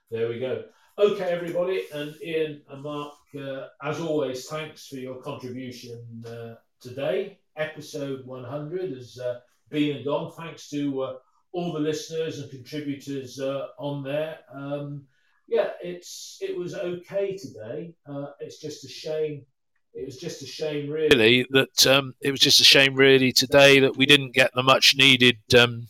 There 0.09 0.29
we 0.29 0.39
go. 0.39 0.63
Okay, 0.99 1.25
everybody, 1.25 1.83
and 1.93 2.15
Ian 2.23 2.61
and 2.69 2.81
Mark, 2.81 3.13
uh, 3.39 3.67
as 3.83 3.99
always, 3.99 4.47
thanks 4.47 4.87
for 4.87 4.95
your 4.95 5.21
contribution 5.21 6.23
uh, 6.25 6.55
today. 6.81 7.37
Episode 7.55 8.25
100 8.25 8.91
has 8.93 9.19
uh, 9.19 9.39
been 9.69 9.97
and 9.97 10.05
gone. 10.05 10.31
Thanks 10.37 10.69
to 10.69 11.01
uh, 11.01 11.13
all 11.53 11.73
the 11.73 11.79
listeners 11.79 12.39
and 12.39 12.49
contributors 12.51 13.39
uh, 13.39 13.67
on 13.77 14.03
there. 14.03 14.39
Um, 14.53 15.03
yeah, 15.47 15.69
it's 15.81 16.37
it 16.41 16.57
was 16.57 16.75
okay 16.75 17.37
today. 17.37 17.93
Uh, 18.07 18.27
it's 18.39 18.59
just 18.59 18.83
a 18.83 18.89
shame. 18.89 19.45
It 19.93 20.05
was 20.05 20.17
just 20.17 20.43
a 20.43 20.45
shame, 20.45 20.89
really, 20.89 21.15
really 21.15 21.47
that 21.51 21.87
um, 21.87 22.13
it 22.21 22.31
was 22.31 22.39
just 22.39 22.61
a 22.61 22.65
shame, 22.65 22.93
really, 22.93 23.31
today 23.31 23.79
that 23.79 23.97
we 23.97 24.05
didn't 24.05 24.33
get 24.33 24.51
the 24.53 24.63
much 24.63 24.95
needed. 24.95 25.37
Um, 25.57 25.87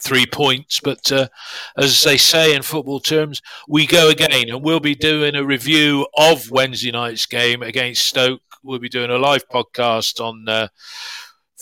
three 0.00 0.26
points. 0.26 0.80
But 0.80 1.10
uh, 1.10 1.28
as 1.76 2.02
they 2.02 2.16
say 2.16 2.54
in 2.54 2.62
football 2.62 3.00
terms, 3.00 3.40
we 3.68 3.86
go 3.86 4.10
again, 4.10 4.48
and 4.48 4.62
we'll 4.62 4.80
be 4.80 4.94
doing 4.94 5.34
a 5.34 5.44
review 5.44 6.06
of 6.16 6.50
Wednesday 6.50 6.90
night's 6.90 7.26
game 7.26 7.62
against 7.62 8.06
Stoke. 8.06 8.42
We'll 8.62 8.78
be 8.78 8.88
doing 8.88 9.10
a 9.10 9.18
live 9.18 9.48
podcast 9.48 10.20
on 10.20 10.48
uh, 10.48 10.68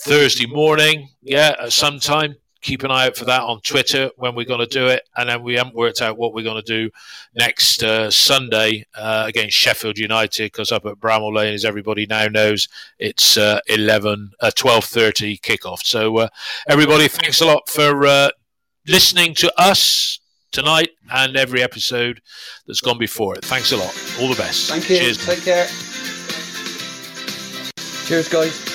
Thursday 0.03 0.45
morning, 0.45 1.09
yeah, 1.21 1.55
at 1.59 1.73
some 1.73 1.99
time 1.99 2.35
keep 2.63 2.83
an 2.83 2.89
eye 2.89 3.07
out 3.07 3.15
for 3.15 3.25
that 3.25 3.41
on 3.41 3.59
Twitter 3.61 4.09
when 4.15 4.33
we're 4.33 4.45
going 4.45 4.61
to 4.61 4.65
do 4.65 4.87
it. 4.87 5.07
And 5.15 5.29
then 5.29 5.43
we 5.43 5.53
haven't 5.53 5.75
worked 5.75 6.01
out 6.01 6.17
what 6.17 6.33
we're 6.33 6.43
going 6.43 6.63
to 6.63 6.87
do 6.87 6.89
next 7.35 7.83
uh, 7.83 8.09
Sunday 8.09 8.85
uh, 8.95 9.25
against 9.27 9.55
Sheffield 9.55 9.99
United 9.99 10.45
because 10.45 10.71
up 10.71 10.85
at 10.85 10.95
Bramall 10.95 11.35
Lane, 11.35 11.53
as 11.53 11.65
everybody 11.65 12.07
now 12.07 12.27
knows, 12.27 12.67
it's 12.97 13.37
uh, 13.37 13.59
11, 13.67 14.31
uh, 14.39 14.51
12.30 14.55 15.41
kickoff. 15.41 15.83
So 15.83 16.17
uh, 16.17 16.27
everybody, 16.67 17.07
thanks 17.07 17.41
a 17.41 17.45
lot 17.45 17.69
for 17.69 18.07
uh, 18.07 18.29
listening 18.87 19.35
to 19.35 19.53
us 19.61 20.19
tonight 20.51 20.91
and 21.11 21.35
every 21.35 21.61
episode 21.61 22.21
that's 22.65 22.81
gone 22.81 22.97
before 22.97 23.35
it. 23.35 23.43
Thanks 23.45 23.71
a 23.73 23.77
lot. 23.77 23.93
All 24.19 24.29
the 24.29 24.35
best. 24.35 24.69
Thank 24.69 24.89
you. 24.89 24.99
Cheers. 24.99 25.25
Take 25.25 25.43
care. 25.43 25.67
Cheers, 28.05 28.29
guys. 28.29 28.72